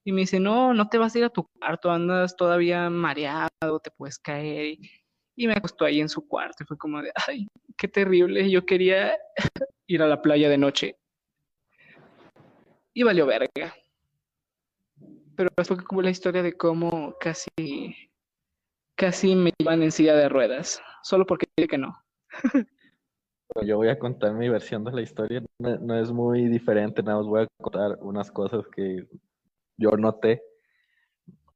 Y 0.05 0.13
me 0.13 0.23
dice, 0.23 0.39
no, 0.41 0.75
no 0.75 0.89
te 0.89 0.99
vas 0.99 1.15
a 1.15 1.19
ir 1.19 1.25
a 1.25 1.31
tu 1.31 1.49
cuarto, 1.59 1.91
andas 1.91 2.37
todavía 2.37 2.91
mareado, 2.91 3.81
te 3.83 3.91
puedes 3.91 4.19
caer. 4.19 4.77
Y 5.37 5.47
me 5.47 5.55
acostó 5.55 5.87
ahí 5.87 6.01
en 6.01 6.09
su 6.11 6.29
cuarto 6.29 6.63
y 6.65 6.67
fue 6.67 6.77
como 6.79 7.03
de, 7.03 7.11
ay, 7.27 7.49
qué 7.79 7.89
terrible, 7.89 8.51
yo 8.51 8.67
quería 8.67 9.17
ir 9.87 10.03
a 10.03 10.09
la 10.09 10.21
playa 10.23 10.49
de 10.51 10.59
noche 10.59 10.97
y 12.95 13.03
valió 13.03 13.27
verga. 13.27 13.75
Pero 15.37 15.51
fue 15.65 15.83
como 15.85 16.03
la 16.03 16.11
historia 16.11 16.43
de 16.43 16.53
cómo 16.53 17.17
casi, 17.19 17.49
casi 18.97 19.35
me 19.35 19.53
iban 19.59 19.83
en 19.83 19.91
silla 19.91 20.15
de 20.15 20.29
ruedas, 20.29 20.81
solo 21.03 21.27
porque 21.27 21.47
dije 21.57 21.69
que 21.69 21.79
no. 21.79 21.95
Yo 23.67 23.77
voy 23.77 23.89
a 23.89 23.99
contar 23.99 24.33
mi 24.33 24.49
versión 24.49 24.83
de 24.85 24.93
la 24.93 25.03
historia, 25.03 25.43
no, 25.59 26.01
es 26.01 26.11
muy 26.11 26.49
diferente, 26.49 27.03
nada 27.03 27.19
más 27.19 27.27
voy 27.27 27.43
a 27.43 27.47
contar 27.61 27.99
unas 28.01 28.31
cosas 28.31 28.67
que 28.75 29.07
yo 29.77 29.91
noté. 29.91 30.43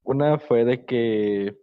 Una 0.02 0.38
fue 0.38 0.64
de 0.64 0.84
que 0.84 1.58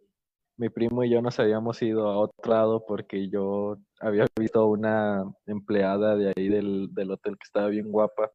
mi 0.58 0.70
primo 0.70 1.04
y 1.04 1.12
yo 1.12 1.22
nos 1.22 1.40
habíamos 1.40 1.82
ido 1.82 2.08
a 2.08 2.18
otro 2.18 2.52
lado 2.52 2.86
porque 2.86 3.30
yo 3.30 3.78
había 4.00 4.26
visto 4.40 4.66
una 4.66 5.24
empleada 5.46 6.16
de 6.16 6.34
ahí 6.36 6.50
del, 6.50 6.90
del 6.94 7.12
hotel 7.12 7.38
que 7.38 7.46
estaba 7.46 7.68
bien 7.68 7.92
guapa 7.92 8.32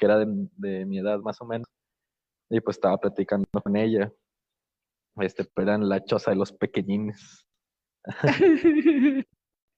que 0.00 0.06
era 0.06 0.18
de, 0.18 0.86
mi 0.86 0.98
edad 0.98 1.20
más 1.20 1.40
o 1.40 1.44
menos, 1.44 1.68
y 2.50 2.60
pues 2.60 2.78
estaba 2.78 2.98
platicando 2.98 3.46
con 3.62 3.76
ella. 3.76 4.12
Este, 5.16 5.44
pero 5.44 5.68
eran 5.68 5.88
la 5.88 6.02
choza 6.04 6.30
de 6.30 6.36
los 6.38 6.52
pequeñines. 6.52 7.46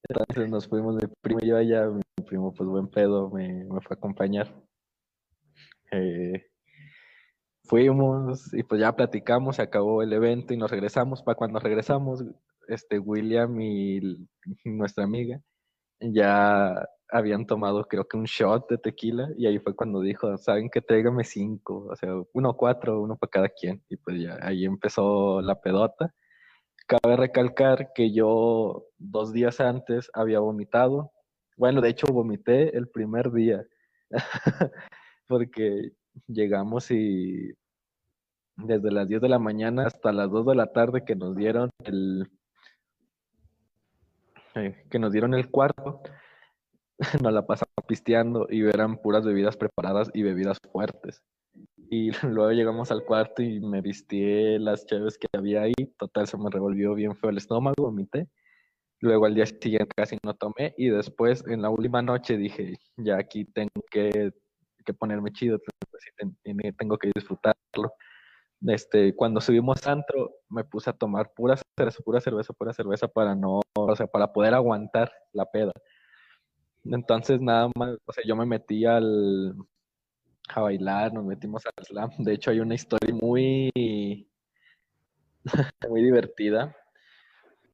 Entonces 0.08 0.50
nos 0.50 0.68
fuimos, 0.68 0.96
mi 0.96 1.02
primo 1.20 1.40
y 1.42 1.48
yo 1.48 1.56
allá, 1.56 1.88
mi 1.88 2.02
primo 2.24 2.52
pues 2.54 2.68
buen 2.68 2.88
pedo 2.88 3.30
me, 3.30 3.66
fue 3.66 3.94
a 3.94 3.94
acompañar. 3.94 4.54
Eh, 5.90 6.46
fuimos 7.64 8.52
y 8.54 8.62
pues 8.62 8.80
ya 8.80 8.94
platicamos, 8.94 9.56
se 9.56 9.62
acabó 9.62 10.02
el 10.02 10.12
evento 10.12 10.54
y 10.54 10.56
nos 10.56 10.70
regresamos. 10.70 11.22
Para 11.22 11.36
cuando 11.36 11.58
regresamos, 11.58 12.24
este 12.68 12.98
William 12.98 13.60
y 13.60 14.28
nuestra 14.64 15.04
amiga 15.04 15.40
ya 16.10 16.88
habían 17.12 17.46
tomado 17.46 17.84
creo 17.84 18.08
que 18.08 18.16
un 18.16 18.24
shot 18.24 18.68
de 18.70 18.78
tequila 18.78 19.28
y 19.36 19.46
ahí 19.46 19.58
fue 19.58 19.76
cuando 19.76 20.00
dijo, 20.00 20.36
saben 20.38 20.70
que 20.70 20.80
tráigame 20.80 21.24
cinco, 21.24 21.86
o 21.90 21.96
sea, 21.96 22.14
uno 22.32 22.56
cuatro, 22.56 23.00
uno 23.00 23.16
para 23.16 23.30
cada 23.30 23.48
quien. 23.50 23.82
Y 23.88 23.96
pues 23.96 24.20
ya 24.20 24.38
ahí 24.42 24.64
empezó 24.64 25.42
la 25.42 25.60
pedota. 25.60 26.14
Cabe 26.86 27.16
recalcar 27.16 27.92
que 27.94 28.12
yo 28.12 28.86
dos 28.98 29.32
días 29.32 29.60
antes 29.60 30.10
había 30.14 30.40
vomitado. 30.40 31.12
Bueno, 31.56 31.80
de 31.80 31.90
hecho 31.90 32.06
vomité 32.08 32.76
el 32.76 32.88
primer 32.88 33.30
día 33.30 33.64
porque 35.28 35.92
llegamos 36.26 36.90
y 36.90 37.52
desde 38.56 38.90
las 38.90 39.08
10 39.08 39.20
de 39.22 39.28
la 39.28 39.38
mañana 39.38 39.86
hasta 39.86 40.12
las 40.12 40.30
2 40.30 40.46
de 40.46 40.54
la 40.54 40.72
tarde 40.72 41.04
que 41.04 41.16
nos 41.16 41.36
dieron 41.36 41.70
el 41.84 42.28
eh, 44.54 44.84
que 44.90 44.98
nos 44.98 45.12
dieron 45.12 45.32
el 45.32 45.50
cuarto, 45.50 46.02
nos 47.22 47.32
la 47.32 47.46
pasamos 47.46 47.74
pisteando 47.86 48.46
y 48.50 48.62
eran 48.62 48.96
puras 48.96 49.24
bebidas 49.24 49.56
preparadas 49.56 50.10
y 50.14 50.22
bebidas 50.22 50.58
fuertes. 50.70 51.22
Y 51.90 52.10
luego 52.26 52.52
llegamos 52.52 52.90
al 52.90 53.04
cuarto 53.04 53.42
y 53.42 53.60
me 53.60 53.80
vistí 53.80 54.58
las 54.58 54.86
chaves 54.86 55.18
que 55.18 55.26
había 55.36 55.62
ahí. 55.62 55.74
Total, 55.98 56.26
se 56.26 56.38
me 56.38 56.50
revolvió 56.50 56.94
bien 56.94 57.16
feo 57.16 57.30
el 57.30 57.38
estómago, 57.38 57.74
vomité. 57.78 58.28
Luego 59.00 59.26
al 59.26 59.34
día 59.34 59.46
siguiente 59.46 59.88
casi 59.96 60.16
no 60.24 60.34
tomé 60.34 60.74
y 60.78 60.88
después 60.88 61.44
en 61.48 61.60
la 61.62 61.70
última 61.70 62.02
noche 62.02 62.36
dije, 62.36 62.76
ya 62.96 63.18
aquí 63.18 63.44
tengo 63.44 63.82
que, 63.90 64.30
que 64.84 64.94
ponerme 64.94 65.32
chido, 65.32 65.58
tengo 66.78 66.98
que 66.98 67.10
disfrutarlo. 67.14 67.94
Este, 68.66 69.14
cuando 69.16 69.40
subimos 69.40 69.86
antro, 69.88 70.36
me 70.48 70.62
puse 70.64 70.90
a 70.90 70.92
tomar 70.92 71.32
pura 71.34 71.56
cerveza, 71.56 71.98
pura 72.04 72.20
cerveza, 72.20 72.52
pura 72.52 72.72
cerveza 72.72 73.08
para 73.08 73.34
no, 73.34 73.60
o 73.76 73.96
sea, 73.96 74.06
para 74.06 74.32
poder 74.32 74.54
aguantar 74.54 75.12
la 75.32 75.46
peda. 75.46 75.72
Entonces, 76.84 77.40
nada 77.40 77.70
más, 77.76 77.96
o 78.04 78.12
sea, 78.12 78.24
yo 78.26 78.36
me 78.36 78.46
metí 78.46 78.84
al, 78.84 79.54
a 80.48 80.60
bailar, 80.60 81.12
nos 81.12 81.24
metimos 81.24 81.62
al 81.66 81.84
slam. 81.84 82.10
De 82.18 82.34
hecho, 82.34 82.50
hay 82.50 82.60
una 82.60 82.74
historia 82.74 83.14
muy, 83.14 83.70
muy 85.88 86.02
divertida, 86.02 86.74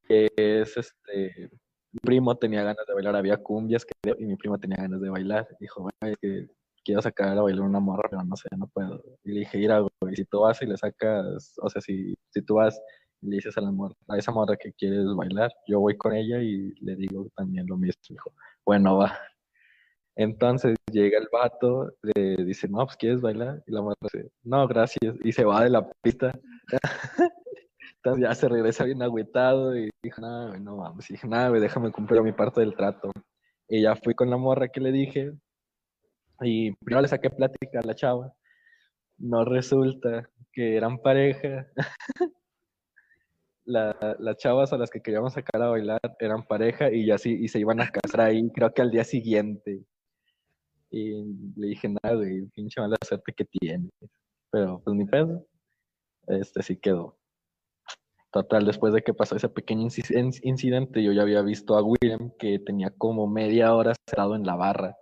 que 0.07 0.31
es, 0.37 0.77
este, 0.77 1.51
mi 1.93 2.01
primo 2.01 2.37
tenía 2.37 2.63
ganas 2.63 2.87
de 2.87 2.95
bailar, 2.95 3.17
había 3.17 3.37
cumbias, 3.39 3.87
y 4.19 4.25
mi 4.25 4.37
primo 4.37 4.59
tenía 4.59 4.79
ganas 4.79 5.01
de 5.01 5.11
bailar. 5.11 5.49
Dijo, 5.61 5.89
que 6.21 6.49
quiero 6.85 7.03
sacar 7.03 7.37
a 7.37 7.43
bailar 7.43 7.63
una 7.63 7.81
morra, 7.81 8.09
pero 8.11 8.25
no 8.25 8.37
sé, 8.37 8.49
no 8.57 8.67
puedo. 8.69 9.03
Y 9.25 9.33
le 9.33 9.41
dije, 9.41 9.59
ir 9.59 9.71
y 10.11 10.17
si 10.17 10.25
tú 10.25 10.41
vas 10.41 10.61
y 10.63 10.67
le 10.67 10.77
sacas, 10.77 11.55
o 11.63 11.69
sea, 11.69 11.81
si, 11.83 12.15
si 12.31 12.43
tú 12.43 12.55
vas 12.55 12.81
y 13.21 13.29
le 13.29 13.37
dices 13.37 13.57
a 13.59 13.61
la 13.61 13.73
morra, 13.73 13.95
a 14.09 14.17
esa 14.17 14.33
morra 14.33 14.57
que 14.57 14.73
quieres 14.73 15.05
bailar, 15.17 15.51
yo 15.67 15.81
voy 15.81 15.97
con 15.97 16.15
ella 16.15 16.41
y 16.41 16.73
le 16.81 16.97
digo 16.97 17.29
también 17.37 17.67
lo 17.67 17.77
mismo. 17.77 18.01
Dijo, 18.09 18.33
bueno, 18.69 18.99
va. 18.99 19.19
Entonces 20.15 20.77
llega 20.93 21.19
el 21.19 21.29
vato, 21.33 21.91
le 22.03 22.45
dice, 22.45 22.69
no, 22.69 22.85
pues 22.85 22.99
quieres 22.99 23.23
bailar. 23.23 23.63
Y 23.67 23.73
la 23.73 23.81
morra 23.81 23.97
dice, 24.03 24.31
no, 24.43 24.69
gracias. 24.69 25.17
Y 25.25 25.33
se 25.33 25.43
va 25.43 25.65
de 25.65 25.71
la 25.71 25.91
pista. 26.03 26.39
Entonces 27.97 28.23
ya 28.23 28.35
se 28.35 28.47
regresa 28.47 28.85
bien 28.85 29.03
agüitado 29.03 29.75
y 29.75 29.89
dijo, 30.03 30.21
no, 30.21 30.53
no 30.59 30.77
vamos. 30.77 31.09
Y 31.09 31.15
dije, 31.15 31.27
nada, 31.27 31.51
déjame 31.53 31.91
cumplir 31.91 32.21
mi 32.23 32.33
parte 32.33 32.61
del 32.61 32.77
trato. 32.77 33.11
Y 33.69 33.81
ya 33.83 33.97
fui 33.97 34.15
con 34.15 34.29
la 34.29 34.37
morra 34.37 34.69
que 34.69 34.81
le 34.81 34.93
dije, 34.93 35.33
y 36.43 36.73
primero 36.85 37.01
le 37.01 37.09
saqué 37.09 37.31
plática 37.31 37.81
a 37.81 37.87
la 37.87 37.95
chava. 37.95 38.35
No 39.17 39.47
resulta 39.47 40.29
que 40.53 40.77
eran 40.77 40.99
pareja. 40.99 41.67
la, 43.69 44.17
las 44.19 44.37
chavas 44.39 44.73
a 44.73 44.79
las 44.79 44.91
que 44.91 45.01
queríamos 45.01 45.35
sacar 45.35 45.63
a 45.63 45.69
bailar 45.69 46.01
eran 46.21 46.45
pareja 46.47 46.91
y 46.91 47.07
ya 47.07 47.19
sí, 47.19 47.37
y 47.41 47.49
se 47.49 47.61
iban 47.61 47.81
a 47.81 47.91
casar 47.91 48.23
ahí, 48.23 48.51
creo 48.53 48.73
que 48.73 48.83
al 48.83 48.91
día 48.91 49.05
siguiente. 49.05 49.85
Y 50.91 51.13
le 51.57 51.69
dije, 51.69 51.89
nada, 51.89 52.17
güey, 52.17 52.47
pinche 52.55 52.81
mala 52.81 52.97
suerte 53.07 53.33
que 53.37 53.45
tiene. 53.45 53.91
Pero 54.51 54.81
pues 54.83 54.97
ni 54.97 55.05
pedo. 55.05 55.47
Este 56.29 56.63
sí 56.63 56.77
quedó. 56.79 57.19
Total, 58.33 58.65
después 58.67 58.93
de 58.95 59.03
que 59.03 59.15
pasó 59.15 59.37
ese 59.37 59.49
pequeño 59.49 59.89
incidente, 60.43 61.03
yo 61.03 61.13
ya 61.13 61.23
había 61.23 61.43
visto 61.43 61.77
a 61.77 61.83
William 61.83 62.33
que 62.39 62.59
tenía 62.59 62.91
como 62.91 63.27
media 63.27 63.75
hora 63.75 63.95
cerrado 64.07 64.37
en 64.37 64.45
la 64.45 64.57
barra 64.57 64.97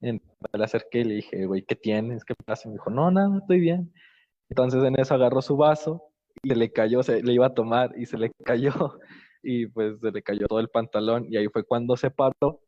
entonces 0.00 0.50
le 0.52 0.64
acerqué 0.64 1.00
y 1.00 1.04
le 1.04 1.14
dije, 1.14 1.46
güey, 1.46 1.62
¿qué 1.62 1.74
tienes? 1.76 2.24
¿Qué 2.24 2.34
pasa? 2.44 2.62
Y 2.64 2.68
me 2.68 2.74
dijo, 2.74 2.90
no, 2.90 3.10
nada, 3.10 3.38
estoy 3.38 3.60
bien. 3.60 3.92
Entonces 4.48 4.82
en 4.84 4.98
eso 4.98 5.14
agarró 5.14 5.42
su 5.42 5.56
vaso 5.56 6.02
y 6.46 6.50
se 6.50 6.56
le 6.56 6.72
cayó, 6.72 7.02
se 7.02 7.22
le 7.22 7.32
iba 7.32 7.46
a 7.46 7.54
tomar 7.54 7.92
y 7.98 8.06
se 8.06 8.16
le 8.16 8.30
cayó 8.44 8.70
y 9.42 9.66
pues 9.66 9.98
se 10.00 10.12
le 10.12 10.22
cayó 10.22 10.46
todo 10.46 10.60
el 10.60 10.68
pantalón 10.68 11.26
y 11.28 11.36
ahí 11.36 11.48
fue 11.48 11.64
cuando 11.64 11.96
se 11.96 12.10
paró. 12.10 12.60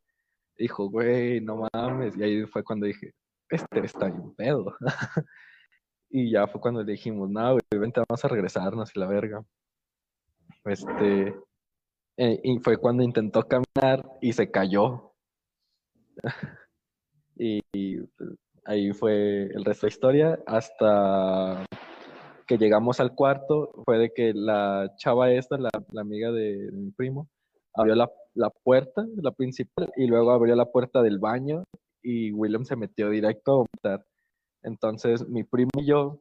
Dijo, 0.57 0.91
güey, 0.91 1.41
no 1.41 1.69
mames. 1.73 2.17
Y 2.17 2.23
ahí 2.25 2.47
fue 2.47 2.65
cuando 2.65 2.87
dije, 2.87 3.13
este 3.49 3.81
está 3.81 4.07
bien 4.07 4.35
pedo. 4.35 4.75
y 6.11 6.33
ya 6.33 6.49
fue 6.49 6.61
cuando 6.61 6.83
le 6.83 6.93
dijimos, 6.93 7.31
no, 7.31 7.53
güey, 7.53 7.81
vente, 7.81 8.03
vamos 8.09 8.25
a 8.25 8.29
regresarnos 8.29 8.91
y 8.95 8.99
la 8.99 9.07
verga. 9.07 9.45
Este, 10.65 11.37
eh, 12.17 12.41
y 12.43 12.59
fue 12.59 12.79
cuando 12.79 13.05
intentó 13.05 13.45
caminar 13.45 14.05
y 14.21 14.33
se 14.33 14.51
cayó. 14.51 15.13
Y, 17.41 17.63
pues, 18.01 18.31
ahí 18.65 18.91
fue 18.91 19.45
el 19.45 19.65
resto 19.65 19.87
de 19.87 19.93
historia 19.93 20.41
hasta 20.45 21.65
que 22.49 22.59
llegamos 22.59 23.01
al 23.01 23.15
cuarto, 23.15 23.71
fue 23.85 23.99
de 23.99 24.13
que 24.13 24.33
la 24.35 24.93
chava 24.97 25.31
esta, 25.33 25.59
la, 25.59 25.71
amiga 25.97 26.33
de, 26.33 26.71
mi 26.73 26.91
primo, 26.91 27.29
abrió 27.75 27.95
la, 27.95 28.11
la, 28.35 28.51
puerta, 28.51 29.07
la 29.17 29.33
principal, 29.33 29.93
y 29.97 30.07
luego 30.07 30.33
abrió 30.33 30.57
la 30.57 30.67
puerta 30.67 31.03
del 31.03 31.19
baño 31.19 31.65
y 32.03 32.33
William 32.33 32.65
se 32.65 32.77
metió 32.77 33.11
directo 33.11 33.53
a 33.53 33.57
vomitar. 33.57 34.07
Entonces 34.63 35.29
mi 35.29 35.45
primo 35.45 35.71
y 35.77 35.87
yo 35.87 36.21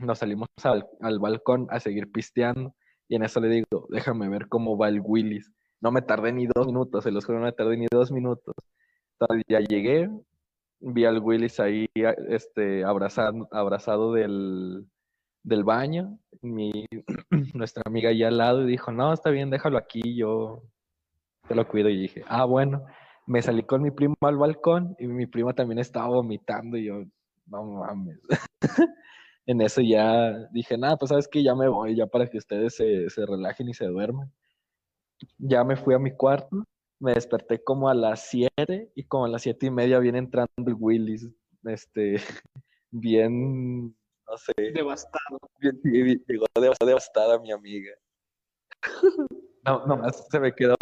nos 0.00 0.18
salimos 0.18 0.48
al, 0.62 0.86
al, 1.00 1.18
balcón 1.18 1.66
a 1.70 1.80
seguir 1.80 2.12
pisteando 2.12 2.74
y 3.08 3.16
en 3.16 3.24
eso 3.24 3.40
le 3.40 3.48
digo, 3.48 3.86
déjame 3.90 4.28
ver 4.28 4.48
cómo 4.48 4.76
va 4.78 4.88
el 4.88 5.00
Willis. 5.02 5.50
No 5.80 5.90
me 5.90 6.02
tardé 6.02 6.32
ni 6.32 6.46
dos 6.46 6.66
minutos, 6.66 7.04
se 7.04 7.10
los 7.10 7.24
juro, 7.24 7.38
no 7.40 7.46
me 7.46 7.52
tardé 7.52 7.76
ni 7.76 7.86
dos 7.90 8.12
minutos 8.12 8.54
ya 9.48 9.60
llegué, 9.60 10.10
vi 10.80 11.04
al 11.04 11.18
Willis 11.18 11.60
ahí 11.60 11.88
este, 12.28 12.84
abrazado, 12.84 13.48
abrazado 13.50 14.12
del, 14.12 14.86
del 15.42 15.64
baño, 15.64 16.18
mi, 16.42 16.86
nuestra 17.54 17.82
amiga 17.86 18.10
ahí 18.10 18.22
al 18.22 18.38
lado 18.38 18.62
y 18.62 18.70
dijo, 18.70 18.92
no, 18.92 19.12
está 19.12 19.30
bien, 19.30 19.50
déjalo 19.50 19.78
aquí, 19.78 20.16
yo 20.16 20.62
te 21.48 21.54
lo 21.54 21.66
cuido. 21.68 21.88
Y 21.88 22.02
dije, 22.02 22.24
ah, 22.28 22.44
bueno, 22.44 22.84
me 23.26 23.42
salí 23.42 23.62
con 23.64 23.82
mi 23.82 23.90
primo 23.90 24.16
al 24.22 24.36
balcón 24.36 24.96
y 24.98 25.06
mi 25.06 25.26
primo 25.26 25.54
también 25.54 25.78
estaba 25.78 26.08
vomitando 26.08 26.76
y 26.76 26.86
yo, 26.86 27.04
no 27.46 27.64
mames. 27.64 28.20
en 29.46 29.60
eso 29.60 29.80
ya 29.80 30.32
dije, 30.52 30.78
nada, 30.78 30.96
pues 30.96 31.10
sabes 31.10 31.28
que 31.28 31.42
ya 31.42 31.54
me 31.54 31.68
voy, 31.68 31.96
ya 31.96 32.06
para 32.06 32.26
que 32.28 32.38
ustedes 32.38 32.76
se, 32.76 33.10
se 33.10 33.26
relajen 33.26 33.68
y 33.68 33.74
se 33.74 33.86
duerman. 33.86 34.32
Ya 35.38 35.64
me 35.64 35.76
fui 35.76 35.94
a 35.94 35.98
mi 35.98 36.16
cuarto 36.16 36.64
me 37.02 37.14
desperté 37.14 37.62
como 37.62 37.88
a 37.88 37.94
las 37.94 38.28
7 38.28 38.92
y 38.94 39.04
como 39.04 39.24
a 39.24 39.28
las 39.28 39.42
siete 39.42 39.66
y 39.66 39.70
media 39.72 39.98
viene 39.98 40.18
entrando 40.18 40.52
el 40.64 40.76
Willis, 40.78 41.28
este, 41.64 42.14
bien, 42.92 43.96
no 44.32 44.38
sé. 44.38 44.52
Devastado. 44.72 45.38
Llegó 45.60 46.46
devastada 46.56 47.38
mi 47.38 47.52
amiga. 47.52 47.92
No, 49.64 49.86
nomás 49.86 50.26
se 50.28 50.40
me 50.40 50.52
quedó, 50.52 50.74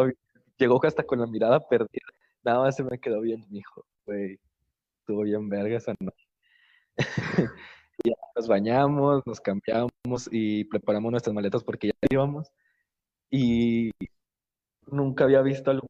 llegó 0.57 0.81
hasta 0.87 1.03
con 1.03 1.21
la 1.21 1.27
mirada 1.27 1.61
perdida. 1.61 2.07
Nada 2.43 2.61
más 2.61 2.77
se 2.77 2.83
me 2.83 2.99
quedó 2.99 3.21
bien, 3.21 3.45
hijo, 3.51 3.85
güey. 4.07 4.41
Estuvo 5.01 5.21
bien 5.25 5.51
verga 5.51 5.77
esa 5.77 5.93
noche. 6.01 6.27
ya 8.03 8.15
nos 8.35 8.49
bañamos, 8.49 9.23
nos 9.27 9.39
cambiamos 9.39 9.91
y 10.31 10.65
preparamos 10.65 11.11
nuestras 11.11 11.35
maletas 11.35 11.63
porque 11.63 11.89
ya 11.89 12.09
íbamos. 12.09 12.51
Y 13.31 13.91
nunca 14.87 15.25
había 15.25 15.43
visto 15.43 15.71
algo 15.71 15.87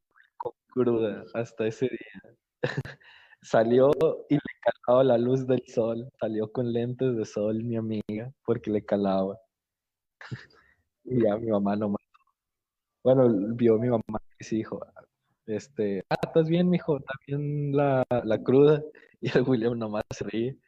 cruda 0.73 1.25
hasta 1.35 1.69
ese 1.69 1.87
día. 1.91 2.37
Salió 3.43 3.91
y 4.28 4.34
le 4.34 4.41
calaba 4.62 5.05
la 5.05 5.18
luz 5.18 5.47
del 5.47 5.62
sol. 5.66 6.11
Salió 6.20 6.51
con 6.53 6.72
lentes 6.72 7.16
de 7.16 7.24
sol 7.24 7.62
mi 7.64 7.76
amiga 7.76 8.32
porque 8.45 8.70
le 8.70 8.84
calaba. 8.84 9.38
y 11.05 11.22
ya 11.22 11.36
mi 11.36 11.49
mamá 11.49 11.76
no 11.76 11.91
mató. 11.91 12.05
Bueno, 13.03 13.55
vio 13.55 13.78
mi 13.78 13.88
mamá 13.88 14.20
y 14.38 14.45
se 14.45 14.57
dijo, 14.57 14.80
este, 15.47 16.05
ah, 16.11 16.16
¿estás 16.22 16.49
bien, 16.49 16.68
mijo? 16.68 16.99
¿Está 16.99 17.12
bien 17.26 17.72
la, 17.74 18.05
la 18.24 18.43
cruda? 18.43 18.82
Y 19.22 19.36
el 19.36 19.43
William 19.47 19.78
nomás 19.78 20.05
se 20.14 20.24
ríe. 20.24 20.59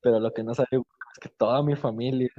Pero 0.00 0.20
lo 0.20 0.32
que 0.32 0.42
no 0.42 0.54
sabe 0.54 0.68
es 0.72 1.18
que 1.20 1.28
toda 1.28 1.62
mi 1.62 1.76
familia 1.76 2.30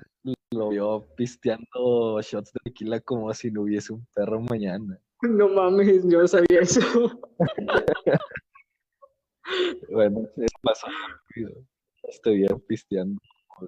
lo 0.51 0.69
vio 0.69 1.05
pisteando 1.15 2.19
shots 2.21 2.51
de 2.53 2.59
tequila 2.63 2.99
como 3.01 3.31
si 3.33 3.51
no 3.51 3.61
hubiese 3.61 3.93
un 3.93 4.03
perro 4.15 4.41
mañana. 4.41 4.99
No 5.21 5.47
mames, 5.49 6.03
yo 6.09 6.27
sabía 6.27 6.61
eso. 6.61 6.81
bueno, 9.89 10.27
eso 10.37 10.55
pasó 10.61 10.87
rápido. 10.87 11.51
Estoy 12.03 12.45
pisteando. 12.67 13.19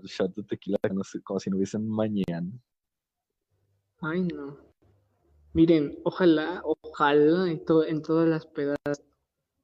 shot 0.03 0.35
de 0.35 0.43
tequila 0.43 0.77
como 1.23 1.39
si 1.39 1.49
no 1.49 1.57
hubiesen 1.57 1.87
mañana. 1.87 2.51
Ay, 4.01 4.21
no. 4.23 4.57
Miren, 5.53 5.99
ojalá, 6.03 6.61
ojalá 6.63 7.49
en, 7.51 7.63
en 7.87 8.01
todas 8.01 8.27
las 8.27 8.45
pedas 8.47 8.77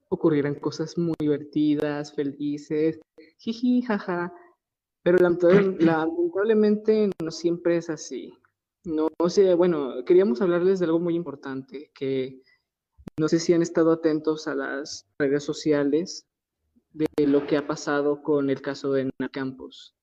ocurrieran 0.10 0.56
cosas 0.56 0.98
muy 0.98 1.16
divertidas, 1.20 2.14
felices, 2.14 3.00
jiji, 3.38 3.82
jaja. 3.82 4.34
Pero 5.04 5.18
lamentablemente 5.80 7.10
no 7.24 7.32
siempre 7.32 7.78
es 7.78 7.90
así. 7.90 8.34
No, 8.86 9.10
sé, 9.28 9.54
bueno, 9.56 10.04
queríamos 10.06 10.42
hablarles 10.42 10.80
de 10.80 10.86
algo 10.86 11.00
muy 11.00 11.16
importante, 11.16 11.92
que 11.94 12.42
no 13.20 13.28
sé 13.28 13.38
si 13.40 13.54
han 13.54 13.62
estado 13.62 13.92
atentos 13.92 14.48
a 14.48 14.56
las 14.56 15.06
redes 15.20 15.44
sociales 15.44 16.26
de 16.94 17.28
lo 17.28 17.46
que 17.46 17.58
ha 17.58 17.68
pasado 17.68 18.24
con 18.24 18.50
el 18.50 18.62
caso 18.62 18.94
de 18.94 19.12
Campos, 19.32 19.94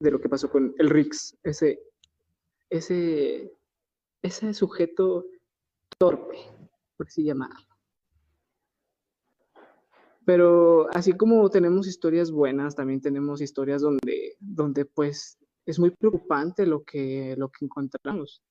de 0.00 0.10
lo 0.10 0.20
que 0.20 0.28
pasó 0.28 0.50
con 0.50 0.74
el 0.78 0.90
Rix, 0.90 1.38
ese, 1.44 1.80
ese, 2.68 3.52
ese 4.20 4.52
sujeto 4.52 5.26
torpe, 5.96 6.38
por 6.96 7.06
así 7.06 7.22
llamarlo. 7.22 7.68
Pero 10.24 10.88
así 10.94 11.12
como 11.12 11.48
tenemos 11.50 11.86
historias 11.86 12.32
buenas, 12.32 12.74
también 12.74 13.00
tenemos 13.00 13.40
historias 13.40 13.80
donde, 13.80 14.36
donde 14.40 14.86
pues 14.86 15.38
es 15.66 15.78
muy 15.78 15.90
preocupante 15.90 16.66
lo 16.66 16.82
que, 16.82 17.36
lo 17.38 17.48
que 17.48 17.64
encontramos. 17.64 18.42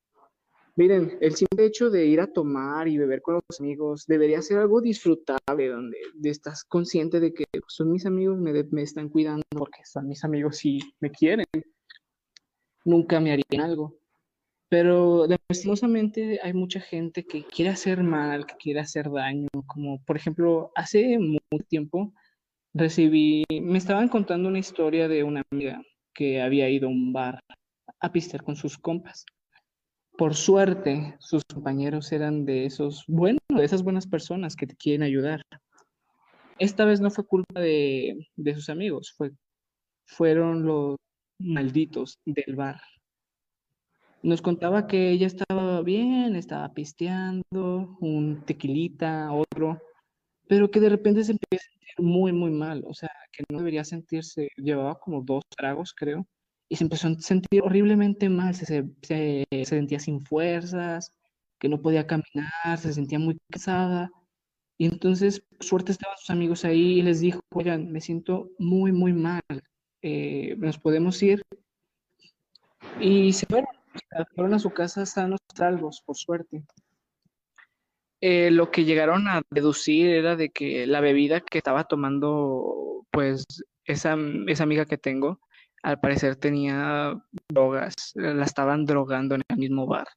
Miren, 0.75 1.17
el 1.19 1.35
simple 1.35 1.65
hecho 1.65 1.89
de 1.89 2.05
ir 2.05 2.21
a 2.21 2.31
tomar 2.31 2.87
y 2.87 2.97
beber 2.97 3.21
con 3.21 3.35
los 3.35 3.59
amigos 3.59 4.05
debería 4.07 4.41
ser 4.41 4.59
algo 4.59 4.79
disfrutable, 4.81 5.67
donde 5.67 5.97
estás 6.23 6.63
consciente 6.63 7.19
de 7.19 7.33
que 7.33 7.43
son 7.67 7.91
mis 7.91 8.05
amigos, 8.05 8.39
me, 8.39 8.63
me 8.71 8.81
están 8.81 9.09
cuidando 9.09 9.43
porque 9.49 9.83
son 9.83 10.07
mis 10.07 10.23
amigos 10.23 10.63
y 10.65 10.79
me 11.01 11.11
quieren. 11.11 11.45
Nunca 12.85 13.19
me 13.19 13.31
harían 13.33 13.61
algo. 13.61 13.97
Pero 14.69 15.27
lastimosamente 15.49 16.39
hay 16.41 16.53
mucha 16.53 16.79
gente 16.79 17.25
que 17.25 17.43
quiere 17.43 17.71
hacer 17.71 18.01
mal, 18.03 18.45
que 18.45 18.55
quiere 18.55 18.79
hacer 18.79 19.11
daño, 19.11 19.49
como 19.67 20.01
por 20.05 20.15
ejemplo, 20.15 20.71
hace 20.75 21.19
mucho 21.19 21.65
tiempo 21.67 22.13
recibí, 22.73 23.43
me 23.49 23.77
estaban 23.77 24.07
contando 24.07 24.47
una 24.47 24.59
historia 24.59 25.09
de 25.09 25.23
una 25.25 25.43
amiga 25.51 25.81
que 26.13 26.41
había 26.41 26.69
ido 26.69 26.87
a 26.87 26.91
un 26.91 27.11
bar 27.11 27.39
a 27.99 28.11
pistear 28.11 28.43
con 28.43 28.55
sus 28.55 28.77
compas. 28.77 29.25
Por 30.17 30.35
suerte, 30.35 31.15
sus 31.19 31.43
compañeros 31.45 32.11
eran 32.11 32.45
de 32.45 32.65
esos, 32.65 33.03
bueno, 33.07 33.39
de 33.49 33.63
esas 33.63 33.83
buenas 33.83 34.07
personas 34.07 34.55
que 34.55 34.67
te 34.67 34.75
quieren 34.75 35.03
ayudar. 35.03 35.41
Esta 36.59 36.85
vez 36.85 37.01
no 37.01 37.09
fue 37.09 37.25
culpa 37.25 37.59
de, 37.59 38.27
de 38.35 38.55
sus 38.55 38.69
amigos, 38.69 39.13
fue, 39.17 39.31
fueron 40.05 40.65
los 40.65 40.97
malditos 41.39 42.19
del 42.25 42.55
bar. 42.55 42.81
Nos 44.23 44.41
contaba 44.43 44.85
que 44.85 45.09
ella 45.09 45.25
estaba 45.25 45.81
bien, 45.81 46.35
estaba 46.35 46.71
pisteando, 46.73 47.97
un 47.99 48.43
tequilita, 48.45 49.31
otro, 49.31 49.81
pero 50.47 50.69
que 50.69 50.79
de 50.79 50.89
repente 50.89 51.23
se 51.23 51.31
empieza 51.31 51.65
a 51.65 51.71
sentir 51.71 52.05
muy, 52.05 52.31
muy 52.31 52.51
mal, 52.51 52.83
o 52.85 52.93
sea, 52.93 53.09
que 53.31 53.43
no 53.49 53.57
debería 53.57 53.83
sentirse, 53.83 54.49
llevaba 54.57 54.99
como 54.99 55.23
dos 55.23 55.41
tragos, 55.57 55.93
creo, 55.93 56.27
y 56.71 56.77
se 56.77 56.85
empezó 56.85 57.09
a 57.09 57.15
sentir 57.15 57.61
horriblemente 57.63 58.29
mal, 58.29 58.55
se, 58.55 58.85
se, 59.01 59.45
sentía 59.65 59.99
sin 59.99 60.21
fuerzas, 60.21 61.13
que 61.59 61.67
no 61.67 61.81
podía 61.81 62.07
caminar, 62.07 62.77
se 62.77 62.93
sentía 62.93 63.19
muy 63.19 63.37
cansada. 63.49 64.09
Y 64.77 64.85
entonces, 64.85 65.43
suerte, 65.59 65.91
estaban 65.91 66.17
sus 66.17 66.29
amigos 66.29 66.63
ahí 66.63 66.99
y 66.99 67.01
les 67.01 67.19
dijo, 67.19 67.41
oigan, 67.49 67.91
me 67.91 67.99
siento 67.99 68.51
muy, 68.57 68.93
muy 68.93 69.11
mal, 69.11 69.41
eh, 70.01 70.55
nos 70.59 70.79
podemos 70.79 71.21
ir. 71.21 71.41
Y 73.01 73.33
se 73.33 73.45
fueron, 73.47 73.67
se 73.93 74.25
fueron 74.33 74.53
a 74.53 74.59
su 74.59 74.69
casa 74.69 75.05
sanos 75.05 75.41
salvos, 75.53 76.01
por 76.05 76.15
suerte. 76.15 76.63
Eh, 78.21 78.49
lo 78.49 78.71
que 78.71 78.85
llegaron 78.85 79.27
a 79.27 79.41
deducir 79.49 80.07
era 80.07 80.37
de 80.37 80.51
que 80.51 80.87
la 80.87 81.01
bebida 81.01 81.41
que 81.41 81.57
estaba 81.57 81.83
tomando, 81.83 83.05
pues, 83.11 83.43
esa, 83.83 84.15
esa 84.47 84.63
amiga 84.63 84.85
que 84.85 84.97
tengo, 84.97 85.41
al 85.83 85.99
parecer 85.99 86.35
tenía 86.35 87.13
drogas, 87.49 88.11
la 88.15 88.45
estaban 88.45 88.85
drogando 88.85 89.35
en 89.35 89.43
el 89.47 89.57
mismo 89.57 89.87
bar. 89.87 90.07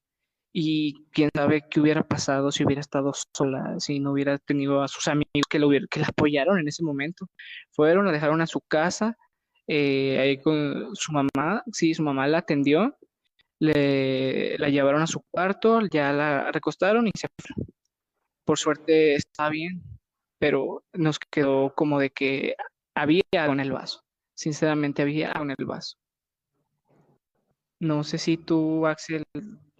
Y 0.53 1.07
quién 1.11 1.31
sabe 1.35 1.65
qué 1.69 1.81
hubiera 1.81 2.07
pasado 2.07 2.53
si 2.53 2.65
hubiera 2.65 2.81
estado 2.81 3.13
sola, 3.35 3.75
si 3.81 3.99
no 3.99 4.13
hubiera 4.13 4.39
tenido 4.39 4.83
a 4.83 4.89
sus 4.89 5.09
amigos 5.09 5.47
que, 5.51 5.59
que 5.91 6.01
la 6.01 6.07
apoyaron 6.07 6.59
en 6.61 6.69
ese 6.69 6.85
momento. 6.85 7.29
Fueron, 7.73 8.07
la 8.07 8.13
dejaron 8.13 8.41
a 8.41 8.47
su 8.47 8.61
casa, 8.61 9.17
eh, 9.67 10.19
ahí 10.21 10.41
con 10.41 10.95
su 10.95 11.13
mamá, 11.13 11.63
sí, 11.73 11.95
su 11.95 12.03
mamá 12.05 12.29
la 12.29 12.39
atendió, 12.39 12.97
le, 13.59 14.57
la 14.59 14.69
llevaron 14.69 15.03
a 15.03 15.07
su 15.07 15.23
cuarto, 15.31 15.81
ya 15.91 16.13
la 16.13 16.53
recostaron 16.53 17.09
y 17.09 17.13
se 17.17 17.29
fueron. 17.39 17.67
Por 18.45 18.59
suerte 18.59 19.15
está 19.17 19.49
bien, 19.49 19.83
pero 20.39 20.85
nos 20.93 21.19
quedó 21.19 21.75
como 21.75 21.99
de 21.99 22.11
que 22.11 22.55
había 22.95 23.23
algo 23.33 23.55
en 23.55 23.61
el 23.61 23.73
vaso 23.73 24.05
sinceramente 24.35 25.03
había 25.03 25.33
en 25.33 25.51
el 25.57 25.67
vaso. 25.67 25.97
No 27.81 28.05
sé 28.05 28.19
si 28.19 28.37
tú, 28.37 28.87
Axel, 28.87 29.25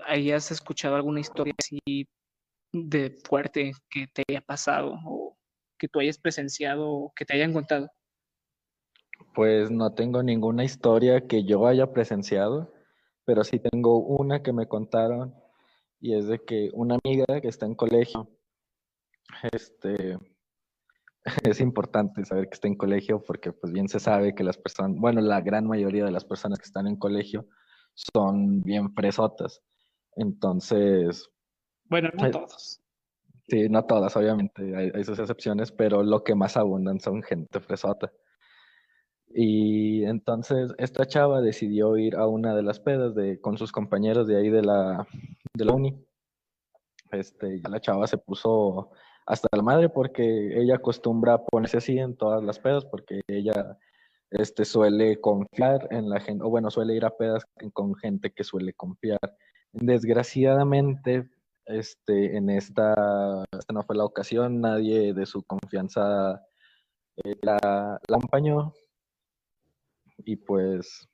hayas 0.07 0.51
escuchado 0.51 0.97
alguna 0.97 1.21
historia 1.21 1.55
así 1.59 2.09
de 2.73 3.19
fuerte 3.25 3.73
que 3.89 4.07
te 4.09 4.25
haya 4.29 4.41
pasado 4.41 4.99
o 5.07 5.37
que 5.79 5.89
tú 5.89 6.01
hayas 6.01 6.19
presenciado 6.19 6.91
o 6.91 7.13
que 7.15 7.25
te 7.25 7.35
hayan 7.35 7.53
contado. 7.53 7.89
Pues 9.35 9.71
no 9.71 9.95
tengo 9.95 10.23
ninguna 10.23 10.65
historia 10.65 11.27
que 11.27 11.45
yo 11.45 11.67
haya 11.67 11.93
presenciado, 11.93 12.73
pero 13.25 13.45
sí 13.45 13.59
tengo 13.59 13.99
una 13.99 14.43
que 14.43 14.53
me 14.53 14.67
contaron 14.67 15.35
y 16.01 16.15
es 16.15 16.27
de 16.27 16.45
que 16.45 16.71
una 16.75 16.99
amiga 17.03 17.41
que 17.41 17.49
está 17.49 17.67
en 17.67 17.75
colegio, 17.75 18.29
este, 19.53 20.19
es 21.45 21.61
importante 21.61 22.25
saber 22.25 22.49
que 22.49 22.55
está 22.55 22.69
en 22.69 22.77
colegio 22.77 23.23
porque 23.23 23.53
pues 23.53 23.73
bien 23.73 23.89
se 23.89 24.01
sabe 24.01 24.35
que 24.35 24.45
las 24.45 24.59
personas, 24.59 24.99
bueno, 24.99 25.21
la 25.21 25.41
gran 25.41 25.67
mayoría 25.67 26.05
de 26.05 26.11
las 26.11 26.25
personas 26.25 26.59
que 26.59 26.67
están 26.67 26.87
en 26.87 26.97
colegio 26.97 27.47
son 27.95 28.63
bien 28.63 28.93
fresotas. 28.93 29.63
Entonces... 30.17 31.31
Bueno, 31.85 32.11
no 32.15 32.31
todos. 32.31 32.81
Sí, 33.49 33.69
no 33.69 33.85
todas, 33.85 34.17
obviamente, 34.17 34.75
hay, 34.75 35.05
sus 35.05 35.19
excepciones, 35.19 35.71
pero 35.71 36.03
lo 36.03 36.25
que 36.25 36.35
más 36.35 36.57
abundan 36.57 36.99
son 36.99 37.23
gente 37.23 37.61
fresota. 37.61 38.11
Y 39.29 40.05
entonces 40.05 40.73
esta 40.79 41.07
chava 41.07 41.43
decidió 41.43 41.97
ir 41.99 42.17
a 42.17 42.27
una 42.27 42.55
de 42.55 42.63
las 42.63 42.81
pedas 42.81 43.15
de, 43.15 43.41
con 43.41 43.59
sus 43.59 43.71
compañeros 43.71 44.27
de 44.27 44.39
ahí 44.39 44.49
de 44.49 44.63
la, 44.63 45.07
de 45.53 45.65
la 45.65 45.73
uni. 45.73 45.95
Este, 47.11 47.61
la 47.69 47.81
chava 47.81 48.07
se 48.07 48.17
puso 48.17 48.91
hasta 49.27 49.49
la 49.53 49.63
madre 49.63 49.89
porque 49.89 50.61
ella 50.61 50.77
acostumbra 50.77 51.35
a 51.35 51.45
ponerse 51.45 51.79
así 51.79 51.99
en 51.99 52.17
todas 52.17 52.43
las 52.43 52.59
pedas 52.59 52.85
porque 52.85 53.21
ella 53.27 53.79
este, 54.31 54.65
suele 54.65 55.21
confiar 55.21 55.89
en 55.91 56.09
la 56.11 56.21
gente, 56.21 56.45
o 56.45 56.51
bueno, 56.51 56.71
suele 56.71 56.95
ir 56.95 57.05
a 57.05 57.17
pedas 57.17 57.45
con 57.73 57.95
gente 57.95 58.33
que 58.33 58.45
suele 58.45 58.73
confiar. 58.75 59.21
Desgraciadamente, 59.73 61.31
este, 61.67 62.37
en 62.37 62.51
esta, 62.51 63.45
esta 63.53 63.73
no 63.73 63.83
fue 63.85 63.97
la 63.97 64.05
ocasión, 64.05 64.61
nadie 64.61 65.15
de 65.15 65.27
su 65.27 65.43
confianza 65.45 66.43
eh, 67.25 67.37
la, 67.43 68.01
la 68.09 68.17
acompañó 68.17 68.75
y 70.19 70.37
pues 70.37 71.09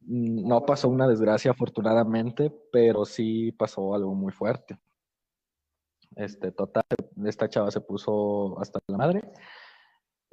no 0.00 0.64
pasó 0.64 0.88
una 0.88 1.06
desgracia 1.06 1.50
afortunadamente, 1.50 2.50
pero 2.72 3.04
sí 3.04 3.52
pasó 3.52 3.94
algo 3.94 4.14
muy 4.14 4.32
fuerte. 4.32 4.78
Este, 6.16 6.52
total, 6.52 6.84
esta 7.24 7.48
chava 7.48 7.70
se 7.70 7.80
puso 7.80 8.58
hasta 8.60 8.80
la 8.88 8.98
madre 8.98 9.22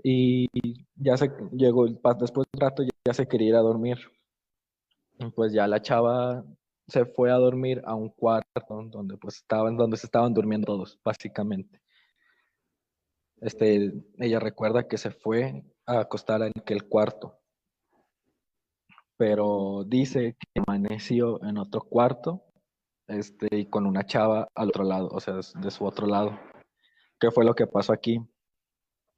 y 0.03 0.47
ya 0.95 1.17
se 1.17 1.32
llegó, 1.51 1.88
después 1.88 2.47
de 2.51 2.57
un 2.57 2.61
rato 2.61 2.84
ya, 2.84 3.13
se 3.13 3.28
quería 3.28 3.49
ir 3.49 3.55
a 3.55 3.59
dormir. 3.59 3.97
Pues 5.36 5.53
ya 5.53 5.67
la 5.67 5.82
chava 5.82 6.43
se 6.88 7.05
fue 7.05 7.32
a 7.32 7.36
dormir 7.36 7.82
a 7.86 7.95
un 7.95 8.09
cuarto 8.09 8.84
donde 8.91 9.17
pues 9.17 9.38
estaban, 9.38 9.78
donde 9.78 9.97
se 9.97 10.07
estaban 10.07 10.34
durmiendo 10.34 10.65
todos, 10.65 10.99
básicamente. 11.03 11.82
Este, 13.41 13.93
ella 14.17 14.39
recuerda 14.39 14.88
que 14.88 14.97
se 14.97 15.11
fue 15.11 15.63
a 15.86 15.99
acostar 15.99 16.41
en 16.41 16.51
aquel 16.57 16.88
cuarto, 16.88 17.39
pero 19.17 19.84
dice 19.86 20.36
que 20.39 20.61
amaneció 20.65 21.43
en 21.43 21.57
otro 21.57 21.82
cuarto 21.82 22.43
este, 23.08 23.47
y 23.51 23.70
con 23.70 23.86
una 23.86 24.06
chava 24.06 24.49
al 24.56 24.70
otro 24.70 24.84
lado, 24.84 25.10
o 25.12 25.20
sea, 25.20 25.36
de 25.36 25.72
su 25.72 25.86
otro 25.86 26.08
lado. 26.08 26.38
¿Qué 27.20 27.32
fue 27.32 27.45
lo 27.45 27.56
que 27.56 27.68
pasó 27.68 27.93
aquí? 27.93 28.20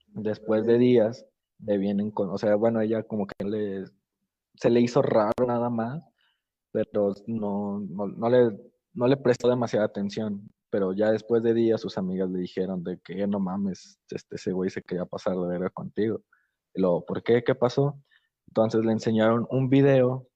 Después 0.08 0.66
de 0.66 0.78
días, 0.78 1.26
le 1.60 1.78
vienen 1.78 2.12
con, 2.12 2.30
o 2.30 2.38
sea, 2.38 2.56
bueno, 2.56 2.82
ella 2.82 3.04
como 3.04 3.28
que 3.28 3.44
le, 3.46 3.86
se 4.56 4.70
le 4.70 4.82
hizo 4.82 5.02
raro 5.02 5.46
nada 5.46 5.70
más, 5.70 6.04
pero 6.72 7.14
no, 7.28 7.80
no, 7.80 8.30
le, 8.30 8.58
no 8.94 9.08
le 9.08 9.18
prestó 9.18 9.50
demasiada 9.50 9.86
atención. 9.86 10.50
Pero 10.70 10.92
ya 10.94 11.12
después 11.12 11.42
de 11.44 11.54
días 11.54 11.80
sus 11.80 11.98
amigas 11.98 12.30
le 12.30 12.40
dijeron 12.40 12.84
de 12.84 13.00
que 13.00 13.26
no 13.26 13.40
mames, 13.40 14.00
este, 14.10 14.36
ese 14.36 14.52
güey 14.52 14.70
se 14.70 14.82
quería 14.84 15.06
pasar 15.06 15.36
de 15.38 15.48
verga 15.48 15.70
contigo. 15.70 16.22
Y 16.74 16.82
luego, 16.82 17.06
¿por 17.06 17.24
qué? 17.24 17.44
¿Qué 17.44 17.56
pasó? 17.56 17.98
Entonces 18.48 18.84
le 18.84 18.92
enseñaron 18.92 19.48
un 19.50 19.70
video 19.70 20.28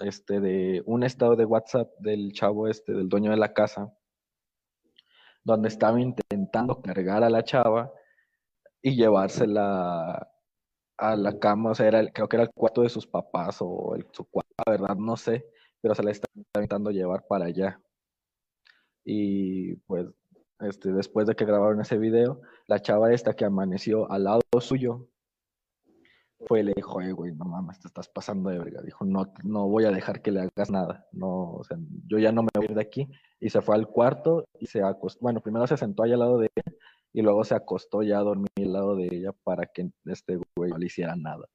este, 0.00 0.40
de 0.40 0.82
un 0.86 1.02
estado 1.02 1.36
de 1.36 1.44
WhatsApp 1.44 1.90
del 1.98 2.32
chavo 2.32 2.68
este, 2.68 2.92
del 2.92 3.08
dueño 3.08 3.30
de 3.30 3.36
la 3.36 3.52
casa, 3.52 3.92
donde 5.44 5.68
estaba 5.68 6.00
intentando 6.00 6.80
cargar 6.82 7.22
a 7.22 7.30
la 7.30 7.44
chava 7.44 7.92
y 8.82 8.96
llevársela 8.96 10.28
a 10.98 11.16
la 11.16 11.38
cama, 11.38 11.70
o 11.70 11.74
sea, 11.74 11.88
era, 11.88 12.10
creo 12.12 12.28
que 12.28 12.36
era 12.36 12.44
el 12.44 12.52
cuarto 12.52 12.82
de 12.82 12.88
sus 12.88 13.06
papás 13.06 13.58
o 13.60 13.94
el, 13.94 14.06
su 14.12 14.24
cuarto, 14.24 14.54
la 14.66 14.72
verdad 14.72 14.96
no 14.96 15.16
sé, 15.16 15.46
pero 15.80 15.94
se 15.94 16.02
la 16.02 16.10
estaba 16.10 16.32
intentando 16.34 16.90
llevar 16.90 17.26
para 17.26 17.46
allá. 17.46 17.80
Y 19.04 19.76
pues, 19.86 20.06
este, 20.60 20.92
después 20.92 21.26
de 21.26 21.36
que 21.36 21.44
grabaron 21.44 21.80
ese 21.80 21.98
video, 21.98 22.40
la 22.66 22.80
chava 22.80 23.12
esta 23.12 23.34
que 23.34 23.44
amaneció 23.44 24.10
al 24.10 24.24
lado 24.24 24.40
suyo, 24.60 25.08
fue 26.46 26.62
le 26.62 26.72
dijo, 26.74 27.00
eh, 27.00 27.12
güey, 27.12 27.32
no 27.32 27.44
mames, 27.44 27.80
te 27.80 27.88
estás 27.88 28.08
pasando 28.08 28.50
de 28.50 28.58
verga. 28.58 28.82
Dijo, 28.82 29.04
no, 29.04 29.32
no 29.44 29.68
voy 29.68 29.84
a 29.84 29.90
dejar 29.90 30.22
que 30.22 30.30
le 30.30 30.40
hagas 30.40 30.70
nada. 30.70 31.06
No, 31.12 31.52
o 31.52 31.64
sea, 31.64 31.76
yo 32.06 32.18
ya 32.18 32.32
no 32.32 32.42
me 32.42 32.48
voy 32.54 32.74
de 32.74 32.80
aquí. 32.80 33.08
Y 33.40 33.50
se 33.50 33.60
fue 33.62 33.74
al 33.74 33.88
cuarto 33.88 34.44
y 34.58 34.66
se 34.66 34.82
acostó. 34.82 35.20
Bueno, 35.22 35.40
primero 35.40 35.66
se 35.66 35.76
sentó 35.76 36.02
allá 36.02 36.14
al 36.14 36.20
lado 36.20 36.38
de 36.38 36.48
ella 36.54 36.76
y 37.12 37.22
luego 37.22 37.44
se 37.44 37.54
acostó 37.54 38.02
ya 38.02 38.18
a 38.18 38.22
dormir 38.22 38.48
al 38.58 38.72
lado 38.72 38.96
de 38.96 39.08
ella 39.10 39.32
para 39.44 39.66
que 39.66 39.90
este 40.04 40.38
güey 40.56 40.70
no 40.70 40.78
le 40.78 40.86
hiciera 40.86 41.16
nada. 41.16 41.46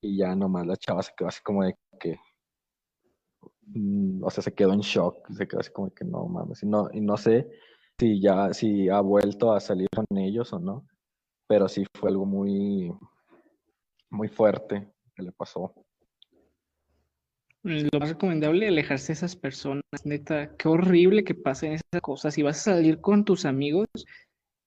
Y 0.00 0.18
ya 0.18 0.34
nomás 0.36 0.66
la 0.66 0.76
chava 0.76 1.02
se 1.02 1.12
quedó 1.16 1.28
así 1.28 1.42
como 1.42 1.64
de 1.64 1.76
que, 1.98 2.16
mm, 3.66 4.22
o 4.24 4.30
sea, 4.30 4.42
se 4.42 4.54
quedó 4.54 4.72
en 4.72 4.80
shock, 4.80 5.28
se 5.32 5.48
quedó 5.48 5.60
así 5.60 5.70
como 5.72 5.88
de 5.88 5.94
que 5.94 6.04
no 6.04 6.26
mames. 6.26 6.62
Y 6.62 6.66
no, 6.66 6.88
y 6.92 7.00
no 7.00 7.16
sé 7.16 7.50
si 7.98 8.20
ya, 8.20 8.52
si 8.54 8.88
ha 8.88 9.00
vuelto 9.00 9.52
a 9.52 9.60
salir 9.60 9.88
con 9.94 10.06
ellos 10.18 10.52
o 10.52 10.58
no, 10.58 10.86
pero 11.48 11.68
sí 11.68 11.84
fue 11.98 12.10
algo 12.10 12.26
muy, 12.26 12.92
muy 14.14 14.28
fuerte 14.28 14.88
que 15.14 15.22
le 15.22 15.32
pasó. 15.32 15.74
Lo 17.62 17.98
más 17.98 18.10
recomendable 18.10 18.66
es 18.66 18.72
alejarse 18.72 19.08
de 19.08 19.12
esas 19.14 19.36
personas, 19.36 19.82
neta, 20.04 20.54
qué 20.56 20.68
horrible 20.68 21.24
que 21.24 21.34
pasen 21.34 21.72
esas 21.72 22.02
cosas. 22.02 22.34
Si 22.34 22.42
vas 22.42 22.58
a 22.60 22.74
salir 22.74 23.00
con 23.00 23.24
tus 23.24 23.46
amigos, 23.46 23.86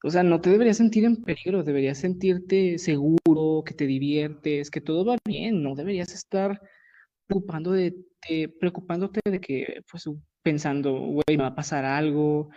o 0.04 0.10
sea, 0.10 0.24
no 0.24 0.42
te 0.42 0.50
deberías 0.50 0.78
sentir 0.78 1.06
en 1.06 1.24
peligro, 1.24 1.64
deberías 1.64 2.00
sentirte 2.00 2.80
seguro, 2.80 3.64
que 3.64 3.74
te 3.76 3.86
diviertes, 3.86 4.72
que 4.72 4.82
todo 4.82 5.06
va 5.06 5.18
bien, 5.26 5.62
no 5.62 5.76
deberías 5.76 6.14
estar 6.14 6.60
de, 7.28 7.94
preocupándote 8.60 9.20
de 9.30 9.40
que, 9.40 9.82
pues, 9.90 10.10
pensando, 10.42 10.94
güey, 10.94 11.38
me 11.38 11.44
va 11.44 11.48
a 11.48 11.56
pasar 11.56 11.86
algo, 11.86 12.50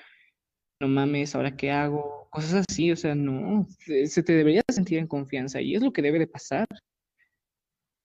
no 0.80 0.88
mames, 0.88 1.34
¿ahora 1.34 1.56
qué 1.56 1.70
hago? 1.70 2.19
Cosas 2.30 2.64
así, 2.68 2.92
o 2.92 2.96
sea, 2.96 3.14
no, 3.14 3.66
se 4.06 4.22
te 4.22 4.32
debería 4.32 4.62
sentir 4.68 4.98
en 4.98 5.08
confianza 5.08 5.60
y 5.60 5.74
es 5.74 5.82
lo 5.82 5.92
que 5.92 6.02
debe 6.02 6.20
de 6.20 6.28
pasar. 6.28 6.66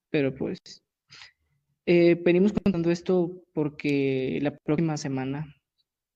Pero 0.10 0.34
pues, 0.34 0.60
eh, 1.86 2.16
venimos 2.16 2.52
contando 2.54 2.90
esto 2.90 3.44
porque 3.54 4.40
la 4.42 4.56
próxima 4.58 4.98
semana, 4.98 5.46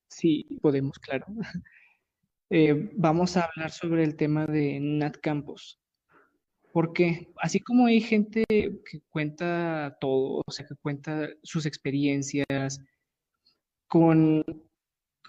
sí 0.09 0.57
podemos, 0.61 0.97
claro, 0.97 1.27
eh, 2.49 2.89
vamos 2.95 3.37
a 3.37 3.45
hablar 3.45 3.71
sobre 3.71 4.03
el 4.03 4.15
tema 4.15 4.47
de 4.47 4.79
Nat 4.79 5.17
Campos. 5.21 5.79
Porque 6.71 7.31
así 7.37 7.59
como 7.59 7.85
hay 7.87 8.01
gente 8.01 8.45
que 8.49 9.01
cuenta 9.09 9.97
todo, 10.01 10.43
o 10.45 10.51
sea, 10.51 10.65
que 10.67 10.75
cuenta 10.75 11.29
sus 11.43 11.65
experiencias 11.65 12.79
con 13.87 14.43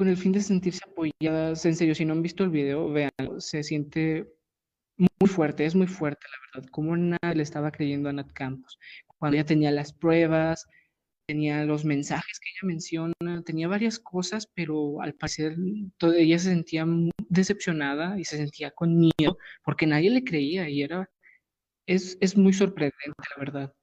con 0.01 0.09
el 0.09 0.17
fin 0.17 0.33
de 0.33 0.41
sentirse 0.41 0.81
apoyadas. 0.91 1.67
En 1.67 1.77
serio, 1.77 1.95
si 1.95 2.07
no 2.07 2.15
han 2.15 2.23
visto 2.23 2.43
el 2.43 2.49
video, 2.49 2.89
vean, 2.91 3.11
se 3.37 3.63
siente 3.63 4.27
muy 4.97 5.29
fuerte, 5.29 5.67
es 5.67 5.75
muy 5.75 5.87
fuerte, 5.89 6.27
la 6.33 6.39
verdad. 6.55 6.71
Como 6.71 6.97
nadie 6.97 7.35
le 7.35 7.43
estaba 7.43 7.71
creyendo 7.71 8.09
a 8.09 8.15
Nat 8.15 8.33
Campos. 8.33 8.79
Cuando 9.19 9.37
ella 9.37 9.45
tenía 9.45 9.71
las 9.71 9.93
pruebas, 9.93 10.67
tenía 11.29 11.67
los 11.67 11.85
mensajes 11.85 12.41
que 12.41 12.49
ella 12.49 12.69
menciona, 12.73 13.43
tenía 13.45 13.69
varias 13.69 13.99
cosas, 13.99 14.47
pero 14.55 15.03
al 15.03 15.13
parecer 15.17 15.57
ella 16.17 16.39
se 16.39 16.49
sentía 16.49 16.87
decepcionada 17.29 18.19
y 18.19 18.25
se 18.25 18.39
sentía 18.39 18.71
con 18.71 18.97
miedo 18.99 19.37
porque 19.63 19.87
nadie 19.87 20.09
le 20.09 20.25
creía 20.25 20.67
y 20.71 20.81
era, 20.83 21.11
es, 21.87 22.17
es 22.23 22.39
muy 22.39 22.55
sorprendente, 22.55 23.13
la 23.37 23.39
verdad. 23.39 23.75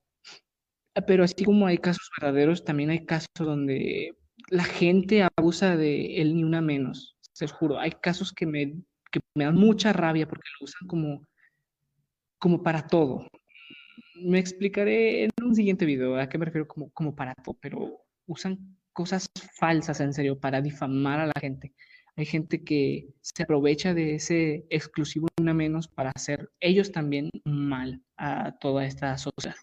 Pero 1.05 1.23
así 1.23 1.45
como 1.45 1.67
hay 1.67 1.77
casos 1.77 2.09
verdaderos, 2.19 2.63
también 2.65 2.89
hay 2.89 3.05
casos 3.05 3.29
donde 3.37 4.15
la 4.49 4.63
gente 4.63 5.27
abusa 5.37 5.75
de 5.75 6.21
él 6.21 6.35
ni 6.35 6.43
una 6.43 6.61
menos. 6.61 7.17
Se 7.33 7.47
juro, 7.47 7.79
hay 7.79 7.91
casos 7.91 8.33
que 8.33 8.45
me, 8.45 8.75
me 9.35 9.43
dan 9.45 9.55
mucha 9.55 9.93
rabia 9.93 10.27
porque 10.27 10.49
lo 10.59 10.65
usan 10.65 10.87
como, 10.87 11.27
como 12.39 12.63
para 12.63 12.87
todo. 12.87 13.27
Me 14.15 14.39
explicaré 14.39 15.25
en 15.25 15.31
un 15.43 15.55
siguiente 15.55 15.85
video 15.85 16.19
a 16.19 16.27
qué 16.27 16.37
me 16.37 16.45
refiero 16.45 16.67
como, 16.67 16.89
como 16.91 17.15
para 17.15 17.35
todo, 17.35 17.57
pero 17.61 18.05
usan 18.25 18.77
cosas 18.93 19.29
falsas 19.59 19.99
en 19.99 20.13
serio 20.13 20.39
para 20.39 20.61
difamar 20.61 21.19
a 21.19 21.27
la 21.27 21.39
gente. 21.39 21.73
Hay 22.15 22.25
gente 22.25 22.63
que 22.63 23.09
se 23.21 23.43
aprovecha 23.43 23.93
de 23.93 24.15
ese 24.15 24.65
exclusivo 24.71 25.27
una 25.39 25.53
menos 25.53 25.87
para 25.87 26.11
hacer 26.15 26.49
ellos 26.59 26.91
también 26.91 27.29
mal 27.45 28.01
a 28.17 28.57
toda 28.59 28.85
esta 28.85 29.15
sociedad. 29.19 29.55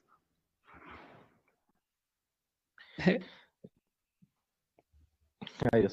Ay, 5.73 5.87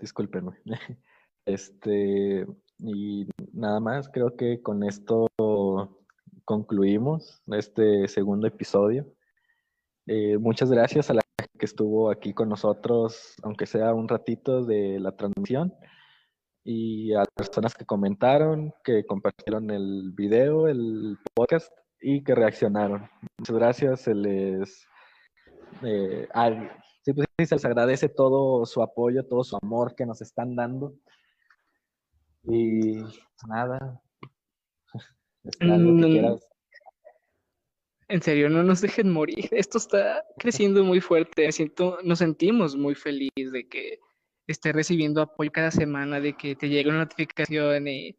discúlpenme. 0.00 0.52
Este, 1.46 2.46
y 2.78 3.26
nada 3.54 3.80
más, 3.80 4.10
creo 4.10 4.36
que 4.36 4.60
con 4.60 4.84
esto 4.84 5.28
concluimos 6.44 7.40
este 7.46 8.06
segundo 8.06 8.46
episodio. 8.46 9.06
Eh, 10.06 10.36
muchas 10.36 10.70
gracias 10.70 11.08
a 11.08 11.14
la 11.14 11.22
que 11.58 11.64
estuvo 11.64 12.10
aquí 12.10 12.34
con 12.34 12.50
nosotros, 12.50 13.34
aunque 13.42 13.64
sea 13.64 13.94
un 13.94 14.08
ratito 14.08 14.62
de 14.66 15.00
la 15.00 15.16
transmisión, 15.16 15.72
y 16.64 17.14
a 17.14 17.20
las 17.20 17.28
personas 17.34 17.74
que 17.74 17.86
comentaron, 17.86 18.74
que 18.84 19.06
compartieron 19.06 19.70
el 19.70 20.12
video, 20.14 20.68
el 20.68 21.16
podcast 21.34 21.72
y 22.00 22.22
que 22.22 22.34
reaccionaron. 22.34 23.08
Muchas 23.38 23.56
gracias. 23.56 24.00
Se 24.02 24.14
les. 24.14 24.86
Eh, 25.82 26.28
sí, 27.08 27.24
pues 27.36 27.48
se 27.48 27.54
les 27.54 27.64
agradece 27.64 28.08
todo 28.08 28.66
su 28.66 28.82
apoyo, 28.82 29.24
todo 29.24 29.44
su 29.44 29.56
amor 29.62 29.94
que 29.94 30.06
nos 30.06 30.20
están 30.20 30.56
dando. 30.56 30.94
Y 32.44 33.02
nada. 33.46 34.00
Mm, 35.60 36.36
en 38.08 38.22
serio, 38.22 38.50
no 38.50 38.62
nos 38.62 38.82
dejen 38.82 39.10
morir. 39.10 39.48
Esto 39.50 39.78
está 39.78 40.24
creciendo 40.36 40.84
muy 40.84 41.00
fuerte. 41.00 41.50
siento, 41.52 41.98
nos 42.02 42.18
sentimos 42.18 42.76
muy 42.76 42.94
felices 42.94 43.52
de 43.52 43.66
que 43.66 43.98
esté 44.46 44.72
recibiendo 44.72 45.22
apoyo 45.22 45.50
cada 45.50 45.70
semana, 45.70 46.20
de 46.20 46.34
que 46.34 46.54
te 46.54 46.68
llegue 46.68 46.90
una 46.90 46.98
notificación 46.98 47.88
y 47.88 48.18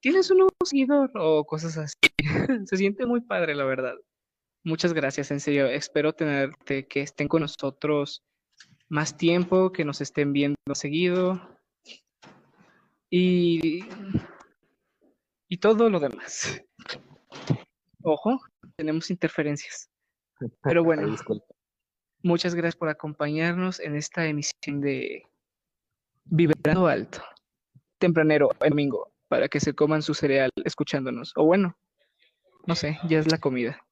tienes 0.00 0.30
un 0.30 0.38
nuevo 0.38 0.52
seguidor 0.64 1.10
o 1.14 1.44
cosas 1.44 1.76
así. 1.76 1.98
Se 2.66 2.76
siente 2.76 3.04
muy 3.04 3.20
padre, 3.20 3.54
la 3.54 3.64
verdad. 3.64 3.96
Muchas 4.64 4.92
gracias, 4.92 5.30
en 5.30 5.40
serio. 5.40 5.66
Espero 5.66 6.12
tenerte, 6.12 6.86
que 6.86 7.02
estén 7.02 7.26
con 7.26 7.42
nosotros 7.42 8.22
más 8.88 9.16
tiempo, 9.16 9.72
que 9.72 9.84
nos 9.84 10.00
estén 10.00 10.32
viendo 10.32 10.56
seguido 10.74 11.40
y, 13.10 13.84
y 15.48 15.56
todo 15.58 15.90
lo 15.90 15.98
demás. 15.98 16.62
Ojo, 18.02 18.38
tenemos 18.76 19.10
interferencias. 19.10 19.88
Pero 20.62 20.84
bueno, 20.84 21.16
muchas 22.22 22.54
gracias 22.54 22.76
por 22.76 22.88
acompañarnos 22.88 23.80
en 23.80 23.96
esta 23.96 24.26
emisión 24.26 24.80
de 24.80 25.24
Vibrando 26.24 26.86
Alto, 26.86 27.22
tempranero, 27.98 28.50
el 28.60 28.70
domingo, 28.70 29.12
para 29.28 29.48
que 29.48 29.58
se 29.58 29.74
coman 29.74 30.02
su 30.02 30.14
cereal 30.14 30.50
escuchándonos. 30.64 31.32
O 31.36 31.44
bueno, 31.44 31.76
no 32.66 32.76
sé, 32.76 32.98
ya 33.08 33.18
es 33.18 33.30
la 33.30 33.38
comida. 33.38 33.84